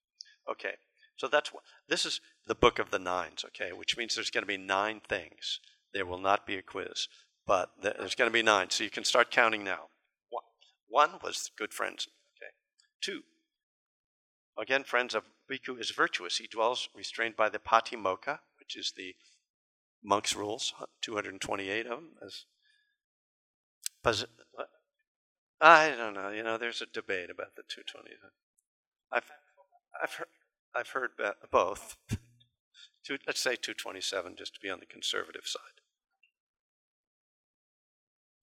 Okay, 0.50 0.74
so 1.16 1.28
that's 1.28 1.52
what 1.52 1.62
this 1.88 2.04
is 2.04 2.20
the 2.46 2.54
book 2.54 2.78
of 2.78 2.90
the 2.90 2.98
nines. 2.98 3.44
Okay, 3.44 3.72
which 3.72 3.96
means 3.96 4.14
there's 4.14 4.30
going 4.30 4.42
to 4.42 4.46
be 4.46 4.56
nine 4.56 5.00
things. 5.08 5.60
There 5.92 6.06
will 6.06 6.18
not 6.18 6.46
be 6.46 6.56
a 6.56 6.62
quiz 6.62 7.08
but 7.50 7.70
there's 7.82 8.14
going 8.14 8.30
to 8.30 8.32
be 8.32 8.44
nine. 8.44 8.70
So 8.70 8.84
you 8.84 8.90
can 8.90 9.02
start 9.02 9.32
counting 9.32 9.64
now. 9.64 9.88
One 10.88 11.18
was 11.20 11.50
good 11.58 11.74
friends. 11.74 12.06
Okay. 12.36 12.52
Two, 13.00 13.22
again, 14.56 14.84
friends 14.84 15.16
of 15.16 15.24
Bhikkhu 15.50 15.80
is 15.80 15.90
virtuous. 15.90 16.36
He 16.36 16.46
dwells 16.46 16.88
restrained 16.94 17.34
by 17.34 17.48
the 17.48 17.58
Patimokkha, 17.58 18.38
which 18.60 18.76
is 18.76 18.92
the 18.96 19.16
monk's 20.00 20.36
rules, 20.36 20.74
228 21.02 21.86
of 21.86 21.90
them. 21.90 22.10
As, 22.24 22.44
I 25.60 25.90
don't 25.90 26.14
know. 26.14 26.30
You 26.30 26.42
know, 26.42 26.56
there's 26.56 26.82
a 26.82 26.86
debate 26.86 27.30
about 27.30 27.56
the 27.56 27.62
220. 27.68 28.10
I've, 29.12 29.24
I've 30.02 30.14
heard, 30.14 30.28
I've 30.74 30.88
heard 30.88 31.10
both. 31.50 31.96
let's 33.26 33.40
say 33.40 33.56
227, 33.56 34.36
just 34.36 34.54
to 34.54 34.60
be 34.60 34.70
on 34.70 34.80
the 34.80 34.86
conservative 34.86 35.46
side 35.46 35.80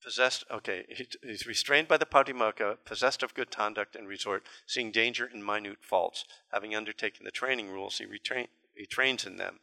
possessed, 0.07 0.45
okay, 0.49 0.85
he's 1.21 1.45
restrained 1.45 1.89
by 1.89 1.97
the 1.97 2.05
Patimokkha, 2.05 2.77
possessed 2.85 3.23
of 3.23 3.33
good 3.33 3.51
conduct 3.51 3.93
and 3.93 4.07
resort, 4.07 4.45
seeing 4.65 4.89
danger 4.89 5.29
in 5.31 5.45
minute 5.45 5.79
faults. 5.81 6.23
Having 6.53 6.75
undertaken 6.75 7.25
the 7.25 7.31
training 7.31 7.69
rules, 7.69 7.97
he, 7.97 8.05
retrain, 8.05 8.47
he 8.73 8.85
trains 8.85 9.25
in 9.25 9.35
them. 9.35 9.59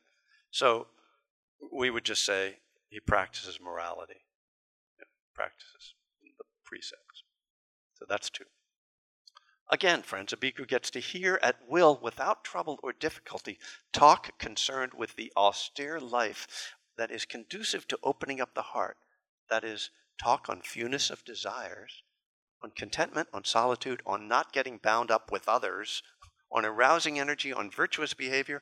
So 0.50 0.88
we 1.72 1.88
would 1.88 2.04
just 2.04 2.26
say 2.26 2.58
he 2.90 3.00
practices 3.00 3.58
morality, 3.58 4.20
practices 5.34 5.94
the 6.22 6.44
precepts. 6.62 7.13
So 8.04 8.08
that's 8.10 8.28
two. 8.28 8.44
Again, 9.70 10.02
friends, 10.02 10.34
a 10.34 10.36
bhikkhu 10.36 10.68
gets 10.68 10.90
to 10.90 10.98
hear 10.98 11.38
at 11.42 11.56
will, 11.66 11.98
without 12.02 12.44
trouble 12.44 12.78
or 12.82 12.92
difficulty, 12.92 13.58
talk 13.94 14.38
concerned 14.38 14.92
with 14.92 15.16
the 15.16 15.32
austere 15.38 15.98
life 15.98 16.74
that 16.98 17.10
is 17.10 17.24
conducive 17.24 17.88
to 17.88 17.98
opening 18.02 18.42
up 18.42 18.54
the 18.54 18.60
heart, 18.60 18.98
that 19.48 19.64
is, 19.64 19.88
talk 20.22 20.50
on 20.50 20.60
fewness 20.60 21.08
of 21.08 21.24
desires, 21.24 22.02
on 22.62 22.72
contentment, 22.72 23.28
on 23.32 23.42
solitude, 23.42 24.02
on 24.04 24.28
not 24.28 24.52
getting 24.52 24.76
bound 24.76 25.10
up 25.10 25.32
with 25.32 25.48
others, 25.48 26.02
on 26.52 26.66
arousing 26.66 27.18
energy, 27.18 27.54
on 27.54 27.70
virtuous 27.70 28.12
behavior, 28.12 28.60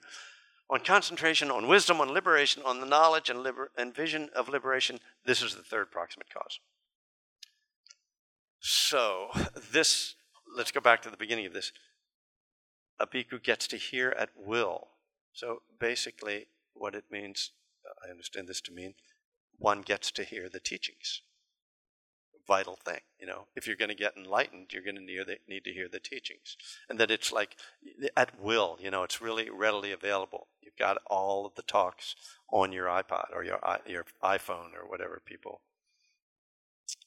on 0.70 0.84
concentration, 0.84 1.50
on 1.50 1.66
wisdom, 1.66 2.00
on 2.00 2.12
liberation, 2.12 2.62
on 2.62 2.78
the 2.78 2.86
knowledge 2.86 3.28
and, 3.28 3.42
liber- 3.42 3.72
and 3.76 3.92
vision 3.92 4.30
of 4.36 4.48
liberation. 4.48 5.00
This 5.24 5.42
is 5.42 5.56
the 5.56 5.64
third 5.64 5.90
proximate 5.90 6.32
cause. 6.32 6.60
So, 8.92 9.30
this, 9.72 10.16
let's 10.54 10.70
go 10.70 10.78
back 10.82 11.00
to 11.00 11.08
the 11.08 11.16
beginning 11.16 11.46
of 11.46 11.54
this. 11.54 11.72
A 13.00 13.06
bhikkhu 13.06 13.42
gets 13.42 13.66
to 13.68 13.78
hear 13.78 14.14
at 14.18 14.28
will. 14.36 14.88
So, 15.32 15.62
basically, 15.80 16.48
what 16.74 16.94
it 16.94 17.04
means, 17.10 17.52
I 18.06 18.10
understand 18.10 18.48
this 18.48 18.60
to 18.60 18.70
mean, 18.70 18.92
one 19.56 19.80
gets 19.80 20.10
to 20.10 20.24
hear 20.24 20.50
the 20.50 20.60
teachings 20.60 21.22
vital 22.46 22.76
thing. 22.84 22.98
You 23.18 23.26
know, 23.26 23.46
if 23.56 23.66
you're 23.66 23.76
going 23.76 23.88
to 23.88 23.94
get 23.94 24.16
enlightened, 24.16 24.72
you're 24.72 24.82
going 24.82 24.96
to 24.96 25.36
need 25.48 25.64
to 25.64 25.72
hear 25.72 25.88
the 25.88 26.00
teachings, 26.00 26.56
and 26.90 26.98
that 26.98 27.10
it's 27.10 27.32
like 27.32 27.56
at 28.14 28.38
will. 28.42 28.76
You 28.78 28.90
know, 28.90 29.04
it's 29.04 29.22
really 29.22 29.48
readily 29.48 29.92
available. 29.92 30.48
You've 30.60 30.76
got 30.76 30.98
all 31.06 31.46
of 31.46 31.54
the 31.54 31.62
talks 31.62 32.14
on 32.50 32.72
your 32.72 32.88
iPod 32.88 33.28
or 33.32 33.42
your 33.42 33.60
your 33.86 34.04
iPhone 34.22 34.74
or 34.74 34.86
whatever 34.86 35.22
people. 35.24 35.62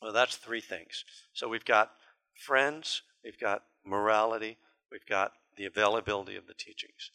Well, 0.02 0.14
that's 0.14 0.36
three 0.36 0.62
things. 0.62 1.04
So 1.34 1.48
we've 1.48 1.66
got 1.66 1.92
friends, 2.36 3.02
we've 3.24 3.40
got 3.40 3.64
morality, 3.86 4.58
we've 4.92 5.06
got 5.06 5.34
the 5.58 5.66
availability 5.66 6.36
of 6.36 6.48
the 6.48 6.54
teachings. 6.54 7.12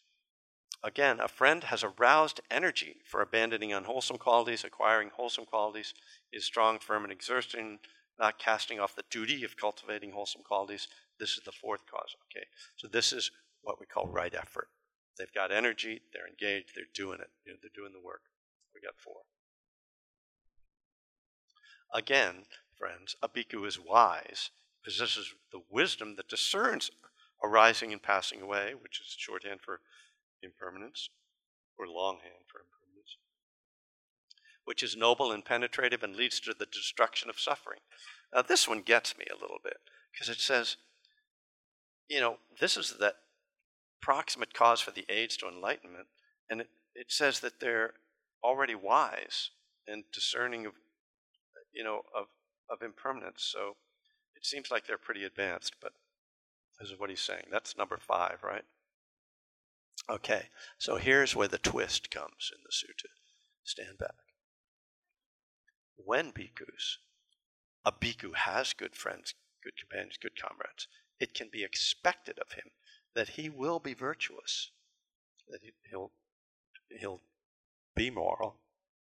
Again, 0.82 1.20
a 1.20 1.28
friend 1.28 1.64
has 1.64 1.84
aroused 1.84 2.40
energy 2.50 2.96
for 3.04 3.20
abandoning 3.20 3.72
unwholesome 3.72 4.16
qualities, 4.16 4.64
acquiring 4.64 5.10
wholesome 5.14 5.44
qualities, 5.44 5.92
is 6.32 6.44
strong, 6.44 6.78
firm, 6.78 7.04
and 7.04 7.12
exerting 7.12 7.78
not 8.20 8.38
casting 8.38 8.78
off 8.78 8.94
the 8.94 9.04
duty 9.10 9.44
of 9.44 9.56
cultivating 9.56 10.12
wholesome 10.12 10.42
qualities. 10.42 10.88
This 11.18 11.30
is 11.30 11.40
the 11.44 11.52
fourth 11.52 11.80
cause. 11.90 12.14
Okay, 12.30 12.46
so 12.76 12.86
this 12.86 13.12
is 13.12 13.30
what 13.62 13.80
we 13.80 13.86
call 13.86 14.06
right 14.06 14.34
effort. 14.34 14.68
They've 15.18 15.32
got 15.32 15.50
energy, 15.50 16.02
they're 16.12 16.28
engaged, 16.28 16.72
they're 16.74 16.84
doing 16.94 17.20
it, 17.20 17.30
you 17.44 17.52
know, 17.52 17.58
they're 17.60 17.70
doing 17.74 17.92
the 17.92 18.06
work. 18.06 18.22
We 18.74 18.80
got 18.80 18.98
four. 18.98 19.22
Again, 21.92 22.44
friends, 22.80 23.14
a 23.22 23.28
bhikkhu 23.28 23.66
is 23.66 23.78
wise, 23.78 24.50
possesses 24.82 25.34
the 25.52 25.60
wisdom 25.70 26.16
that 26.16 26.28
discerns 26.28 26.90
arising 27.44 27.92
and 27.92 28.02
passing 28.02 28.40
away, 28.40 28.72
which 28.80 29.00
is 29.00 29.14
shorthand 29.16 29.60
for 29.60 29.80
impermanence, 30.42 31.10
or 31.78 31.86
longhand 31.86 32.48
for 32.48 32.58
impermanence 32.58 32.80
which 34.70 34.84
is 34.84 34.96
noble 34.96 35.32
and 35.32 35.44
penetrative 35.44 36.04
and 36.04 36.14
leads 36.14 36.38
to 36.38 36.54
the 36.56 36.66
destruction 36.66 37.28
of 37.28 37.40
suffering. 37.40 37.80
Now, 38.32 38.42
this 38.42 38.68
one 38.68 38.82
gets 38.82 39.18
me 39.18 39.24
a 39.28 39.34
little 39.40 39.58
bit 39.64 39.78
because 40.12 40.28
it 40.28 40.38
says, 40.38 40.76
you 42.08 42.20
know, 42.20 42.36
this 42.60 42.76
is 42.76 42.94
the 42.96 43.14
proximate 44.00 44.54
cause 44.54 44.80
for 44.80 44.92
the 44.92 45.04
aids 45.08 45.36
to 45.38 45.48
enlightenment, 45.48 46.06
and 46.48 46.60
it, 46.60 46.68
it 46.94 47.10
says 47.10 47.40
that 47.40 47.58
they're 47.58 47.94
already 48.44 48.76
wise 48.76 49.50
and 49.88 50.04
discerning 50.12 50.66
of 50.66 50.74
you 51.72 51.84
know, 51.84 52.02
of, 52.16 52.26
of 52.70 52.82
impermanence. 52.82 53.42
So 53.42 53.76
it 54.36 54.46
seems 54.46 54.70
like 54.70 54.86
they're 54.86 54.98
pretty 54.98 55.24
advanced, 55.24 55.74
but 55.80 55.92
this 56.78 56.90
is 56.90 56.98
what 56.98 57.10
he's 57.10 57.20
saying. 57.20 57.44
That's 57.50 57.76
number 57.76 57.98
five, 57.98 58.38
right? 58.42 58.64
Okay, 60.08 60.48
so 60.78 60.96
here's 60.96 61.36
where 61.36 61.48
the 61.48 61.58
twist 61.58 62.10
comes 62.10 62.50
in 62.54 62.62
the 62.64 62.72
sutta. 62.72 63.10
Stand 63.64 63.98
back. 63.98 64.14
When 65.96 66.32
bhikkhus, 66.32 66.96
a 67.84 67.92
bhikkhu 67.92 68.34
has 68.34 68.72
good 68.72 68.96
friends, 68.96 69.34
good 69.62 69.74
companions, 69.78 70.16
good 70.20 70.40
comrades, 70.40 70.88
it 71.18 71.34
can 71.34 71.48
be 71.52 71.62
expected 71.62 72.38
of 72.38 72.52
him 72.52 72.70
that 73.14 73.30
he 73.30 73.50
will 73.50 73.78
be 73.78 73.92
virtuous, 73.92 74.70
that 75.48 75.60
he'll, 75.90 76.12
he'll 76.98 77.20
be 77.94 78.10
moral, 78.10 78.56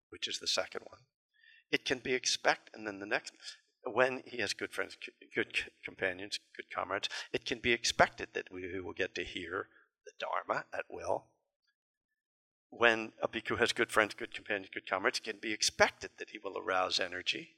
which 0.09 0.27
is 0.27 0.39
the 0.39 0.47
second 0.47 0.81
one. 0.89 1.01
It 1.71 1.85
can 1.85 1.99
be 1.99 2.13
expected, 2.13 2.75
and 2.75 2.87
then 2.87 2.99
the 2.99 3.05
next, 3.05 3.33
when 3.83 4.23
he 4.25 4.37
has 4.37 4.53
good 4.53 4.71
friends, 4.71 4.97
good 5.35 5.53
companions, 5.83 6.39
good 6.55 6.69
comrades, 6.73 7.09
it 7.33 7.45
can 7.45 7.59
be 7.59 7.71
expected 7.71 8.29
that 8.33 8.51
we 8.51 8.79
will 8.79 8.93
get 8.93 9.15
to 9.15 9.23
hear 9.23 9.67
the 10.05 10.11
Dharma 10.19 10.65
at 10.73 10.85
will. 10.89 11.25
When 12.69 13.13
a 13.21 13.27
bhikkhu 13.27 13.57
has 13.59 13.73
good 13.73 13.91
friends, 13.91 14.13
good 14.13 14.33
companions, 14.33 14.69
good 14.73 14.89
comrades, 14.89 15.19
it 15.19 15.23
can 15.23 15.39
be 15.41 15.53
expected 15.53 16.11
that 16.19 16.29
he 16.31 16.37
will 16.37 16.57
arouse 16.57 16.99
energy 16.99 17.55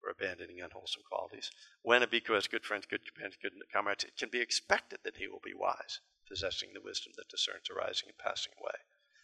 for 0.00 0.10
abandoning 0.10 0.60
unwholesome 0.60 1.02
qualities. 1.08 1.50
When 1.82 2.02
a 2.02 2.06
bhikkhu 2.06 2.34
has 2.34 2.48
good 2.48 2.64
friends, 2.64 2.86
good 2.86 3.06
companions, 3.06 3.36
good 3.40 3.52
comrades, 3.72 4.04
it 4.04 4.16
can 4.16 4.28
be 4.28 4.40
expected 4.40 5.00
that 5.04 5.16
he 5.16 5.28
will 5.28 5.40
be 5.44 5.54
wise, 5.54 6.00
possessing 6.28 6.70
the 6.74 6.80
wisdom 6.80 7.12
that 7.16 7.28
discerns 7.28 7.70
arising 7.70 8.08
and 8.08 8.18
passing 8.18 8.52
away. 8.60 8.74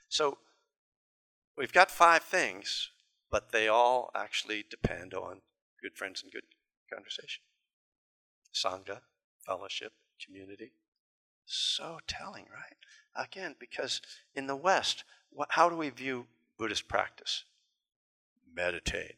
So 0.09 0.39
we've 1.57 1.73
got 1.73 1.91
five 1.91 2.23
things, 2.23 2.91
but 3.31 3.53
they 3.53 3.69
all 3.69 4.11
actually 4.15 4.65
depend 4.69 5.15
on 5.15 5.41
good 5.83 5.97
friends 5.97 6.23
and 6.23 6.33
good 6.33 6.45
conversation. 6.93 7.43
Sangha, 8.55 9.01
fellowship, 9.45 9.93
community. 10.25 10.73
So 11.47 11.99
telling, 12.07 12.47
right? 12.53 12.77
Again, 13.15 13.55
because 13.59 14.01
in 14.35 14.47
the 14.47 14.57
West, 14.57 15.05
what, 15.31 15.49
how 15.53 15.69
do 15.69 15.77
we 15.77 15.91
view 15.91 16.27
Buddhist 16.59 16.89
practice? 16.89 17.45
Meditate 18.55 19.17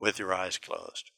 with 0.00 0.18
your 0.18 0.32
eyes 0.32 0.58
closed. 0.58 1.10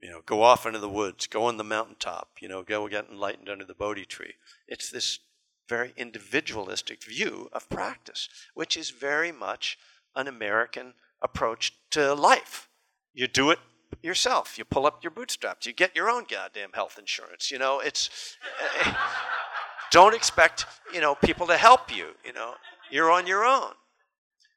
You 0.00 0.10
know, 0.10 0.22
go 0.24 0.42
off 0.42 0.66
into 0.66 0.80
the 0.80 0.88
woods, 0.88 1.26
go 1.26 1.44
on 1.44 1.58
the 1.58 1.64
mountaintop, 1.64 2.38
you 2.40 2.48
know, 2.48 2.62
go 2.62 2.88
get 2.88 3.08
enlightened 3.10 3.48
under 3.48 3.64
the 3.64 3.74
Bodhi 3.74 4.04
tree. 4.04 4.34
It's 4.66 4.90
this 4.90 5.20
very 5.68 5.92
individualistic 5.96 7.04
view 7.04 7.48
of 7.52 7.68
practice, 7.68 8.28
which 8.54 8.76
is 8.76 8.90
very 8.90 9.30
much 9.30 9.78
an 10.16 10.26
American 10.26 10.94
approach 11.22 11.72
to 11.90 12.14
life. 12.14 12.68
You 13.14 13.26
do 13.26 13.50
it 13.50 13.58
yourself. 14.02 14.58
You 14.58 14.64
pull 14.64 14.86
up 14.86 15.02
your 15.02 15.10
bootstraps. 15.10 15.66
You 15.66 15.72
get 15.72 15.94
your 15.94 16.10
own 16.10 16.24
goddamn 16.28 16.72
health 16.72 16.98
insurance. 16.98 17.50
You 17.50 17.58
know, 17.58 17.80
it's 17.80 18.36
don't 19.90 20.14
expect, 20.14 20.66
you 20.92 21.00
know, 21.00 21.14
people 21.14 21.46
to 21.46 21.56
help 21.56 21.94
you, 21.94 22.08
you 22.24 22.32
know. 22.32 22.54
You're 22.90 23.10
on 23.10 23.26
your 23.26 23.44
own. 23.44 23.72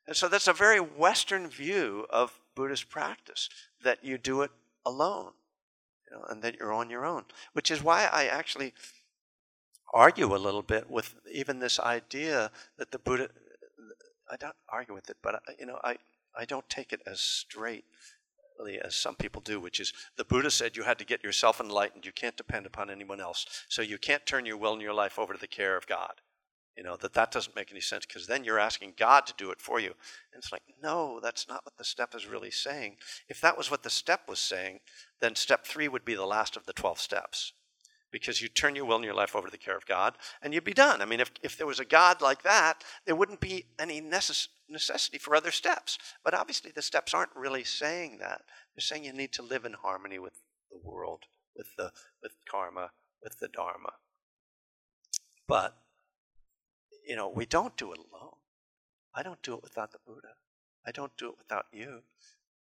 And 0.07 0.16
so 0.16 0.28
that's 0.28 0.47
a 0.47 0.53
very 0.53 0.80
western 0.80 1.47
view 1.47 2.05
of 2.09 2.39
Buddhist 2.55 2.89
practice 2.89 3.49
that 3.84 4.03
you 4.03 4.18
do 4.18 4.41
it 4.41 4.51
alone, 4.86 5.32
you 6.05 6.18
know, 6.18 6.26
and 6.30 6.41
that 6.43 6.55
you're 6.59 6.74
on 6.74 6.89
your 6.89 7.05
own, 7.05 7.24
which 7.53 7.72
is 7.72 7.84
why 7.84 8.07
I 8.11 8.26
actually 8.26 8.74
argue 9.93 10.36
a 10.36 10.38
little 10.38 10.61
bit 10.61 10.89
with 10.89 11.16
even 11.32 11.59
this 11.59 11.80
idea 11.80 12.51
that 12.78 12.91
the 12.91 12.99
Buddha 12.99 13.30
I 14.30 14.38
don't 14.38 14.55
argue 14.70 14.93
with 14.93 15.09
it, 15.09 15.18
but 15.22 15.41
you 15.59 15.66
know, 15.66 15.80
I 15.84 15.97
I 16.38 16.45
don't 16.45 16.69
take 16.69 16.93
it 16.93 17.01
as 17.05 17.19
straightly 17.19 17.83
as 18.83 18.95
some 18.95 19.15
people 19.15 19.41
do, 19.41 19.59
which 19.59 19.79
is 19.79 19.93
the 20.17 20.25
Buddha 20.25 20.51
said 20.51 20.75
you 20.75 20.83
had 20.83 20.99
to 20.99 21.05
get 21.05 21.23
yourself 21.23 21.59
enlightened. 21.59 22.05
You 22.05 22.11
can't 22.11 22.38
depend 22.38 22.65
upon 22.65 22.89
anyone 22.89 23.19
else. 23.19 23.45
So 23.69 23.81
you 23.81 23.97
can't 23.97 24.25
turn 24.25 24.45
your 24.45 24.57
will 24.57 24.73
and 24.73 24.81
your 24.81 24.93
life 24.93 25.19
over 25.19 25.33
to 25.33 25.39
the 25.39 25.47
care 25.47 25.77
of 25.77 25.88
God. 25.88 26.21
You 26.77 26.83
know, 26.83 26.97
that 26.97 27.13
that 27.13 27.31
doesn't 27.31 27.55
make 27.55 27.71
any 27.71 27.79
sense 27.79 28.05
because 28.05 28.27
then 28.27 28.43
you're 28.43 28.59
asking 28.59 28.95
God 28.97 29.25
to 29.27 29.33
do 29.38 29.49
it 29.49 29.61
for 29.61 29.79
you. 29.79 29.93
And 30.33 30.43
it's 30.43 30.51
like, 30.51 30.63
no, 30.83 31.21
that's 31.23 31.47
not 31.47 31.63
what 31.63 31.77
the 31.77 31.86
step 31.86 32.13
is 32.13 32.27
really 32.27 32.51
saying. 32.51 32.97
If 33.29 33.39
that 33.39 33.57
was 33.57 33.71
what 33.71 33.83
the 33.83 33.89
step 33.89 34.27
was 34.27 34.39
saying, 34.39 34.79
then 35.21 35.36
step 35.36 35.65
three 35.65 35.88
would 35.88 36.03
be 36.03 36.15
the 36.15 36.25
last 36.25 36.57
of 36.57 36.65
the 36.65 36.73
12 36.73 36.99
steps 36.99 37.53
because 38.11 38.41
you 38.41 38.49
turn 38.49 38.75
your 38.75 38.86
will 38.86 38.95
and 38.95 39.05
your 39.05 39.13
life 39.13 39.36
over 39.36 39.47
to 39.47 39.51
the 39.51 39.57
care 39.57 39.77
of 39.77 39.86
God 39.86 40.17
and 40.41 40.53
you'd 40.53 40.63
be 40.65 40.73
done. 40.73 41.01
I 41.01 41.05
mean, 41.05 41.19
if, 41.21 41.31
if 41.43 41.57
there 41.57 41.67
was 41.67 41.79
a 41.79 41.86
God 41.86 42.21
like 42.21 42.43
that, 42.43 42.83
there 43.05 43.15
wouldn't 43.15 43.39
be 43.39 43.65
any 43.79 44.01
necess- 44.01 44.47
necessity 44.70 45.18
for 45.18 45.36
other 45.36 45.51
steps. 45.51 45.97
But 46.24 46.34
obviously, 46.34 46.72
the 46.72 46.82
steps 46.82 47.13
aren't 47.13 47.36
really 47.36 47.63
saying 47.63 48.18
that. 48.20 48.41
They're 48.76 48.82
saying 48.82 49.03
you 49.03 49.13
need 49.13 49.34
to 49.34 49.43
live 49.43 49.66
in 49.66 49.74
harmony 49.74 50.20
with 50.20 50.34
the 50.72 50.80
world, 50.84 51.24
with, 51.55 51.68
the, 51.78 51.91
with 52.22 52.34
karma, 52.49 52.91
with 53.24 53.39
the 53.39 53.47
Dharma. 53.47 53.93
But, 55.47 55.78
you 57.07 57.16
know, 57.16 57.30
we 57.30 57.45
don't 57.45 57.78
do 57.78 57.91
it 57.91 57.99
alone. 57.99 58.36
I 59.13 59.24
don't 59.24 59.41
do 59.41 59.53
it 59.53 59.63
without 59.63 59.91
the 59.91 59.99
Buddha. 60.05 60.34
I 60.86 60.91
don't 60.91 61.16
do 61.18 61.30
it 61.30 61.38
without 61.38 61.66
you. 61.72 62.01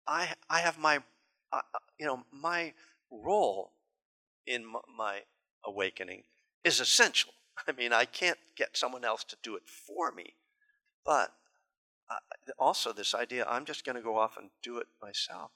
I, 0.08 0.30
I 0.50 0.60
have 0.60 0.78
my, 0.78 1.00
uh, 1.52 1.62
you 2.00 2.06
know, 2.06 2.24
my 2.32 2.74
role 3.12 3.74
in 4.48 4.66
my 4.98 5.22
awakening 5.66 6.24
is 6.64 6.80
essential. 6.80 7.34
I 7.68 7.72
mean, 7.74 7.94
I 7.94 8.06
can't 8.06 8.40
get 8.56 8.78
someone 8.78 9.06
else 9.06 9.24
to 9.26 9.38
do 9.44 9.56
it 9.56 9.64
for 9.68 10.12
me. 10.12 10.34
But 11.06 11.30
uh, 11.30 11.39
also, 12.58 12.92
this 12.92 13.14
idea 13.14 13.46
I'm 13.48 13.66
just 13.66 13.86
going 13.86 13.96
to 13.96 14.02
go 14.02 14.18
off 14.18 14.38
and 14.38 14.50
do 14.64 14.78
it 14.78 14.88
myself. 15.02 15.52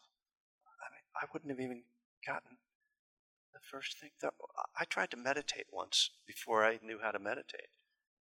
I 0.79 0.87
mean, 0.91 1.03
I 1.21 1.25
wouldn't 1.33 1.51
have 1.51 1.59
even 1.59 1.83
gotten 2.25 2.57
the 3.53 3.59
first 3.59 3.99
thing. 3.99 4.11
I 4.79 4.85
tried 4.85 5.11
to 5.11 5.17
meditate 5.17 5.67
once 5.71 6.11
before 6.27 6.63
I 6.63 6.79
knew 6.83 6.99
how 7.01 7.11
to 7.11 7.19
meditate, 7.19 7.69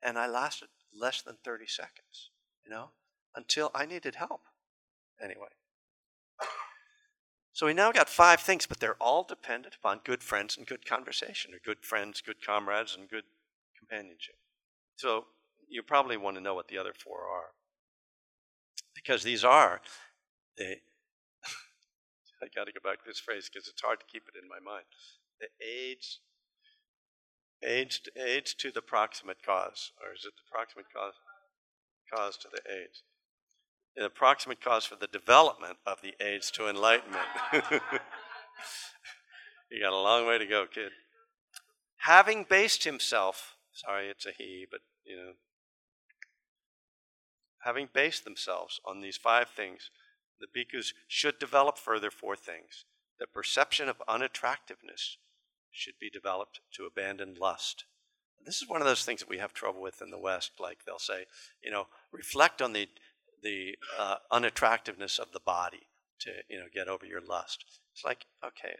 and 0.03 0.18
I 0.18 0.27
lasted 0.27 0.68
less 0.99 1.22
than 1.22 1.37
30 1.45 1.66
seconds, 1.66 2.31
you 2.64 2.70
know, 2.70 2.91
until 3.35 3.70
I 3.75 3.87
needed 3.87 4.16
help. 4.16 4.43
Anyway, 5.22 5.49
so 7.53 7.66
we 7.66 7.72
now 7.72 7.93
got 7.93 8.09
five 8.09 8.41
things, 8.41 8.66
but 8.66 8.81
they're 8.81 9.01
all 9.01 9.22
dependent 9.22 9.77
upon 9.77 10.01
good 10.05 10.25
friends 10.25 10.57
and 10.57 10.66
good 10.66 10.85
conversation, 10.85 11.55
or 11.55 11.59
good 11.64 11.85
friends, 11.85 12.20
good 12.20 12.45
comrades, 12.45 12.97
and 12.99 13.09
good 13.09 13.25
companionship. 13.79 14.35
So 14.97 15.27
you 15.68 15.83
probably 15.85 16.16
want 16.16 16.37
to 16.37 16.43
know 16.43 16.55
what 16.55 16.66
the 16.66 16.79
other 16.79 16.93
four 16.93 17.20
are. 17.33 17.51
Because 19.05 19.22
these 19.22 19.44
are 19.44 19.80
the, 20.57 20.64
I 22.42 22.46
got 22.55 22.64
to 22.64 22.72
go 22.72 22.80
back 22.82 23.05
to 23.05 23.07
this 23.07 23.20
phrase 23.20 23.50
because 23.52 23.68
it's 23.68 23.82
hard 23.82 24.00
to 24.00 24.07
keep 24.11 24.24
it 24.26 24.40
in 24.40 24.48
my 24.48 24.59
mind. 24.64 24.86
The 25.40 25.48
aids, 25.64 26.20
aids, 27.62 28.00
aids 28.16 28.55
to 28.55 28.70
the 28.70 28.80
proximate 28.80 29.44
cause, 29.44 29.92
or 30.00 30.14
is 30.14 30.24
it 30.24 30.32
the 30.36 30.50
proximate 30.50 30.86
cause? 30.94 31.14
Cause 32.11 32.38
to 32.38 32.48
the 32.50 32.62
aids 32.70 33.02
the 33.96 34.05
approximate 34.07 34.61
cause 34.61 34.84
for 34.84 34.96
the 34.96 35.07
development 35.07 35.76
of 35.86 36.00
the 36.02 36.14
aids 36.20 36.50
to 36.52 36.68
enlightenment. 36.68 37.22
you 39.70 39.80
got 39.80 39.92
a 39.92 39.96
long 39.96 40.26
way 40.26 40.38
to 40.38 40.46
go, 40.46 40.66
kid. 40.72 40.90
Having 41.98 42.46
based 42.48 42.84
himself, 42.84 43.55
sorry, 43.72 44.09
it's 44.09 44.26
a 44.26 44.32
he, 44.36 44.66
but 44.70 44.80
you 45.05 45.16
know, 45.16 45.32
having 47.65 47.89
based 47.93 48.25
themselves 48.25 48.81
on 48.85 49.01
these 49.01 49.17
five 49.17 49.49
things, 49.49 49.91
the 50.41 50.47
bhikkhus 50.47 50.93
should 51.09 51.39
develop 51.39 51.79
further 51.79 52.11
four 52.11 52.37
things. 52.37 52.85
The 53.19 53.27
perception 53.27 53.89
of 53.89 54.03
unattractiveness 54.09 55.17
should 55.71 55.95
be 56.01 56.11
developed 56.11 56.61
to 56.75 56.85
abandon 56.85 57.35
lust. 57.41 57.85
This 58.45 58.61
is 58.61 58.69
one 58.69 58.81
of 58.81 58.87
those 58.87 59.05
things 59.05 59.21
that 59.21 59.29
we 59.29 59.39
have 59.39 59.55
trouble 59.55 59.81
with 59.81 60.03
in 60.03 60.11
the 60.11 60.19
West. 60.19 60.53
Like 60.61 60.79
they'll 60.85 60.99
say, 60.99 61.25
you 61.62 61.71
know, 61.71 61.87
reflect 62.12 62.61
on 62.61 62.73
the 62.73 62.89
the 63.43 63.77
uh, 63.99 64.17
unattractiveness 64.33 65.19
of 65.19 65.33
the 65.33 65.41
body 65.41 65.87
to 66.21 66.31
you 66.49 66.59
know 66.59 66.67
get 66.73 66.89
over 66.89 67.07
your 67.07 67.21
lust. 67.21 67.65
It's 67.93 68.05
like 68.05 68.27
okay, 68.45 68.77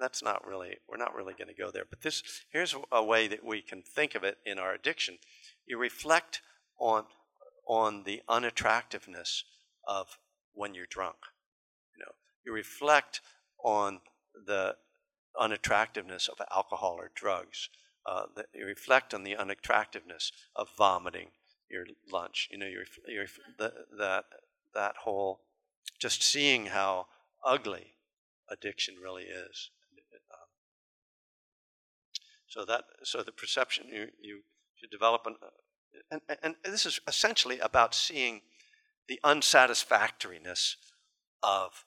that's 0.00 0.22
not 0.22 0.46
really 0.46 0.76
we're 0.88 0.96
not 0.96 1.14
really 1.14 1.34
going 1.34 1.48
to 1.48 1.54
go 1.54 1.70
there. 1.70 1.84
But 1.88 2.02
this 2.02 2.22
here's 2.50 2.74
a 2.92 3.02
way 3.02 3.28
that 3.28 3.44
we 3.44 3.62
can 3.62 3.82
think 3.82 4.14
of 4.14 4.24
it 4.24 4.38
in 4.44 4.58
our 4.58 4.74
addiction. 4.74 5.18
You 5.66 5.78
reflect 5.78 6.42
on 6.78 7.04
on 7.68 8.02
the 8.04 8.22
unattractiveness 8.28 9.44
of 9.86 10.18
when 10.54 10.74
you're 10.74 10.86
drunk. 10.86 11.16
You 11.96 12.04
know, 12.04 12.12
you 12.44 12.52
reflect 12.52 13.20
on 13.62 14.00
the 14.46 14.76
unattractiveness 15.38 16.28
of 16.28 16.40
alcohol 16.52 16.96
or 16.98 17.10
drugs. 17.14 17.68
Uh, 18.06 18.22
you 18.54 18.64
reflect 18.64 19.12
on 19.12 19.22
the 19.22 19.36
unattractiveness 19.36 20.32
of 20.56 20.68
vomiting 20.76 21.28
your 21.70 21.84
lunch. 22.10 22.48
You 22.50 22.58
know, 22.58 22.66
your, 22.66 22.84
your, 23.06 23.26
the, 23.58 23.72
that, 23.98 24.24
that 24.74 24.94
whole, 25.04 25.40
just 25.98 26.22
seeing 26.22 26.66
how 26.66 27.06
ugly 27.44 27.94
addiction 28.50 28.96
really 29.02 29.24
is. 29.24 29.70
So 32.48 32.64
that, 32.64 32.84
so 33.04 33.22
the 33.22 33.30
perception 33.30 33.88
you, 33.92 34.06
you 34.20 34.40
should 34.74 34.90
develop, 34.90 35.26
an, 35.26 35.36
and, 36.10 36.20
and 36.42 36.54
this 36.64 36.86
is 36.86 37.00
essentially 37.06 37.58
about 37.58 37.94
seeing 37.94 38.42
the 39.08 39.20
unsatisfactoriness 39.24 40.76
of 41.42 41.84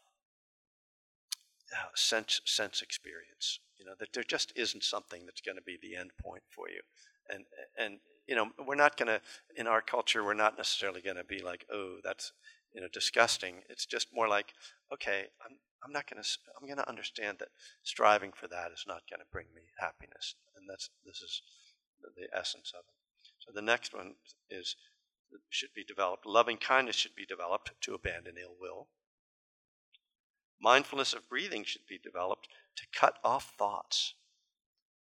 uh, 1.74 1.90
sense 1.96 2.42
sense 2.46 2.82
experience. 2.82 3.60
You 3.78 3.86
know 3.86 3.94
that 4.00 4.14
there 4.14 4.24
just 4.24 4.54
isn't 4.56 4.84
something 4.84 5.26
that's 5.26 5.42
going 5.42 5.58
to 5.58 5.64
be 5.64 5.78
the 5.82 5.96
end 5.96 6.12
point 6.22 6.44
for 6.50 6.70
you, 6.70 6.82
and 7.30 7.46
and 7.78 8.00
you 8.28 8.36
know 8.36 8.50
we're 8.66 8.76
not 8.76 8.98
going 8.98 9.08
to 9.08 9.22
in 9.56 9.68
our 9.68 9.82
culture 9.82 10.24
we're 10.24 10.34
not 10.34 10.58
necessarily 10.58 11.02
going 11.02 11.16
to 11.16 11.24
be 11.24 11.42
like 11.42 11.66
oh 11.72 11.98
that's 12.04 12.34
you 12.74 12.82
know 12.82 12.88
disgusting. 12.92 13.62
It's 13.70 13.86
just 13.86 14.08
more 14.14 14.28
like 14.28 14.54
okay 14.94 15.26
I'm 15.46 15.58
I'm 15.84 15.92
not 15.92 16.10
going 16.10 16.22
to 16.22 16.30
I'm 16.60 16.68
going 16.68 16.78
to 16.78 16.90
understand 16.90 17.38
that 17.40 17.50
striving 17.84 18.32
for 18.34 18.48
that 18.48 18.72
is 18.72 18.86
not 18.88 19.04
going 19.10 19.20
to 19.20 19.32
bring 19.32 19.48
me 19.56 19.62
happiness, 19.80 20.36
and 20.56 20.70
that's 20.70 20.90
this 21.06 21.22
is 21.22 21.42
the 22.18 22.28
essence 22.38 22.72
of 22.76 22.84
it. 22.88 23.01
So 23.46 23.52
the 23.54 23.62
next 23.62 23.94
one 23.94 24.16
is 24.50 24.76
should 25.50 25.74
be 25.74 25.84
developed. 25.84 26.26
Loving 26.26 26.58
kindness 26.58 26.96
should 26.96 27.16
be 27.16 27.26
developed 27.26 27.72
to 27.82 27.94
abandon 27.94 28.36
ill 28.42 28.56
will. 28.60 28.88
Mindfulness 30.62 31.14
of 31.14 31.28
breathing 31.30 31.64
should 31.64 31.88
be 31.88 31.98
developed 31.98 32.48
to 32.76 32.84
cut 32.94 33.18
off 33.24 33.54
thoughts. 33.58 34.14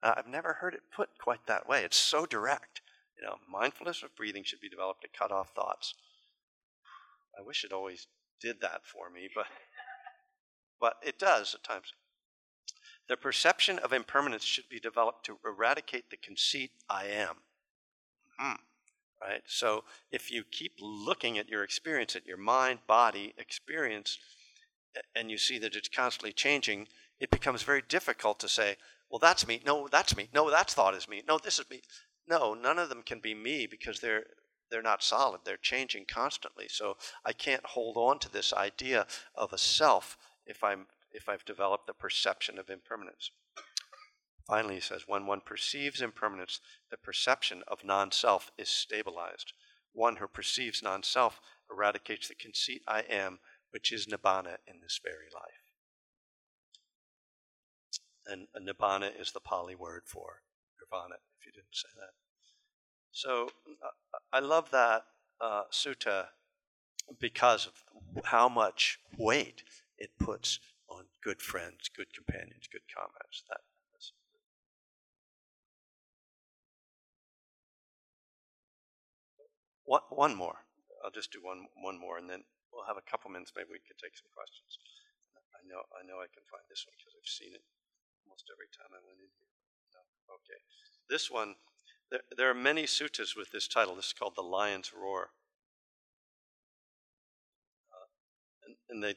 I've 0.02 0.28
never 0.28 0.54
heard 0.54 0.74
it 0.74 0.92
put 0.96 1.10
quite 1.20 1.46
that 1.48 1.68
way. 1.68 1.84
It's 1.84 1.98
so 1.98 2.26
direct. 2.26 2.82
You 3.18 3.28
know, 3.28 3.36
mindfulness 3.52 4.02
of 4.02 4.16
breathing 4.16 4.44
should 4.44 4.62
be 4.62 4.70
developed 4.70 5.02
to 5.02 5.10
cut 5.10 5.32
off 5.32 5.50
thoughts. 5.54 5.94
I 7.38 7.42
wish 7.42 7.64
it 7.64 7.74
always 7.74 8.08
did 8.40 8.62
that 8.62 8.86
for 8.86 9.10
me, 9.10 9.30
but 9.34 9.48
but 10.80 10.96
it 11.04 11.20
does 11.20 11.54
at 11.54 11.64
times. 11.64 11.94
The 13.10 13.18
perception 13.18 13.80
of 13.80 13.92
impermanence 13.92 14.44
should 14.44 14.70
be 14.70 14.80
developed 14.80 15.26
to 15.26 15.40
eradicate 15.46 16.10
the 16.10 16.18
conceit 16.18 16.72
I 16.90 17.06
am. 17.08 17.38
Hmm. 18.40 18.54
Right? 19.22 19.42
So 19.46 19.84
if 20.12 20.32
you 20.32 20.44
keep 20.50 20.74
looking 20.80 21.38
at 21.38 21.50
your 21.50 21.64
experience, 21.64 22.16
at 22.16 22.26
your 22.26 22.38
mind, 22.38 22.80
body 22.88 23.34
experience, 23.38 24.18
and 25.16 25.30
you 25.30 25.38
see 25.38 25.60
that 25.60 25.76
it's 25.76 25.90
constantly 25.90 26.32
changing, 26.32 26.88
it 27.20 27.30
becomes 27.30 27.64
very 27.64 27.82
difficult 27.82 28.40
to 28.40 28.48
say, 28.48 28.78
well, 29.10 29.20
that's 29.20 29.46
me. 29.46 29.62
No, 29.66 29.88
that's 29.88 30.16
me. 30.16 30.30
No, 30.34 30.50
that 30.50 30.70
thought 30.70 30.96
is 30.96 31.10
me. 31.10 31.22
No, 31.28 31.38
this 31.38 31.60
is 31.60 31.70
me. 31.70 31.82
No, 32.28 32.54
none 32.54 32.80
of 32.80 32.90
them 32.90 33.02
can 33.02 33.20
be 33.20 33.34
me 33.34 33.68
because 33.70 34.00
they're 34.00 34.26
they're 34.70 34.82
not 34.84 35.04
solid. 35.04 35.42
They're 35.44 35.58
changing 35.58 36.06
constantly. 36.06 36.68
So 36.70 36.96
I 37.26 37.34
can't 37.34 37.66
hold 37.66 37.98
on 37.98 38.20
to 38.20 38.32
this 38.32 38.54
idea 38.54 39.08
of 39.34 39.52
a 39.52 39.58
self 39.58 40.16
if 40.46 40.64
I'm 40.64 40.86
if 41.12 41.28
I've 41.28 41.44
developed 41.44 41.88
the 41.88 41.94
perception 41.94 42.60
of 42.60 42.70
impermanence. 42.70 43.32
Finally, 44.50 44.76
he 44.76 44.82
says, 44.82 45.04
when 45.06 45.28
one 45.28 45.42
perceives 45.42 46.02
impermanence, 46.02 46.60
the 46.90 46.98
perception 46.98 47.62
of 47.68 47.84
non 47.84 48.12
self 48.12 48.52
is 48.58 48.68
stabilized. 48.68 49.54
One 49.94 50.16
who 50.16 50.28
perceives 50.28 50.82
non 50.82 51.04
self 51.04 51.40
eradicates 51.72 52.28
the 52.28 52.36
conceit 52.36 52.82
I 52.88 53.02
am, 53.02 53.40
which 53.70 53.92
is 53.92 54.08
nibbana 54.08 54.58
in 54.68 54.82
this 54.82 55.00
very 55.04 55.28
life. 55.34 55.54
And 58.26 58.48
nibbana 58.68 59.12
is 59.20 59.32
the 59.32 59.40
Pali 59.40 59.76
word 59.76 60.04
for 60.06 60.42
nirvana, 60.82 61.16
if 61.40 61.46
you 61.46 61.52
didn't 61.52 61.68
say 61.74 61.90
that. 61.98 62.14
So 63.12 63.50
uh, 63.84 64.18
I 64.34 64.40
love 64.40 64.72
that 64.72 65.04
uh, 65.40 65.64
sutta 65.72 66.26
because 67.20 67.68
of 67.68 68.26
how 68.26 68.50
much 68.50 69.00
weight 69.18 69.64
it 70.00 70.10
puts 70.20 70.60
on 70.90 71.06
good 71.24 71.42
friends, 71.42 71.90
good 71.96 72.14
companions, 72.16 72.68
good 72.72 72.82
comrades. 72.96 73.44
That 73.50 73.62
one, 79.90 80.06
one 80.14 80.36
more. 80.38 80.70
I'll 81.02 81.10
just 81.10 81.34
do 81.34 81.42
one 81.42 81.66
one 81.82 81.98
more, 81.98 82.22
and 82.22 82.30
then 82.30 82.46
we'll 82.70 82.86
have 82.86 83.02
a 83.02 83.10
couple 83.10 83.34
minutes. 83.34 83.58
Maybe 83.58 83.74
we 83.74 83.82
could 83.82 83.98
take 83.98 84.14
some 84.14 84.30
questions. 84.30 84.78
I 85.58 85.66
know 85.66 85.82
I 85.98 86.06
know 86.06 86.22
I 86.22 86.30
can 86.30 86.46
find 86.46 86.62
this 86.70 86.86
one 86.86 86.94
because 86.94 87.18
I've 87.18 87.26
seen 87.26 87.58
it 87.58 87.66
almost 88.22 88.46
every 88.54 88.70
time 88.70 88.94
I 88.94 89.02
went 89.02 89.18
in 89.18 89.34
here. 89.34 89.52
No. 89.98 90.02
Okay, 90.38 90.62
this 91.10 91.34
one. 91.34 91.58
There, 92.14 92.26
there 92.38 92.50
are 92.50 92.58
many 92.58 92.90
suttas 92.90 93.38
with 93.38 93.54
this 93.54 93.70
title. 93.70 93.94
This 93.94 94.14
is 94.14 94.18
called 94.18 94.34
the 94.34 94.46
Lion's 94.46 94.90
Roar. 94.94 95.30
Uh, 97.94 98.10
and, 98.66 98.76
and 98.90 99.00
they 99.04 99.14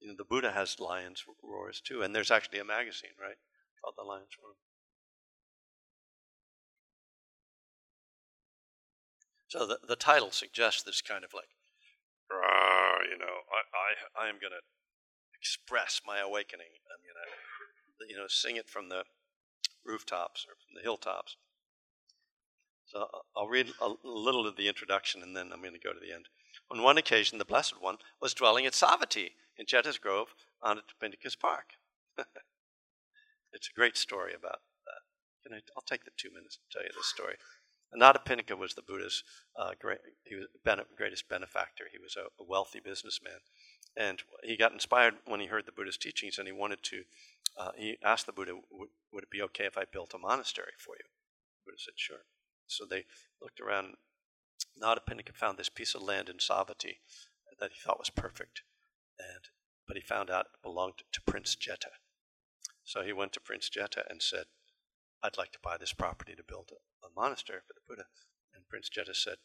you 0.00 0.08
know, 0.08 0.14
the 0.16 0.28
Buddha 0.28 0.52
has 0.52 0.78
lions 0.78 1.24
roars 1.42 1.80
too, 1.80 2.02
and 2.02 2.14
there's 2.14 2.30
actually 2.30 2.58
a 2.60 2.64
magazine, 2.64 3.16
right, 3.20 3.40
called 3.80 3.94
the 3.96 4.04
Lion's 4.04 4.36
Roar. 4.36 4.52
So 9.56 9.64
the, 9.64 9.78
the 9.88 9.96
title 9.96 10.30
suggests 10.30 10.82
this 10.82 11.00
kind 11.00 11.24
of 11.24 11.32
like, 11.32 11.48
you 13.10 13.16
know, 13.16 13.24
I, 13.24 14.20
I, 14.20 14.26
I 14.26 14.28
am 14.28 14.36
going 14.36 14.52
to 14.52 14.60
express 15.34 16.02
my 16.06 16.18
awakening. 16.18 16.66
I'm 16.92 17.00
going 17.00 17.16
to, 17.16 18.12
you 18.12 18.20
know, 18.20 18.26
sing 18.28 18.56
it 18.56 18.68
from 18.68 18.90
the 18.90 19.04
rooftops 19.84 20.44
or 20.46 20.56
from 20.56 20.76
the 20.76 20.82
hilltops. 20.82 21.36
So 22.84 23.02
uh, 23.02 23.18
I'll 23.34 23.48
read 23.48 23.72
a 23.80 23.94
little 24.04 24.46
of 24.46 24.56
the 24.56 24.68
introduction 24.68 25.22
and 25.22 25.34
then 25.34 25.50
I'm 25.52 25.62
going 25.62 25.72
to 25.72 25.80
go 25.80 25.94
to 25.94 26.00
the 26.00 26.14
end. 26.14 26.26
On 26.70 26.82
one 26.82 26.98
occasion, 26.98 27.38
the 27.38 27.44
Blessed 27.44 27.80
One 27.80 27.96
was 28.20 28.34
dwelling 28.34 28.66
at 28.66 28.74
Savatthi 28.74 29.30
in 29.56 29.64
Jeta's 29.64 29.96
Grove 29.96 30.34
on 30.62 30.76
Anathapindika's 30.76 31.36
Park. 31.36 31.70
it's 33.52 33.70
a 33.70 33.74
great 33.74 33.96
story 33.96 34.34
about 34.34 34.60
that. 34.84 35.54
I, 35.54 35.60
I'll 35.76 35.82
take 35.86 36.04
the 36.04 36.10
two 36.18 36.30
minutes 36.34 36.56
to 36.56 36.62
tell 36.70 36.82
you 36.82 36.90
this 36.94 37.06
story. 37.06 37.36
Anathapindika 37.94 38.56
was 38.56 38.74
the 38.74 38.82
Buddha's 38.82 39.22
uh, 39.56 39.72
great, 39.80 39.98
he 40.24 40.34
was 40.34 40.46
bene- 40.64 40.84
greatest 40.96 41.28
benefactor. 41.28 41.84
He 41.90 41.98
was 41.98 42.16
a, 42.16 42.26
a, 42.42 42.46
wealthy 42.46 42.80
businessman. 42.80 43.40
And 43.96 44.22
he 44.42 44.56
got 44.56 44.72
inspired 44.72 45.14
when 45.24 45.40
he 45.40 45.46
heard 45.46 45.66
the 45.66 45.72
Buddha's 45.72 45.96
teachings 45.96 46.38
and 46.38 46.46
he 46.46 46.52
wanted 46.52 46.82
to, 46.82 47.02
uh, 47.56 47.70
he 47.76 47.96
asked 48.04 48.26
the 48.26 48.32
Buddha, 48.32 48.54
would 49.12 49.24
it 49.24 49.30
be 49.30 49.42
okay 49.42 49.64
if 49.64 49.78
I 49.78 49.84
built 49.90 50.14
a 50.14 50.18
monastery 50.18 50.72
for 50.78 50.94
you? 50.96 51.04
The 51.64 51.70
Buddha 51.70 51.78
said, 51.78 51.94
sure. 51.96 52.24
So 52.66 52.84
they 52.84 53.04
looked 53.40 53.60
around. 53.60 53.94
Anathapindika 54.82 55.34
found 55.34 55.56
this 55.56 55.70
piece 55.70 55.94
of 55.94 56.02
land 56.02 56.28
in 56.28 56.36
Savatthi 56.36 56.98
that 57.58 57.72
he 57.72 57.80
thought 57.80 57.98
was 57.98 58.10
perfect. 58.10 58.62
And, 59.18 59.44
but 59.86 59.96
he 59.96 60.02
found 60.02 60.28
out 60.28 60.46
it 60.52 60.62
belonged 60.62 61.02
to 61.12 61.22
Prince 61.22 61.56
Jeta. 61.56 61.92
So 62.84 63.02
he 63.02 63.12
went 63.12 63.32
to 63.32 63.40
Prince 63.40 63.70
Jeta 63.70 64.02
and 64.08 64.22
said, 64.22 64.44
I'd 65.26 65.36
like 65.36 65.50
to 65.52 65.58
buy 65.60 65.76
this 65.76 65.92
property 65.92 66.36
to 66.36 66.44
build 66.46 66.70
a, 66.70 66.78
a 67.04 67.10
monastery 67.16 67.58
for 67.66 67.74
the 67.74 67.82
Buddha. 67.88 68.06
And 68.54 68.68
Prince 68.68 68.88
Jeta 68.88 69.12
said, 69.12 69.38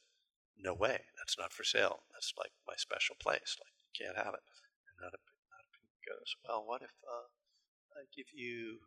No 0.56 0.76
way, 0.76 1.02
that's 1.18 1.40
not 1.40 1.52
for 1.52 1.64
sale. 1.64 2.04
That's 2.14 2.34
like 2.38 2.52
my 2.68 2.76
special 2.78 3.16
place. 3.20 3.58
Like, 3.60 3.74
you 3.82 4.06
can't 4.06 4.18
have 4.18 4.36
it. 4.36 4.46
And 4.86 5.02
Anathapindika 5.02 6.06
goes, 6.06 6.36
Well, 6.48 6.64
what 6.68 6.84
if 6.84 6.92
uh, 7.04 8.00
I 8.00 8.06
give 8.16 8.28
you, 8.32 8.78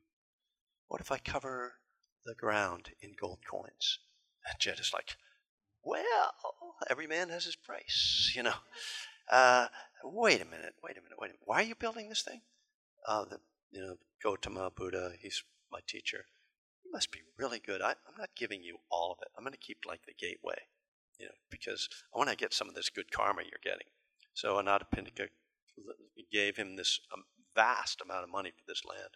what 0.87 1.01
if 1.01 1.11
I 1.11 1.19
cover 1.19 1.75
the 2.25 2.37
ground 2.37 2.91
in 3.03 3.17
gold 3.21 3.41
coins? 3.51 3.99
And 4.49 4.61
Jeta's 4.61 4.93
like, 4.95 5.17
Well, 5.83 6.33
every 6.89 7.09
man 7.09 7.29
has 7.31 7.45
his 7.45 7.57
price, 7.57 8.33
you 8.37 8.45
know. 8.45 8.55
Uh, 9.29 9.67
wait 10.05 10.41
a 10.41 10.45
minute, 10.45 10.75
wait 10.81 10.97
a 10.97 11.03
minute, 11.03 11.19
wait 11.19 11.31
a 11.31 11.33
minute. 11.33 11.41
Why 11.45 11.57
are 11.57 11.67
you 11.67 11.75
building 11.75 12.09
this 12.09 12.23
thing? 12.23 12.43
Uh, 13.09 13.25
the, 13.25 13.41
you 13.73 13.81
know, 13.81 13.97
Gautama 14.23 14.71
Buddha, 14.71 15.11
he's 15.21 15.43
my 15.73 15.81
teacher 15.89 16.27
must 16.95 17.11
be 17.11 17.21
really 17.37 17.59
good. 17.59 17.83
I, 17.83 17.91
am 17.91 18.17
not 18.17 18.31
giving 18.37 18.63
you 18.63 18.79
all 18.89 19.11
of 19.11 19.19
it. 19.21 19.29
I'm 19.37 19.43
going 19.43 19.53
to 19.53 19.59
keep 19.59 19.79
like 19.85 20.07
the 20.07 20.15
gateway, 20.17 20.57
you 21.19 21.27
know, 21.27 21.33
because 21.51 21.89
I 22.15 22.19
want 22.19 22.31
to 22.31 22.37
get 22.37 22.55
some 22.55 22.69
of 22.69 22.75
this 22.77 22.89
good 22.89 23.11
karma 23.11 23.43
you're 23.43 23.61
getting. 23.63 23.89
So 24.33 24.55
Anathapindika 24.55 25.29
gave 26.33 26.57
him 26.57 26.77
this 26.77 27.01
um, 27.13 27.25
vast 27.55 28.01
amount 28.01 28.23
of 28.23 28.31
money 28.31 28.51
for 28.51 28.63
this 28.67 28.83
land. 28.89 29.11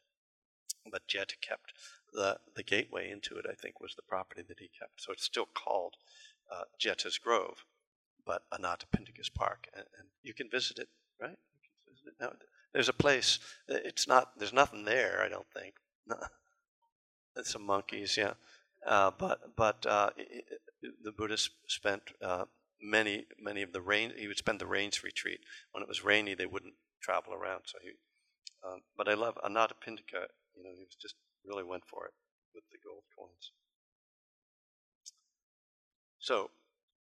But 0.90 1.06
Jeta 1.06 1.40
kept 1.40 1.72
the, 2.12 2.38
the 2.56 2.64
gateway 2.64 3.10
into 3.10 3.36
it, 3.36 3.46
I 3.48 3.54
think, 3.54 3.80
was 3.80 3.94
the 3.94 4.02
property 4.02 4.42
that 4.48 4.58
he 4.58 4.70
kept. 4.76 5.00
So 5.00 5.12
it's 5.12 5.24
still 5.24 5.48
called 5.54 5.94
uh, 6.50 6.64
Grove, 7.22 7.64
but 8.26 8.42
Anathapindika's 8.52 9.28
Park. 9.28 9.68
And, 9.72 9.84
and 9.98 10.08
you 10.22 10.34
can 10.34 10.50
visit 10.50 10.78
it, 10.78 10.88
right? 11.20 11.38
Visit 11.88 12.08
it. 12.08 12.14
Now, 12.20 12.32
there's 12.72 12.88
a 12.88 12.94
place, 12.94 13.38
it's 13.68 14.08
not, 14.08 14.38
there's 14.38 14.52
nothing 14.52 14.84
there, 14.84 15.22
I 15.24 15.28
don't 15.28 15.46
think. 15.54 15.74
some 17.42 17.64
monkeys, 17.64 18.16
yeah. 18.16 18.34
Uh, 18.86 19.10
but 19.18 19.56
but 19.56 19.84
uh, 19.86 20.10
the 21.02 21.12
Buddhists 21.12 21.50
spent 21.66 22.02
uh, 22.22 22.44
many 22.80 23.26
many 23.40 23.62
of 23.62 23.72
the 23.72 23.80
rain. 23.80 24.12
He 24.16 24.28
would 24.28 24.38
spend 24.38 24.60
the 24.60 24.66
rains 24.66 25.02
retreat 25.02 25.40
when 25.72 25.82
it 25.82 25.88
was 25.88 26.04
rainy. 26.04 26.34
They 26.34 26.46
wouldn't 26.46 26.74
travel 27.02 27.34
around. 27.34 27.62
So 27.66 27.78
he. 27.82 27.90
Um, 28.66 28.80
but 28.96 29.08
I 29.08 29.14
love 29.14 29.38
Anathapindika. 29.44 30.26
You 30.56 30.64
know, 30.64 30.70
he 30.74 30.84
was 30.84 30.96
just 31.00 31.14
really 31.46 31.62
went 31.62 31.84
for 31.86 32.06
it 32.06 32.12
with 32.54 32.64
the 32.72 32.78
gold 32.84 33.04
coins. 33.16 33.52
So 36.18 36.50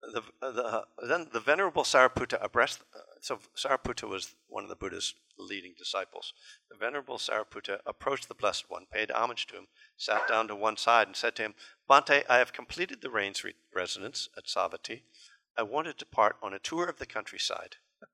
the, 0.01 0.21
the, 0.41 0.85
then 1.07 1.27
the 1.31 1.39
Venerable 1.39 1.83
Sariputta 1.83 2.43
abreast, 2.43 2.79
uh, 2.95 2.99
so 3.21 3.39
Sariputta 3.55 4.09
was 4.09 4.35
one 4.47 4.63
of 4.63 4.69
the 4.69 4.75
Buddha's 4.75 5.13
leading 5.37 5.75
disciples. 5.77 6.33
The 6.69 6.75
Venerable 6.75 7.17
Sariputta 7.17 7.79
approached 7.85 8.27
the 8.27 8.35
Blessed 8.35 8.65
One, 8.67 8.87
paid 8.91 9.11
homage 9.11 9.45
to 9.47 9.55
him, 9.55 9.67
sat 9.95 10.27
down 10.27 10.47
to 10.47 10.55
one 10.55 10.75
side, 10.75 11.05
and 11.05 11.15
said 11.15 11.35
to 11.35 11.43
him, 11.43 11.55
Bhante, 11.87 12.23
I 12.27 12.39
have 12.39 12.51
completed 12.51 13.01
the 13.01 13.11
rains 13.11 13.43
re- 13.43 13.53
residence 13.73 14.27
at 14.35 14.45
Savatthi. 14.47 15.03
I 15.55 15.61
want 15.61 15.85
to 15.85 15.93
depart 15.93 16.37
on 16.41 16.53
a 16.53 16.59
tour 16.59 16.87
of 16.87 16.97
the 16.97 17.05
countryside. 17.05 17.75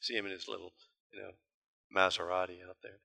See 0.00 0.16
him 0.16 0.26
in 0.26 0.32
his 0.32 0.48
little, 0.48 0.74
you 1.12 1.20
know, 1.20 1.30
Maserati 1.96 2.58
out 2.68 2.76
there. 2.82 3.00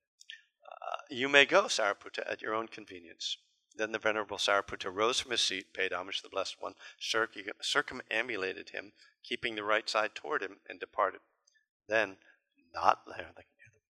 Uh, 0.64 0.96
you 1.08 1.30
may 1.30 1.46
go, 1.46 1.62
Sariputta, 1.64 2.30
at 2.30 2.42
your 2.42 2.54
own 2.54 2.68
convenience. 2.68 3.38
Then 3.76 3.92
the 3.92 3.98
Venerable 3.98 4.38
Sariputta 4.38 4.90
rose 4.90 5.20
from 5.20 5.32
his 5.32 5.42
seat, 5.42 5.74
paid 5.74 5.92
homage 5.92 6.18
to 6.18 6.22
the 6.22 6.30
Blessed 6.30 6.56
One, 6.60 6.74
circumambulated 6.98 8.70
him, 8.70 8.92
keeping 9.22 9.54
the 9.54 9.64
right 9.64 9.88
side 9.88 10.14
toward 10.14 10.42
him, 10.42 10.60
and 10.68 10.80
departed. 10.80 11.20
Then, 11.86 12.16
not 12.72 13.02
there, 13.06 13.32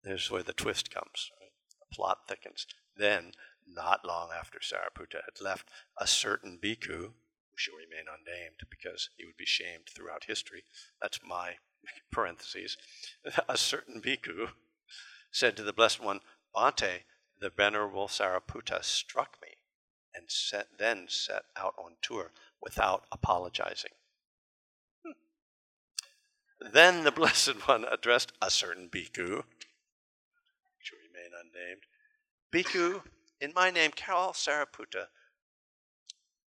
there's 0.03 0.31
where 0.31 0.43
the 0.43 0.55
twist 0.55 0.91
comes. 0.91 1.31
Right? 1.41 1.53
The 1.81 1.95
plot 1.95 2.21
thickens. 2.27 2.67
Then, 2.97 3.33
not 3.67 4.07
long 4.07 4.31
after 4.33 4.59
Sariputta 4.59 5.23
had 5.25 5.41
left, 5.41 5.69
a 5.99 6.07
certain 6.07 6.59
bhikkhu, 6.63 6.89
who 6.89 7.57
shall 7.57 7.77
remain 7.77 8.07
unnamed 8.09 8.61
because 8.71 9.11
he 9.17 9.27
would 9.27 9.37
be 9.37 9.47
shamed 9.47 9.89
throughout 9.89 10.25
history, 10.25 10.65
that's 11.01 11.21
my 11.23 11.57
parentheses, 12.11 12.79
a 13.49 13.59
certain 13.59 14.01
bhikkhu 14.01 14.51
said 15.31 15.57
to 15.57 15.63
the 15.63 15.73
Blessed 15.73 16.01
One, 16.01 16.21
Bhante, 16.55 17.01
the 17.41 17.51
Venerable 17.51 18.09
Sariputta 18.09 18.83
struck 18.83 19.37
me 19.43 19.54
and 20.15 20.25
set, 20.29 20.69
then 20.79 21.07
set 21.09 21.43
out 21.57 21.75
on 21.79 21.93
tour 22.03 22.33
without 22.63 23.05
apologizing. 23.13 23.93
Hmm. 25.05 25.13
Then 26.73 27.05
the 27.05 27.13
Blessed 27.21 27.69
One 27.69 27.85
addressed 27.85 28.33
a 28.41 28.51
certain 28.51 28.89
bhikkhu, 28.89 29.43
will 30.93 30.99
remain 31.09 31.33
unnamed. 31.41 31.83
Bhikkhu, 32.53 33.03
in 33.41 33.53
my 33.55 33.71
name, 33.71 33.91
Carol 33.91 34.33
Sariputta, 34.33 35.07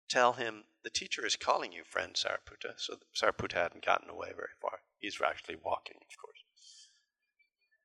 tell 0.09 0.33
him 0.33 0.63
the 0.83 0.89
teacher 0.89 1.25
is 1.25 1.35
calling 1.35 1.73
you, 1.73 1.83
friend 1.83 2.13
Sariputta. 2.13 2.73
So 2.77 2.95
Sariputta 3.15 3.53
hadn't 3.53 3.85
gotten 3.85 4.09
away 4.09 4.31
very 4.35 4.55
far. 4.61 4.79
He's 4.99 5.19
actually 5.21 5.57
walking, 5.63 5.97
of 5.97 6.17
course. 6.17 6.43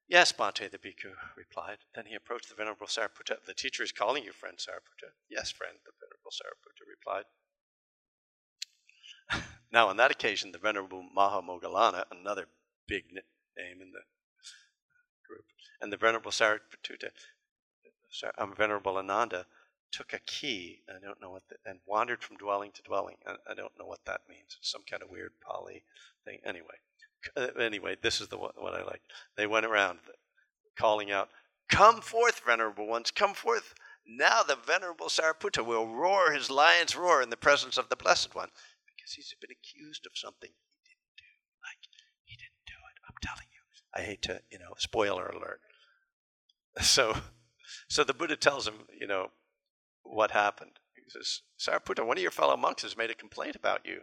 Yes, 0.08 0.32
Bhante, 0.32 0.70
the 0.70 0.78
bhikkhu 0.78 1.12
replied. 1.36 1.78
Then 1.94 2.06
he 2.06 2.14
approached 2.14 2.48
the 2.48 2.54
Venerable 2.54 2.86
Sariputta. 2.86 3.36
The 3.46 3.54
teacher 3.54 3.82
is 3.82 3.92
calling 3.92 4.24
you, 4.24 4.32
friend 4.32 4.58
Sariputta. 4.58 5.12
Yes, 5.30 5.50
friend, 5.50 5.76
the 5.84 5.92
Venerable 6.00 6.30
Sariputta 6.30 6.84
replied. 6.88 7.24
now, 9.72 9.88
on 9.88 9.96
that 9.96 10.10
occasion, 10.10 10.52
the 10.52 10.58
Venerable 10.58 11.04
Mahamoggallana, 11.16 12.04
another 12.10 12.46
big 12.86 13.04
name 13.12 13.80
in 13.80 13.92
the 13.92 14.02
group, 15.26 15.44
and 15.80 15.92
the 15.92 15.96
Venerable 15.96 16.30
Sariputta, 16.30 17.10
um, 18.38 18.54
Venerable 18.54 18.98
Ananda, 18.98 19.46
took 19.92 20.12
a 20.12 20.18
key, 20.20 20.82
I 20.88 21.04
don't 21.04 21.20
know 21.20 21.30
what, 21.30 21.42
the, 21.48 21.56
and 21.66 21.78
wandered 21.86 22.22
from 22.22 22.36
dwelling 22.36 22.72
to 22.72 22.82
dwelling. 22.82 23.16
I, 23.26 23.36
I 23.50 23.54
don't 23.54 23.78
know 23.78 23.86
what 23.86 24.04
that 24.06 24.22
means. 24.28 24.56
It's 24.58 24.70
some 24.70 24.82
kind 24.90 25.02
of 25.02 25.10
weird 25.10 25.32
Pali 25.40 25.84
thing. 26.24 26.40
Anyway, 26.44 26.80
Uh, 27.36 27.48
anyway, 27.58 27.96
this 28.02 28.20
is 28.20 28.28
the 28.28 28.38
one, 28.38 28.52
I 28.58 28.82
like. 28.82 29.02
They 29.36 29.46
went 29.46 29.66
around 29.66 29.98
calling 30.76 31.10
out, 31.10 31.28
Come 31.68 32.00
forth, 32.00 32.40
venerable 32.44 32.86
ones, 32.86 33.10
come 33.10 33.34
forth. 33.34 33.74
Now 34.06 34.42
the 34.42 34.56
venerable 34.56 35.06
Sariputta 35.06 35.64
will 35.64 35.86
roar 35.86 36.32
his 36.32 36.50
lion's 36.50 36.96
roar 36.96 37.22
in 37.22 37.30
the 37.30 37.36
presence 37.36 37.78
of 37.78 37.88
the 37.88 37.96
Blessed 37.96 38.34
One 38.34 38.48
because 38.86 39.12
he's 39.12 39.34
been 39.40 39.50
accused 39.50 40.06
of 40.06 40.12
something 40.14 40.50
he 40.50 40.90
didn't 40.90 41.16
do. 41.16 41.30
Like, 41.62 41.88
he 42.24 42.36
didn't 42.36 42.66
do 42.66 42.72
it. 42.72 42.98
I'm 43.08 43.16
telling 43.22 43.48
you. 43.52 43.60
I 43.94 44.02
hate 44.02 44.22
to, 44.22 44.42
you 44.50 44.58
know, 44.58 44.74
spoiler 44.78 45.26
alert. 45.26 45.60
So, 46.80 47.14
so 47.86 48.02
the 48.02 48.14
Buddha 48.14 48.34
tells 48.34 48.66
him, 48.66 48.86
you 48.98 49.06
know, 49.06 49.28
what 50.04 50.30
happened. 50.30 50.78
He 50.94 51.02
says, 51.10 51.42
Sariputta, 51.58 52.06
one 52.06 52.16
of 52.16 52.22
your 52.22 52.30
fellow 52.30 52.56
monks 52.56 52.82
has 52.82 52.96
made 52.96 53.10
a 53.10 53.14
complaint 53.14 53.56
about 53.56 53.84
you 53.84 54.00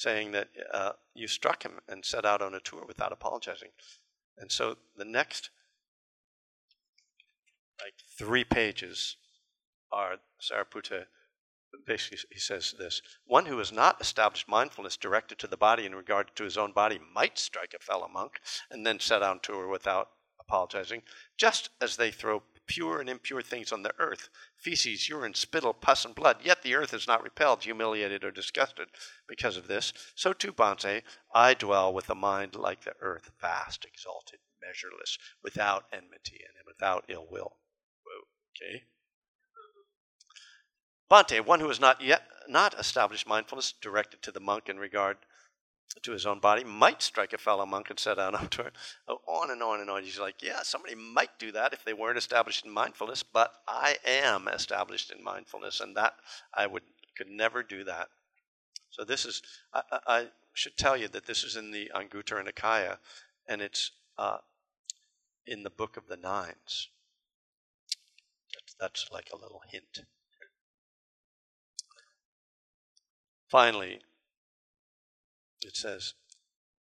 saying 0.00 0.32
that 0.32 0.48
uh, 0.72 0.92
you 1.14 1.28
struck 1.28 1.62
him 1.62 1.72
and 1.86 2.02
set 2.02 2.24
out 2.24 2.40
on 2.40 2.54
a 2.54 2.60
tour 2.60 2.84
without 2.88 3.12
apologizing. 3.12 3.68
And 4.38 4.50
so 4.50 4.76
the 4.96 5.04
next 5.04 5.50
like 7.78 7.92
three 8.18 8.44
pages 8.44 9.16
are 9.92 10.16
Sariputta 10.40 11.04
basically 11.86 12.18
he 12.30 12.38
says 12.38 12.74
this 12.78 13.00
one 13.26 13.46
who 13.46 13.58
has 13.58 13.72
not 13.72 14.00
established 14.00 14.48
mindfulness 14.48 14.96
directed 14.96 15.38
to 15.38 15.46
the 15.46 15.56
body 15.56 15.84
in 15.84 15.94
regard 15.94 16.30
to 16.34 16.44
his 16.44 16.56
own 16.56 16.72
body 16.72 16.98
might 17.14 17.38
strike 17.38 17.74
a 17.74 17.78
fellow 17.78 18.08
monk 18.08 18.40
and 18.70 18.86
then 18.86 18.98
set 18.98 19.22
out 19.22 19.30
on 19.30 19.40
tour 19.40 19.68
without 19.68 20.08
apologizing 20.40 21.02
just 21.36 21.70
as 21.80 21.96
they 21.96 22.10
throw 22.10 22.42
pure 22.70 23.00
and 23.00 23.10
impure 23.10 23.42
things 23.42 23.72
on 23.72 23.82
the 23.82 23.92
earth 23.98 24.28
feces, 24.56 25.08
urine, 25.08 25.34
spittle, 25.34 25.74
pus, 25.74 26.04
and 26.04 26.14
blood. 26.14 26.36
Yet 26.44 26.62
the 26.62 26.76
earth 26.76 26.94
is 26.94 27.08
not 27.08 27.20
repelled, 27.20 27.64
humiliated, 27.64 28.22
or 28.22 28.30
disgusted 28.30 28.86
because 29.28 29.56
of 29.56 29.66
this. 29.66 29.92
So 30.14 30.32
too, 30.32 30.52
Bhante, 30.52 31.02
I 31.34 31.54
dwell 31.54 31.92
with 31.92 32.08
a 32.08 32.14
mind 32.14 32.54
like 32.54 32.84
the 32.84 32.94
earth, 33.00 33.32
vast, 33.40 33.84
exalted, 33.84 34.38
measureless, 34.64 35.18
without 35.42 35.86
enmity 35.92 36.38
and 36.46 36.64
without 36.64 37.06
ill 37.08 37.26
will. 37.28 37.56
Okay. 38.54 38.84
Bhante, 41.10 41.44
one 41.44 41.58
who 41.58 41.66
has 41.66 41.80
not 41.80 42.00
yet 42.00 42.22
not 42.48 42.78
established 42.78 43.26
mindfulness 43.26 43.72
directed 43.72 44.22
to 44.22 44.30
the 44.30 44.38
monk 44.38 44.68
in 44.68 44.78
regard 44.78 45.16
to 46.02 46.12
his 46.12 46.26
own 46.26 46.38
body, 46.38 46.64
might 46.64 47.02
strike 47.02 47.32
a 47.32 47.38
fellow 47.38 47.66
monk 47.66 47.90
and 47.90 47.98
set 47.98 48.18
out 48.18 48.34
onto 48.40 48.62
it. 48.62 48.74
Oh, 49.08 49.20
on 49.26 49.50
and 49.50 49.62
on 49.62 49.80
and 49.80 49.90
on. 49.90 50.02
He's 50.02 50.18
like, 50.18 50.42
yeah, 50.42 50.62
somebody 50.62 50.94
might 50.94 51.38
do 51.38 51.52
that 51.52 51.72
if 51.72 51.84
they 51.84 51.92
weren't 51.92 52.18
established 52.18 52.64
in 52.64 52.72
mindfulness, 52.72 53.22
but 53.22 53.52
I 53.68 53.96
am 54.06 54.48
established 54.48 55.10
in 55.10 55.22
mindfulness, 55.22 55.80
and 55.80 55.96
that 55.96 56.14
I 56.54 56.66
would 56.66 56.82
could 57.16 57.28
never 57.28 57.62
do 57.62 57.84
that. 57.84 58.08
So 58.90 59.04
this 59.04 59.26
is, 59.26 59.42
I, 59.74 59.82
I 60.06 60.26
should 60.54 60.76
tell 60.76 60.96
you 60.96 61.08
that 61.08 61.26
this 61.26 61.44
is 61.44 61.56
in 61.56 61.70
the 61.70 61.90
Anguttara 61.94 62.48
Nikaya, 62.48 62.96
and 63.46 63.60
it's 63.60 63.90
uh, 64.16 64.38
in 65.46 65.62
the 65.62 65.70
Book 65.70 65.96
of 65.96 66.08
the 66.08 66.16
Nines. 66.16 66.88
That's, 68.54 68.74
that's 68.80 69.12
like 69.12 69.28
a 69.32 69.36
little 69.36 69.62
hint. 69.70 70.04
Finally, 73.48 74.00
it 75.64 75.76
says, 75.76 76.14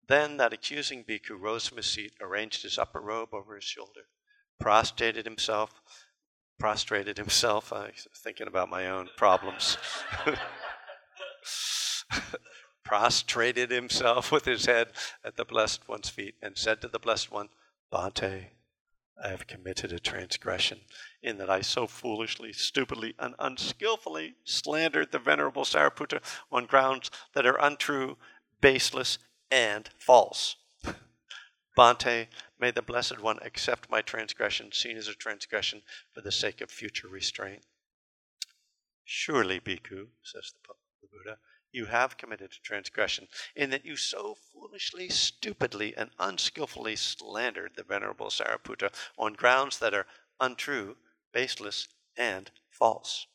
Then 0.07 0.37
that 0.37 0.53
accusing 0.53 1.03
bhikkhu 1.03 1.39
rose 1.39 1.67
from 1.67 1.77
his 1.77 1.87
seat, 1.87 2.13
arranged 2.21 2.63
his 2.63 2.77
upper 2.77 3.01
robe 3.01 3.33
over 3.33 3.55
his 3.55 3.63
shoulder, 3.63 4.07
prostrated 4.59 5.25
himself, 5.25 5.81
prostrated 6.59 7.17
himself, 7.17 7.71
I 7.71 7.91
thinking 8.15 8.47
about 8.47 8.69
my 8.69 8.87
own 8.87 9.09
problems. 9.17 9.77
prostrated 12.83 13.69
himself 13.69 14.31
with 14.31 14.45
his 14.45 14.65
head 14.65 14.87
at 15.23 15.35
the 15.35 15.43
Blessed 15.43 15.87
One's 15.89 16.09
feet 16.09 16.35
and 16.41 16.57
said 16.57 16.79
to 16.81 16.87
the 16.87 16.99
Blessed 16.99 17.29
One, 17.31 17.49
Bhante, 17.91 18.51
I 19.21 19.29
have 19.29 19.47
committed 19.47 19.91
a 19.91 19.99
transgression 19.99 20.81
in 21.21 21.37
that 21.39 21.49
I 21.49 21.61
so 21.61 21.87
foolishly, 21.87 22.53
stupidly, 22.53 23.15
and 23.19 23.35
unskillfully 23.39 24.35
slandered 24.45 25.11
the 25.11 25.19
Venerable 25.19 25.65
Sariputta 25.65 26.21
on 26.51 26.65
grounds 26.65 27.09
that 27.33 27.45
are 27.45 27.57
untrue 27.59 28.17
baseless, 28.61 29.17
and 29.51 29.89
false. 29.97 30.55
Bhante, 31.77 32.27
may 32.59 32.71
the 32.71 32.81
Blessed 32.81 33.19
One 33.19 33.39
accept 33.43 33.89
my 33.89 34.01
transgression, 34.01 34.71
seen 34.71 34.97
as 34.97 35.07
a 35.07 35.13
transgression 35.13 35.83
for 36.11 36.21
the 36.21 36.31
sake 36.31 36.59
of 36.61 36.71
future 36.71 37.07
restraint. 37.07 37.63
Surely, 39.05 39.59
Bhikkhu, 39.59 40.07
says 40.23 40.53
the, 40.53 40.73
Buddha, 41.07 41.37
you 41.71 41.85
have 41.85 42.17
committed 42.17 42.51
a 42.51 42.65
transgression 42.65 43.27
in 43.55 43.69
that 43.69 43.85
you 43.85 43.95
so 43.95 44.35
foolishly, 44.51 45.09
stupidly, 45.09 45.95
and 45.95 46.09
unskillfully 46.17 46.95
slandered 46.95 47.73
the 47.75 47.83
Venerable 47.83 48.29
Sariputta 48.29 48.91
on 49.17 49.33
grounds 49.33 49.77
that 49.79 49.93
are 49.93 50.07
untrue, 50.39 50.97
baseless, 51.31 51.87
and 52.17 52.49
false. 52.69 53.27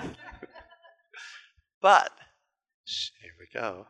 but, 1.80 2.12
here 3.20 3.34
we 3.38 3.46
go. 3.52 3.86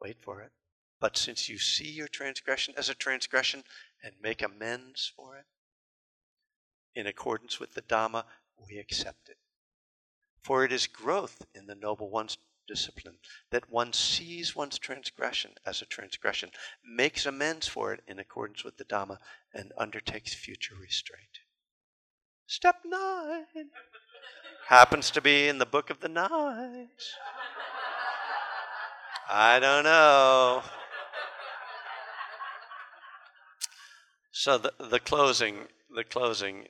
Wait 0.00 0.20
for 0.20 0.40
it. 0.40 0.52
But 1.00 1.16
since 1.16 1.48
you 1.48 1.58
see 1.58 1.90
your 1.90 2.08
transgression 2.08 2.74
as 2.76 2.88
a 2.88 2.94
transgression 2.94 3.64
and 4.02 4.14
make 4.20 4.42
amends 4.42 5.12
for 5.14 5.36
it, 5.36 5.44
in 6.94 7.06
accordance 7.06 7.60
with 7.60 7.74
the 7.74 7.82
Dhamma, 7.82 8.24
we 8.66 8.78
accept 8.78 9.28
it. 9.28 9.38
For 10.42 10.64
it 10.64 10.72
is 10.72 10.86
growth 10.86 11.46
in 11.54 11.66
the 11.66 11.74
Noble 11.74 12.10
One's 12.10 12.38
discipline 12.66 13.16
that 13.50 13.70
one 13.70 13.92
sees 13.92 14.54
one's 14.54 14.78
transgression 14.78 15.52
as 15.64 15.80
a 15.80 15.86
transgression, 15.86 16.50
makes 16.84 17.26
amends 17.26 17.66
for 17.66 17.92
it 17.92 18.00
in 18.06 18.18
accordance 18.18 18.62
with 18.64 18.76
the 18.76 18.84
Dhamma, 18.84 19.18
and 19.54 19.72
undertakes 19.78 20.34
future 20.34 20.74
restraint. 20.74 21.40
Step 22.46 22.76
nine 22.84 23.70
happens 24.68 25.10
to 25.10 25.20
be 25.20 25.48
in 25.48 25.58
the 25.58 25.66
Book 25.66 25.90
of 25.90 26.00
the 26.00 26.08
Nines. 26.08 27.14
I 29.30 29.60
don't 29.60 29.84
know. 29.84 30.62
So 34.30 34.56
the, 34.56 34.72
the 34.78 35.00
closing, 35.00 35.66
the 35.94 36.04
closing, 36.04 36.68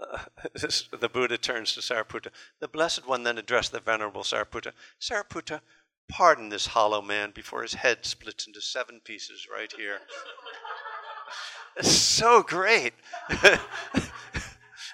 uh, 0.00 0.18
this, 0.54 0.88
the 0.92 1.08
Buddha 1.08 1.38
turns 1.38 1.74
to 1.74 1.80
Sariputta. 1.80 2.28
The 2.60 2.68
Blessed 2.68 3.08
One 3.08 3.24
then 3.24 3.38
addressed 3.38 3.72
the 3.72 3.80
Venerable 3.80 4.22
Sariputta. 4.22 4.72
Sariputta, 5.00 5.60
pardon 6.08 6.50
this 6.50 6.66
hollow 6.66 7.02
man 7.02 7.32
before 7.34 7.62
his 7.62 7.74
head 7.74 8.04
splits 8.04 8.46
into 8.46 8.60
seven 8.60 9.00
pieces 9.04 9.48
right 9.52 9.72
here. 9.76 9.98
it's 11.76 11.90
so 11.90 12.42
great. 12.42 12.92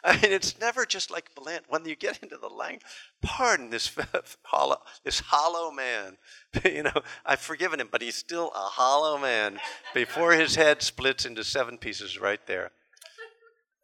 I 0.05 0.15
mean, 0.21 0.33
it's 0.33 0.59
never 0.61 0.87
just 0.87 1.11
like 1.11 1.35
bland. 1.35 1.65
When 1.69 1.85
you 1.85 1.97
get 1.97 2.23
into 2.23 2.37
the 2.37 2.49
language, 2.49 2.83
pardon 3.23 3.71
this 3.71 3.91
hollow, 4.43 4.79
this 5.05 5.21
hollow 5.21 5.71
man. 5.71 6.19
you 6.65 6.85
know, 6.85 7.03
I've 7.25 7.41
forgiven 7.41 7.81
him, 7.81 7.89
but 7.91 8.03
he's 8.03 8.17
still 8.17 8.49
a 8.55 8.59
hollow 8.59 9.19
man 9.19 9.59
before 9.95 10.33
his 10.33 10.55
head 10.55 10.83
splits 10.83 11.25
into 11.25 11.45
seven 11.45 11.79
pieces 11.79 12.21
right 12.21 12.45
there. 12.47 12.71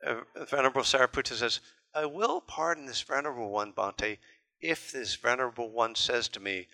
Uh, 0.07 0.21
Venerable 0.51 0.83
Sariputta 0.83 1.35
says, 1.35 1.61
I 1.95 2.07
will 2.07 2.41
pardon 2.41 2.87
this 2.87 3.03
venerable 3.03 3.51
one, 3.51 3.73
Bhante, 3.73 4.19
if 4.61 4.93
this 4.93 5.15
venerable 5.15 5.71
one 5.71 5.95
says 5.95 6.29
to 6.29 6.41
me, 6.41 6.69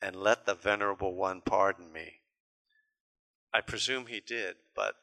and 0.00 0.16
let 0.16 0.46
the 0.46 0.54
venerable 0.54 1.14
one 1.14 1.42
pardon 1.44 1.92
me. 1.92 2.20
I 3.54 3.60
presume 3.60 4.06
he 4.06 4.20
did, 4.20 4.56
but 4.74 4.94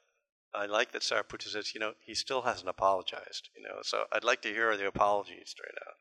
I 0.54 0.66
like 0.66 0.91
that 0.91 1.02
Sariputta 1.04 1.47
says, 1.47 1.74
you 1.74 1.80
know, 1.80 1.93
he 2.00 2.16
still 2.16 2.41
hasn't 2.41 2.70
apologized, 2.70 3.50
you 3.56 3.62
know, 3.62 3.80
so 3.84 4.06
I'd 4.12 4.24
like 4.24 4.41
to 4.43 4.50
hear 4.50 4.76
the 4.76 4.88
apology 4.88 5.41
straight 5.45 5.76
out. 5.88 5.95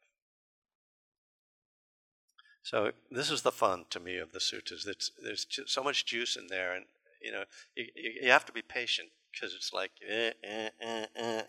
So 2.62 2.92
this 3.11 3.30
is 3.30 3.42
the 3.42 3.53
fun 3.53 3.86
to 3.90 4.01
me 4.01 4.16
of 4.18 4.32
the 4.32 4.38
suttas. 4.38 4.86
It's, 4.86 5.11
there's 5.22 5.46
so 5.66 5.82
much 5.82 6.05
juice 6.07 6.36
in 6.36 6.49
there, 6.49 6.74
and 6.74 6.84
you 7.22 7.32
know, 7.32 7.44
you, 7.74 7.86
you 8.22 8.30
have 8.30 8.44
to 8.46 8.53
be 8.53 8.62
patient 8.62 9.09
because 9.32 9.55
it's 9.55 9.72
like, 9.72 9.92
eh, 10.07 10.32
eh, 10.44 10.68
eh, 10.80 11.07
eh. 11.16 11.42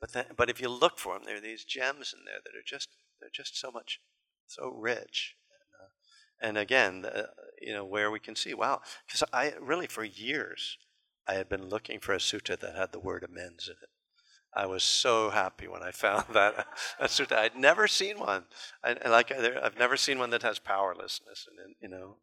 but 0.00 0.12
then, 0.12 0.26
but 0.36 0.50
if 0.50 0.60
you 0.60 0.68
look 0.68 0.98
for 0.98 1.14
them, 1.14 1.22
there 1.24 1.36
are 1.36 1.40
these 1.40 1.64
gems 1.64 2.14
in 2.16 2.24
there 2.24 2.40
that 2.44 2.58
are 2.58 2.66
just 2.66 2.88
they're 3.20 3.30
just 3.32 3.58
so 3.58 3.70
much, 3.70 4.00
so 4.46 4.68
rich. 4.68 5.36
And, 6.40 6.48
uh, 6.48 6.48
and 6.48 6.58
again, 6.58 7.04
uh, 7.04 7.26
you 7.60 7.72
know, 7.72 7.84
where 7.84 8.10
we 8.10 8.18
can 8.18 8.34
see, 8.34 8.52
wow, 8.52 8.80
because 9.06 9.22
I 9.32 9.54
really 9.60 9.86
for 9.86 10.04
years 10.04 10.76
I 11.26 11.34
had 11.34 11.48
been 11.48 11.68
looking 11.68 12.00
for 12.00 12.12
a 12.12 12.18
sutta 12.18 12.58
that 12.58 12.76
had 12.76 12.92
the 12.92 12.98
word 12.98 13.24
amends 13.24 13.68
in 13.68 13.74
it. 13.82 13.88
I 14.56 14.66
was 14.66 14.84
so 14.84 15.30
happy 15.30 15.66
when 15.66 15.82
I 15.82 15.90
found 15.90 16.26
that 16.32 16.66
a 16.98 17.06
sutta. 17.06 17.36
I'd 17.36 17.56
never 17.56 17.88
seen 17.88 18.18
one. 18.18 18.44
I, 18.82 18.96
like 19.08 19.32
I've 19.32 19.78
never 19.78 19.96
seen 19.96 20.18
one 20.18 20.30
that 20.30 20.42
has 20.42 20.58
powerlessness 20.58 21.46
it, 21.48 21.76
you 21.80 21.88
know. 21.88 22.16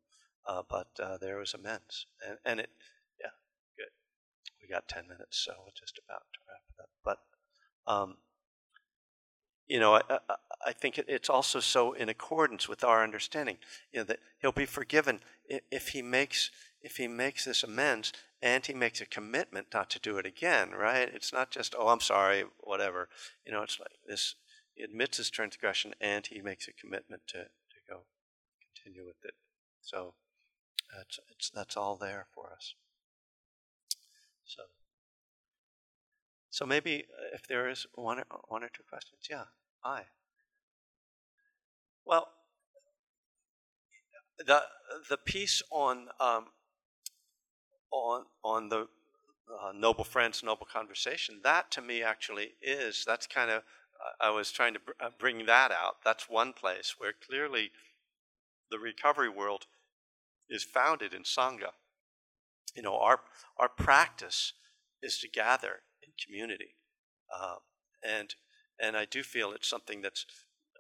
Uh, 0.48 0.64
but 0.68 0.88
uh, 1.00 1.18
there 1.18 1.38
was 1.38 1.54
amends, 1.54 2.08
and, 2.28 2.38
and 2.44 2.60
it, 2.60 2.70
yeah, 3.20 3.30
good. 3.78 3.92
We 4.60 4.68
got 4.68 4.88
ten 4.88 5.08
minutes, 5.08 5.38
so 5.38 5.54
we're 5.60 5.72
just 5.80 6.00
about 6.04 6.24
to 6.34 6.40
wrap 6.48 6.64
it 6.68 6.82
up. 6.82 6.90
But, 7.06 7.92
um, 7.92 8.18
you 9.68 9.80
know, 9.80 9.96
I, 9.96 10.02
I, 10.10 10.36
I 10.66 10.72
think 10.74 10.98
it's 10.98 11.30
also 11.30 11.60
so 11.60 11.94
in 11.94 12.10
accordance 12.10 12.68
with 12.68 12.84
our 12.84 13.04
understanding, 13.04 13.58
you 13.92 14.00
know, 14.00 14.04
that 14.06 14.20
he'll 14.40 14.52
be 14.52 14.66
forgiven 14.66 15.20
if 15.48 15.90
he 15.90 16.02
makes 16.02 16.50
if 16.82 16.98
he 16.98 17.08
makes 17.08 17.46
this 17.46 17.64
amends 17.64 18.12
and 18.42 18.66
he 18.66 18.74
makes 18.74 19.02
a 19.02 19.06
commitment 19.06 19.68
not 19.74 19.90
to 19.92 20.00
do 20.00 20.18
it 20.18 20.26
again, 20.26 20.72
right? 20.72 21.10
It's 21.14 21.32
not 21.32 21.52
just, 21.52 21.76
oh, 21.78 21.90
I'm 21.90 22.00
sorry, 22.00 22.44
whatever. 22.60 23.08
You 23.46 23.52
know, 23.52 23.62
it's 23.62 23.80
like 23.80 23.92
this, 24.08 24.36
he 24.74 24.84
admits 24.84 25.18
his 25.18 25.30
transgression 25.30 25.94
and 26.02 26.26
he 26.26 26.42
makes 26.42 26.68
a 26.68 26.74
commitment 26.74 27.24
to, 27.28 27.44
to 27.44 27.80
go 27.88 28.02
continue 28.74 29.06
with 29.06 29.24
it. 29.24 29.36
So 29.82 30.16
that's, 30.96 31.20
it's, 31.30 31.50
that's 31.50 31.78
all 31.78 31.98
there 31.98 32.26
for 32.34 32.52
us. 32.52 32.76
So, 34.44 34.64
so 36.50 36.66
maybe 36.66 37.06
uh, 37.18 37.36
if 37.36 37.48
there 37.48 37.70
is 37.70 37.86
one 37.94 38.20
or, 38.20 38.42
one 38.48 38.64
or 38.64 38.70
two 38.70 38.84
questions, 38.90 39.28
yeah, 39.30 39.46
I. 39.84 40.02
Well, 42.06 42.30
the 44.46 44.64
the 45.10 45.18
piece 45.18 45.62
on 45.70 46.08
um, 46.20 46.48
on 47.92 48.26
on 48.44 48.70
the 48.70 48.88
uh, 49.52 49.72
noble 49.74 50.04
friends, 50.04 50.44
noble 50.44 50.66
conversation. 50.72 51.42
That 51.44 51.72
to 51.72 51.82
me 51.82 52.02
actually 52.04 52.54
is 52.62 53.04
that's 53.06 53.28
kind 53.28 53.52
of 53.52 53.64
I 54.20 54.32
was 54.32 54.52
trying 54.52 54.74
to 54.74 54.80
br- 54.80 54.92
uh, 55.00 55.10
bring 55.18 55.46
that 55.46 55.72
out. 55.72 55.98
That's 56.04 56.30
one 56.30 56.54
place 56.54 56.96
where 56.98 57.14
clearly 57.14 57.72
the 58.70 58.80
recovery 58.80 59.30
world 59.30 59.66
is 60.50 60.64
founded 60.64 61.14
in 61.14 61.24
sangha. 61.24 61.72
You 62.76 62.84
know, 62.84 62.98
our 62.98 63.22
our 63.58 63.70
practice 63.70 64.54
is 65.02 65.20
to 65.20 65.28
gather 65.30 65.82
in 66.02 66.14
community, 66.26 66.76
uh, 67.36 67.56
and 68.04 68.34
and 68.80 68.96
I 68.96 69.06
do 69.06 69.24
feel 69.24 69.52
it's 69.52 69.68
something 69.68 70.02
that's 70.02 70.26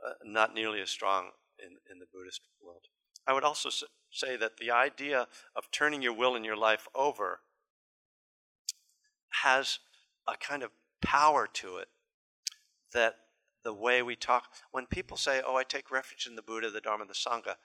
uh, 0.05 0.13
not 0.23 0.53
nearly 0.53 0.81
as 0.81 0.89
strong 0.89 1.31
in 1.59 1.77
in 1.91 1.99
the 1.99 2.07
Buddhist 2.11 2.41
world. 2.63 2.85
I 3.27 3.33
would 3.33 3.43
also 3.43 3.69
say 4.11 4.37
that 4.37 4.57
the 4.57 4.71
idea 4.71 5.27
of 5.55 5.71
turning 5.71 6.01
your 6.01 6.13
will 6.13 6.35
and 6.35 6.45
your 6.45 6.57
life 6.57 6.87
over 6.93 7.39
has 9.43 9.79
a 10.27 10.35
kind 10.37 10.63
of 10.63 10.71
power 11.01 11.47
to 11.51 11.77
it 11.77 11.87
that 12.93 13.15
the 13.63 13.73
way 13.73 14.01
we 14.01 14.15
talk, 14.15 14.45
when 14.71 14.85
people 14.85 15.17
say, 15.17 15.41
Oh, 15.45 15.55
I 15.55 15.63
take 15.63 15.91
refuge 15.91 16.27
in 16.27 16.35
the 16.35 16.41
Buddha, 16.41 16.69
the 16.69 16.81
Dharma, 16.81 17.05
the 17.05 17.13
Sangha, 17.13 17.55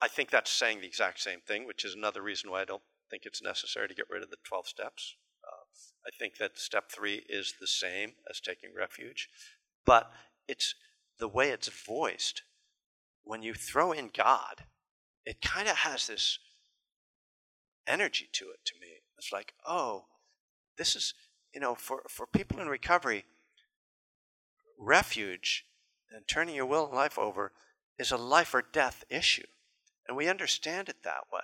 I 0.00 0.08
think 0.08 0.30
that's 0.30 0.50
saying 0.50 0.80
the 0.80 0.86
exact 0.86 1.20
same 1.20 1.40
thing, 1.40 1.66
which 1.66 1.84
is 1.84 1.94
another 1.94 2.22
reason 2.22 2.50
why 2.50 2.62
I 2.62 2.64
don't 2.64 2.82
think 3.10 3.26
it's 3.26 3.42
necessary 3.42 3.88
to 3.88 3.94
get 3.94 4.08
rid 4.08 4.22
of 4.22 4.30
the 4.30 4.36
12 4.44 4.66
steps. 4.66 5.16
Uh, 5.44 5.64
I 6.06 6.10
think 6.18 6.38
that 6.38 6.58
step 6.58 6.90
three 6.90 7.24
is 7.28 7.54
the 7.60 7.66
same 7.66 8.12
as 8.28 8.40
taking 8.40 8.70
refuge, 8.74 9.28
but 9.84 10.10
it's 10.48 10.74
the 11.18 11.28
way 11.28 11.50
it's 11.50 11.68
voiced. 11.68 12.42
When 13.24 13.42
you 13.42 13.52
throw 13.52 13.92
in 13.92 14.10
God, 14.16 14.64
it 15.24 15.40
kind 15.40 15.68
of 15.68 15.76
has 15.76 16.06
this 16.06 16.38
energy 17.86 18.28
to 18.32 18.46
it 18.50 18.64
to 18.64 18.74
me. 18.80 18.88
It's 19.18 19.32
like, 19.32 19.54
oh, 19.66 20.04
this 20.78 20.96
is, 20.96 21.14
you 21.52 21.60
know, 21.60 21.74
for, 21.74 22.02
for 22.08 22.26
people 22.26 22.60
in 22.60 22.68
recovery, 22.68 23.24
refuge 24.78 25.66
and 26.10 26.26
turning 26.26 26.54
your 26.54 26.66
will 26.66 26.86
and 26.86 26.94
life 26.94 27.18
over 27.18 27.52
is 27.98 28.10
a 28.10 28.16
life 28.16 28.54
or 28.54 28.62
death 28.72 29.04
issue. 29.10 29.46
And 30.08 30.16
we 30.16 30.28
understand 30.28 30.88
it 30.88 31.02
that 31.04 31.24
way 31.32 31.40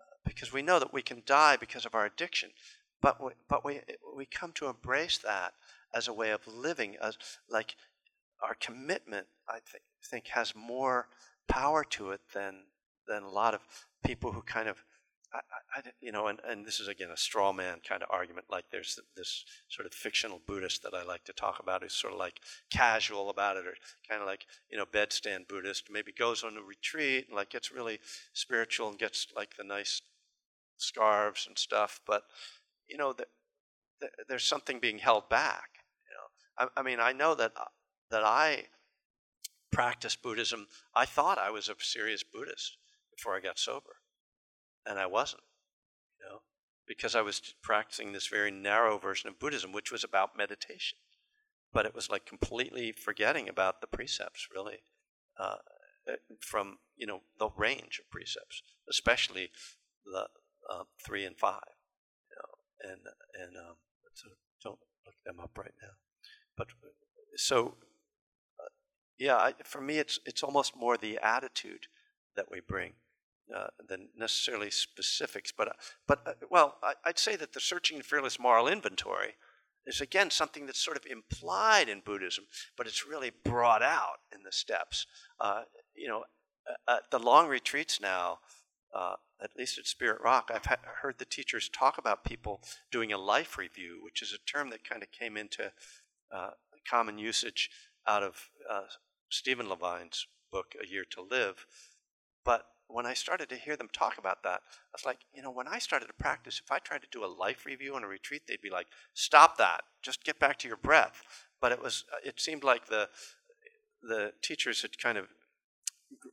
uh, 0.00 0.16
because 0.24 0.52
we 0.52 0.62
know 0.62 0.78
that 0.78 0.92
we 0.92 1.02
can 1.02 1.22
die 1.26 1.56
because 1.56 1.84
of 1.84 1.94
our 1.94 2.06
addiction. 2.06 2.50
But 3.00 3.22
we, 3.22 3.32
but 3.48 3.64
we, 3.64 3.80
we 4.16 4.26
come 4.26 4.52
to 4.52 4.66
embrace 4.66 5.18
that 5.18 5.52
as 5.94 6.08
a 6.08 6.12
way 6.12 6.30
of 6.30 6.46
living, 6.46 6.96
as 7.00 7.16
like 7.48 7.76
our 8.42 8.54
commitment, 8.54 9.26
I 9.48 9.58
think, 9.64 9.84
think 10.04 10.28
has 10.28 10.54
more 10.56 11.08
power 11.46 11.84
to 11.90 12.10
it 12.10 12.20
than 12.34 12.62
than 13.08 13.22
a 13.22 13.30
lot 13.30 13.54
of 13.54 13.60
people 14.04 14.32
who 14.32 14.42
kind 14.42 14.68
of 14.68 14.84
I, 15.32 15.40
I, 15.76 15.82
you 16.00 16.10
know, 16.10 16.28
and, 16.28 16.40
and 16.48 16.64
this 16.64 16.80
is 16.80 16.88
again 16.88 17.10
a 17.10 17.16
straw 17.16 17.52
man 17.52 17.80
kind 17.86 18.02
of 18.02 18.08
argument. 18.10 18.46
Like 18.50 18.64
there's 18.70 18.98
this 19.14 19.44
sort 19.68 19.86
of 19.86 19.92
fictional 19.92 20.40
Buddhist 20.46 20.82
that 20.82 20.94
I 20.94 21.02
like 21.02 21.24
to 21.24 21.32
talk 21.32 21.58
about 21.60 21.82
who's 21.82 21.92
sort 21.92 22.14
of 22.14 22.18
like 22.18 22.40
casual 22.70 23.28
about 23.28 23.56
it, 23.56 23.66
or 23.66 23.74
kind 24.08 24.22
of 24.22 24.26
like 24.26 24.46
you 24.70 24.78
know 24.78 24.86
bedstand 24.86 25.48
Buddhist. 25.48 25.90
Maybe 25.90 26.12
goes 26.12 26.44
on 26.44 26.56
a 26.56 26.62
retreat 26.62 27.26
and 27.28 27.36
like 27.36 27.50
gets 27.50 27.70
really 27.70 28.00
spiritual 28.32 28.88
and 28.88 28.98
gets 28.98 29.26
like 29.36 29.56
the 29.56 29.64
nice 29.64 30.00
scarves 30.78 31.46
and 31.46 31.58
stuff. 31.58 32.00
But 32.06 32.22
you 32.88 32.96
know, 32.96 33.12
the, 33.12 33.26
the, 34.00 34.08
there's 34.28 34.44
something 34.44 34.80
being 34.80 34.98
held 34.98 35.28
back. 35.28 35.68
You 36.08 36.64
know, 36.64 36.70
I, 36.76 36.80
I 36.80 36.82
mean, 36.82 37.00
I 37.00 37.12
know 37.12 37.34
that 37.34 37.52
uh, 37.54 37.64
that 38.10 38.24
I 38.24 38.64
practice 39.70 40.16
Buddhism. 40.16 40.68
I 40.94 41.04
thought 41.04 41.38
I 41.38 41.50
was 41.50 41.68
a 41.68 41.74
serious 41.78 42.22
Buddhist 42.22 42.78
before 43.18 43.36
I 43.36 43.40
got 43.40 43.58
sober. 43.58 43.96
And 44.86 44.98
I 44.98 45.06
wasn't, 45.06 45.42
you 46.18 46.26
know, 46.26 46.38
because 46.86 47.14
I 47.14 47.20
was 47.20 47.42
practicing 47.62 48.12
this 48.12 48.28
very 48.28 48.50
narrow 48.50 48.96
version 48.96 49.28
of 49.28 49.38
Buddhism, 49.38 49.72
which 49.72 49.92
was 49.92 50.04
about 50.04 50.38
meditation. 50.38 50.98
But 51.72 51.84
it 51.84 51.94
was 51.94 52.08
like 52.08 52.24
completely 52.24 52.92
forgetting 52.92 53.48
about 53.48 53.80
the 53.80 53.86
precepts, 53.86 54.48
really, 54.54 54.78
uh, 55.38 55.56
eh, 56.08 56.14
from, 56.40 56.78
you 56.96 57.06
know, 57.06 57.20
the 57.38 57.50
range 57.56 57.98
of 57.98 58.10
precepts, 58.10 58.62
especially 58.88 59.50
the 60.06 60.28
uh, 60.72 60.84
three 61.04 61.24
and 61.24 61.36
five, 61.36 61.76
you 62.30 62.36
know, 62.36 62.92
and, 62.92 63.00
and 63.34 63.56
um, 63.56 63.76
so 64.14 64.28
don't 64.62 64.78
look 65.04 65.16
them 65.26 65.40
up 65.40 65.58
right 65.58 65.74
now. 65.82 65.92
But 66.56 66.68
so, 67.36 67.74
uh, 68.58 68.68
yeah, 69.18 69.36
I, 69.36 69.54
for 69.64 69.82
me, 69.82 69.98
it's, 69.98 70.18
it's 70.24 70.42
almost 70.42 70.74
more 70.74 70.96
the 70.96 71.18
attitude 71.22 71.88
that 72.36 72.46
we 72.50 72.60
bring 72.60 72.94
uh, 73.54 73.68
than 73.88 74.08
necessarily 74.16 74.70
specifics. 74.70 75.52
But, 75.56 75.68
uh, 75.68 75.72
but 76.06 76.22
uh, 76.26 76.32
well, 76.50 76.76
I, 76.82 76.94
would 77.06 77.18
say 77.18 77.36
that 77.36 77.52
the 77.52 77.60
Searching 77.60 77.96
and 77.96 78.04
Fearless 78.04 78.38
Moral 78.38 78.68
Inventory 78.68 79.36
is 79.86 80.02
again 80.02 80.30
something 80.30 80.66
that's 80.66 80.84
sort 80.84 80.98
of 80.98 81.06
implied 81.06 81.88
in 81.88 82.02
Buddhism, 82.04 82.44
but 82.76 82.86
it's 82.86 83.06
really 83.06 83.32
brought 83.44 83.82
out 83.82 84.18
in 84.34 84.42
the 84.42 84.52
steps. 84.52 85.06
Uh, 85.40 85.62
you 85.94 86.08
know, 86.08 86.24
the 87.10 87.18
long 87.18 87.48
retreats 87.48 88.00
now, 88.00 88.40
at 88.94 89.56
least 89.56 89.78
at 89.78 89.86
Spirit 89.86 90.20
Rock, 90.22 90.50
I've 90.54 90.66
ha- 90.66 90.76
heard 91.00 91.18
the 91.18 91.24
teachers 91.24 91.70
talk 91.70 91.96
about 91.96 92.24
people 92.24 92.60
doing 92.92 93.12
a 93.12 93.18
life 93.18 93.56
review, 93.56 94.00
which 94.02 94.20
is 94.20 94.34
a 94.34 94.50
term 94.50 94.68
that 94.70 94.84
kind 94.84 95.02
of 95.02 95.10
came 95.10 95.38
into 95.38 95.72
common 96.86 97.18
usage 97.18 97.70
out 98.06 98.22
of 98.22 98.50
Stephen 99.30 99.70
Levine's 99.70 100.26
book, 100.52 100.74
A 100.82 100.86
Year 100.86 101.04
to 101.10 101.22
Live. 101.22 101.66
But 102.44 102.66
when 102.88 103.06
I 103.06 103.14
started 103.14 103.48
to 103.50 103.56
hear 103.56 103.76
them 103.76 103.88
talk 103.92 104.18
about 104.18 104.42
that, 104.44 104.60
I 104.62 104.94
was 104.94 105.04
like, 105.04 105.18
you 105.34 105.42
know, 105.42 105.50
when 105.50 105.68
I 105.68 105.78
started 105.78 106.06
to 106.06 106.14
practice, 106.14 106.60
if 106.64 106.72
I 106.72 106.78
tried 106.78 107.02
to 107.02 107.08
do 107.10 107.24
a 107.24 107.26
life 107.26 107.66
review 107.66 107.94
on 107.94 108.04
a 108.04 108.08
retreat, 108.08 108.42
they'd 108.46 108.60
be 108.62 108.70
like, 108.70 108.86
stop 109.14 109.58
that, 109.58 109.82
just 110.02 110.24
get 110.24 110.38
back 110.38 110.58
to 110.60 110.68
your 110.68 110.76
breath. 110.78 111.22
but 111.60 111.72
it 111.72 111.82
was 111.82 112.04
it 112.24 112.40
seemed 112.40 112.64
like 112.64 112.86
the 112.86 113.08
the 114.02 114.32
teachers 114.42 114.82
had 114.82 114.96
kind 114.98 115.18
of 115.18 115.26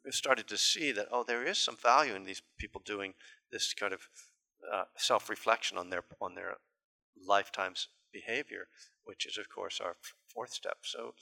started 0.10 0.48
to 0.48 0.58
see 0.58 0.92
that 0.92 1.08
oh 1.12 1.24
there 1.24 1.44
is 1.46 1.58
some 1.58 1.76
value 1.76 2.16
in 2.16 2.24
these 2.26 2.42
people 2.58 2.82
doing 2.86 3.14
this 3.52 3.74
kind 3.74 3.94
of 3.94 4.02
uh, 4.74 4.84
self-reflection 4.98 5.78
on 5.78 5.90
their 5.90 6.04
on 6.22 6.36
their 6.36 6.56
lifetime's 7.28 7.88
behavior 8.14 8.68
which 9.04 9.26
is 9.26 9.38
of 9.38 9.50
course 9.50 9.82
our 9.82 9.96
fourth 10.34 10.54
step. 10.54 10.78
So 10.84 11.14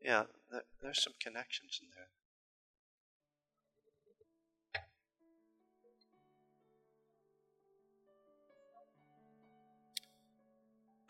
yeah 0.00 0.24
th- 0.50 0.64
there's 0.82 1.02
some 1.02 1.14
connections 1.20 1.80
in 1.82 1.88
there 1.94 2.08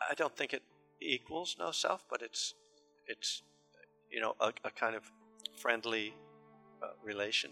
I 0.09 0.13
don't 0.13 0.35
think 0.35 0.53
it 0.53 0.63
equals 0.99 1.55
no 1.59 1.71
self, 1.71 2.03
but 2.09 2.21
it's 2.21 2.53
it's 3.07 3.43
you 4.11 4.21
know 4.21 4.35
a, 4.39 4.51
a 4.63 4.71
kind 4.71 4.95
of 4.95 5.03
friendly 5.55 6.13
uh, 6.81 6.87
relation. 7.03 7.51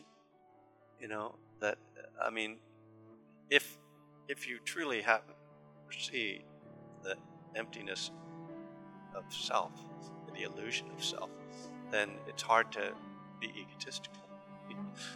You 1.00 1.08
know 1.08 1.36
that 1.62 1.78
I 2.22 2.30
mean, 2.30 2.58
if 3.50 3.78
if 4.28 4.48
you 4.48 4.60
truly 4.66 5.02
have 5.02 5.22
see 5.92 6.42
the 7.04 7.16
emptiness 7.56 8.12
of 9.16 9.24
self, 9.34 9.72
the 10.34 10.44
illusion 10.44 10.88
of 10.96 11.04
self, 11.04 11.30
then 11.92 12.12
it's 12.28 12.44
hard 12.44 12.72
to 12.74 12.94
be 13.40 13.48
egotistical. 13.48 14.22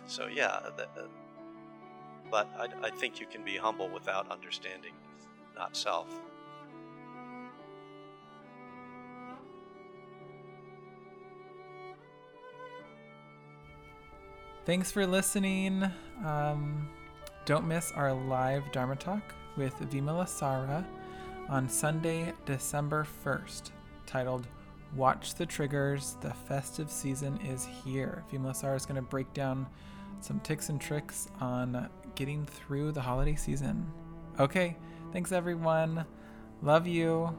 So 0.08 0.28
yeah, 0.28 0.60
the, 0.76 0.84
uh, 0.84 1.08
but 2.32 2.50
I, 2.58 2.88
I 2.88 2.90
think 2.90 3.20
you 3.20 3.28
can 3.28 3.44
be 3.44 3.58
humble 3.58 3.90
without 3.90 4.32
understanding 4.32 4.94
not 5.56 5.78
self. 5.78 6.08
Thanks 14.66 14.94
for 14.94 15.06
listening. 15.06 15.84
Um, 16.26 16.88
don't 17.44 17.68
miss 17.68 17.92
our 17.92 18.14
live 18.14 18.64
Dharma 18.72 18.96
talk 18.96 19.36
with 19.58 19.78
Vimalasara 19.92 20.86
on 21.50 21.68
Sunday, 21.68 22.32
December 22.46 23.06
1st, 23.26 23.72
titled 24.06 24.48
Watch 24.96 25.36
the 25.36 25.46
Triggers, 25.46 26.16
the 26.22 26.34
festive 26.34 26.90
season 26.90 27.38
is 27.42 27.68
here. 27.84 28.24
Vimalasara 28.32 28.78
is 28.78 28.86
going 28.86 28.96
to 28.96 29.02
break 29.02 29.34
down 29.34 29.68
some 30.22 30.40
tips 30.40 30.70
and 30.70 30.80
tricks 30.80 31.28
on 31.42 31.90
getting 32.16 32.46
through 32.46 32.94
the 32.94 33.02
holiday 33.02 33.36
season. 33.36 33.86
Okay, 34.40 34.78
thanks 35.12 35.34
everyone. 35.34 36.06
Love 36.62 36.88
you. 36.88 37.36